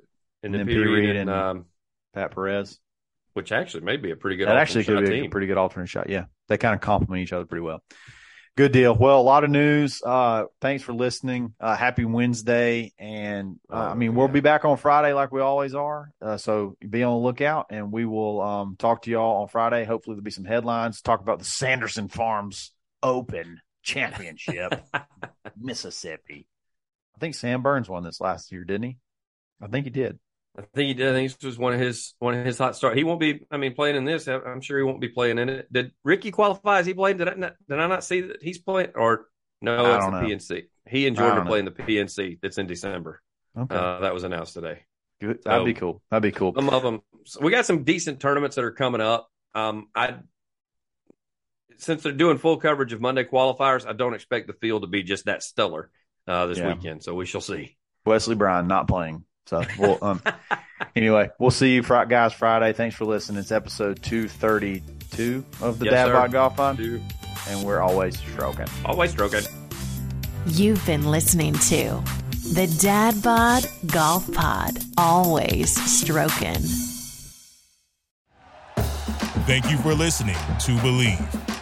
and 0.44 0.54
and 0.54 0.54
then 0.54 0.58
then 0.60 0.66
P. 0.68 0.72
P. 0.74 0.78
Reed 0.78 0.88
Reed 0.88 1.16
and, 1.16 1.30
and- 1.30 1.30
um, 1.30 1.64
Pat 2.14 2.32
Perez. 2.34 2.78
Which 3.34 3.52
actually 3.52 3.84
may 3.84 3.96
be 3.96 4.10
a 4.10 4.16
pretty 4.16 4.36
good 4.36 4.48
That 4.48 4.56
actually 4.56 4.84
could 4.84 4.98
shot 5.04 5.08
be 5.10 5.26
a 5.26 5.28
pretty 5.28 5.46
good 5.46 5.58
alternate 5.58 5.88
shot. 5.88 6.08
Yeah. 6.08 6.24
They 6.48 6.58
kind 6.58 6.74
of 6.74 6.80
complement 6.80 7.22
each 7.22 7.32
other 7.32 7.46
pretty 7.46 7.62
well. 7.62 7.82
Good 8.54 8.72
deal. 8.72 8.94
Well, 8.94 9.18
a 9.18 9.22
lot 9.22 9.44
of 9.44 9.50
news. 9.50 10.02
Uh, 10.04 10.44
thanks 10.60 10.82
for 10.82 10.92
listening. 10.92 11.54
Uh, 11.58 11.74
happy 11.74 12.04
Wednesday. 12.04 12.92
And 12.98 13.58
uh, 13.72 13.76
I 13.76 13.92
Oh, 13.92 13.94
mean, 13.94 14.14
we'll 14.14 14.28
be 14.28 14.40
back 14.40 14.66
on 14.66 14.76
Friday 14.76 15.14
like 15.14 15.32
we 15.32 15.40
always 15.40 15.74
are. 15.74 16.10
Uh, 16.20 16.36
so 16.36 16.76
be 16.86 17.02
on 17.02 17.14
the 17.14 17.24
lookout 17.26 17.66
and 17.70 17.90
we 17.90 18.04
will 18.04 18.42
um, 18.42 18.76
talk 18.78 19.02
to 19.02 19.10
y'all 19.10 19.40
on 19.42 19.48
Friday. 19.48 19.84
Hopefully, 19.84 20.16
there'll 20.16 20.24
be 20.24 20.30
some 20.30 20.44
headlines. 20.44 21.00
Talk 21.00 21.20
about 21.22 21.38
the 21.38 21.46
Sanderson 21.46 22.08
Farms 22.08 22.72
Open 23.02 23.60
Championship, 23.82 24.84
Mississippi. 25.58 26.46
I 27.16 27.18
think 27.20 27.34
Sam 27.34 27.62
Burns 27.62 27.88
won 27.88 28.04
this 28.04 28.20
last 28.20 28.52
year, 28.52 28.64
didn't 28.64 28.82
he? 28.84 28.98
I 29.62 29.68
think 29.68 29.86
he 29.86 29.90
did. 29.90 30.18
I 30.58 30.62
think 30.74 30.88
he 30.88 30.94
did. 30.94 31.08
I 31.08 31.12
think 31.12 31.32
this 31.32 31.42
was 31.44 31.58
one 31.58 31.72
of 31.72 31.80
his 31.80 32.14
one 32.18 32.34
of 32.34 32.44
his 32.44 32.58
hot 32.58 32.76
start. 32.76 32.96
He 32.96 33.04
won't 33.04 33.20
be. 33.20 33.40
I 33.50 33.56
mean, 33.56 33.74
playing 33.74 33.96
in 33.96 34.04
this. 34.04 34.28
I'm 34.28 34.60
sure 34.60 34.76
he 34.78 34.84
won't 34.84 35.00
be 35.00 35.08
playing 35.08 35.38
in 35.38 35.48
it. 35.48 35.72
Did 35.72 35.92
Ricky 36.04 36.30
qualify? 36.30 36.80
Is 36.80 36.86
he 36.86 36.94
playing? 36.94 37.16
Did 37.16 37.28
I 37.28 37.34
not, 37.34 37.54
did 37.68 37.78
I 37.78 37.86
not 37.86 38.04
see 38.04 38.20
that 38.22 38.42
he's 38.42 38.58
playing? 38.58 38.90
Or 38.94 39.26
no, 39.62 39.94
it's 39.96 40.04
the 40.04 40.10
know. 40.10 40.26
PNC. 40.26 40.62
He 40.88 41.06
and 41.06 41.16
Jordan 41.16 41.38
are 41.38 41.46
playing 41.46 41.64
the 41.64 41.70
PNC. 41.70 42.38
That's 42.42 42.58
in 42.58 42.66
December. 42.66 43.22
Okay. 43.56 43.74
Uh, 43.74 44.00
that 44.00 44.12
was 44.12 44.24
announced 44.24 44.54
today. 44.54 44.80
Good. 45.20 45.42
That'd 45.44 45.64
be 45.64 45.74
cool. 45.74 46.02
That'd 46.10 46.22
be 46.22 46.36
cool. 46.36 46.52
Some 46.54 46.68
of 46.68 46.82
them. 46.82 47.00
so 47.24 47.40
we 47.40 47.50
got 47.50 47.64
some 47.64 47.84
decent 47.84 48.20
tournaments 48.20 48.56
that 48.56 48.64
are 48.64 48.72
coming 48.72 49.00
up. 49.00 49.30
Um, 49.54 49.88
I 49.94 50.16
since 51.78 52.02
they're 52.02 52.12
doing 52.12 52.38
full 52.38 52.58
coverage 52.58 52.92
of 52.92 53.00
Monday 53.00 53.24
qualifiers, 53.24 53.86
I 53.86 53.92
don't 53.92 54.14
expect 54.14 54.46
the 54.46 54.52
field 54.52 54.82
to 54.82 54.88
be 54.88 55.02
just 55.02 55.24
that 55.26 55.42
stellar 55.42 55.90
uh, 56.26 56.46
this 56.46 56.58
Yeah. 56.58 56.74
weekend. 56.74 57.02
So 57.02 57.14
we 57.14 57.26
shall 57.26 57.40
see. 57.40 57.76
Wesley 58.04 58.34
Bryan 58.34 58.66
not 58.66 58.88
playing. 58.88 59.24
So 59.46 59.62
we'll, 59.78 59.98
um, 60.02 60.22
anyway, 60.96 61.30
we'll 61.38 61.50
see 61.50 61.74
you 61.74 61.82
guys 61.82 62.32
Friday. 62.32 62.72
Thanks 62.72 62.96
for 62.96 63.04
listening. 63.04 63.38
It's 63.40 63.52
episode 63.52 64.02
232 64.02 65.44
of 65.60 65.78
the 65.78 65.86
Yes, 65.86 65.92
Dad 65.92 66.06
sir. 66.06 66.12
Bod 66.12 66.32
Golf 66.32 66.56
Fund, 66.56 66.78
Dude, 66.78 67.02
and 67.48 67.62
we're 67.64 67.80
always 67.80 68.18
stroking. 68.18 68.66
always 68.84 69.10
stroking. 69.10 69.42
You've 70.46 70.84
been 70.86 71.10
listening 71.10 71.54
to 71.54 72.02
the 72.54 72.66
Dad 72.80 73.22
Bod 73.22 73.64
Golf 73.86 74.32
Pod. 74.32 74.78
Always 74.96 75.74
stroking. 76.00 76.56
Thank 79.44 79.70
you 79.70 79.76
for 79.78 79.92
listening 79.94 80.34
to 80.34 80.72
Bleav. 80.78 81.51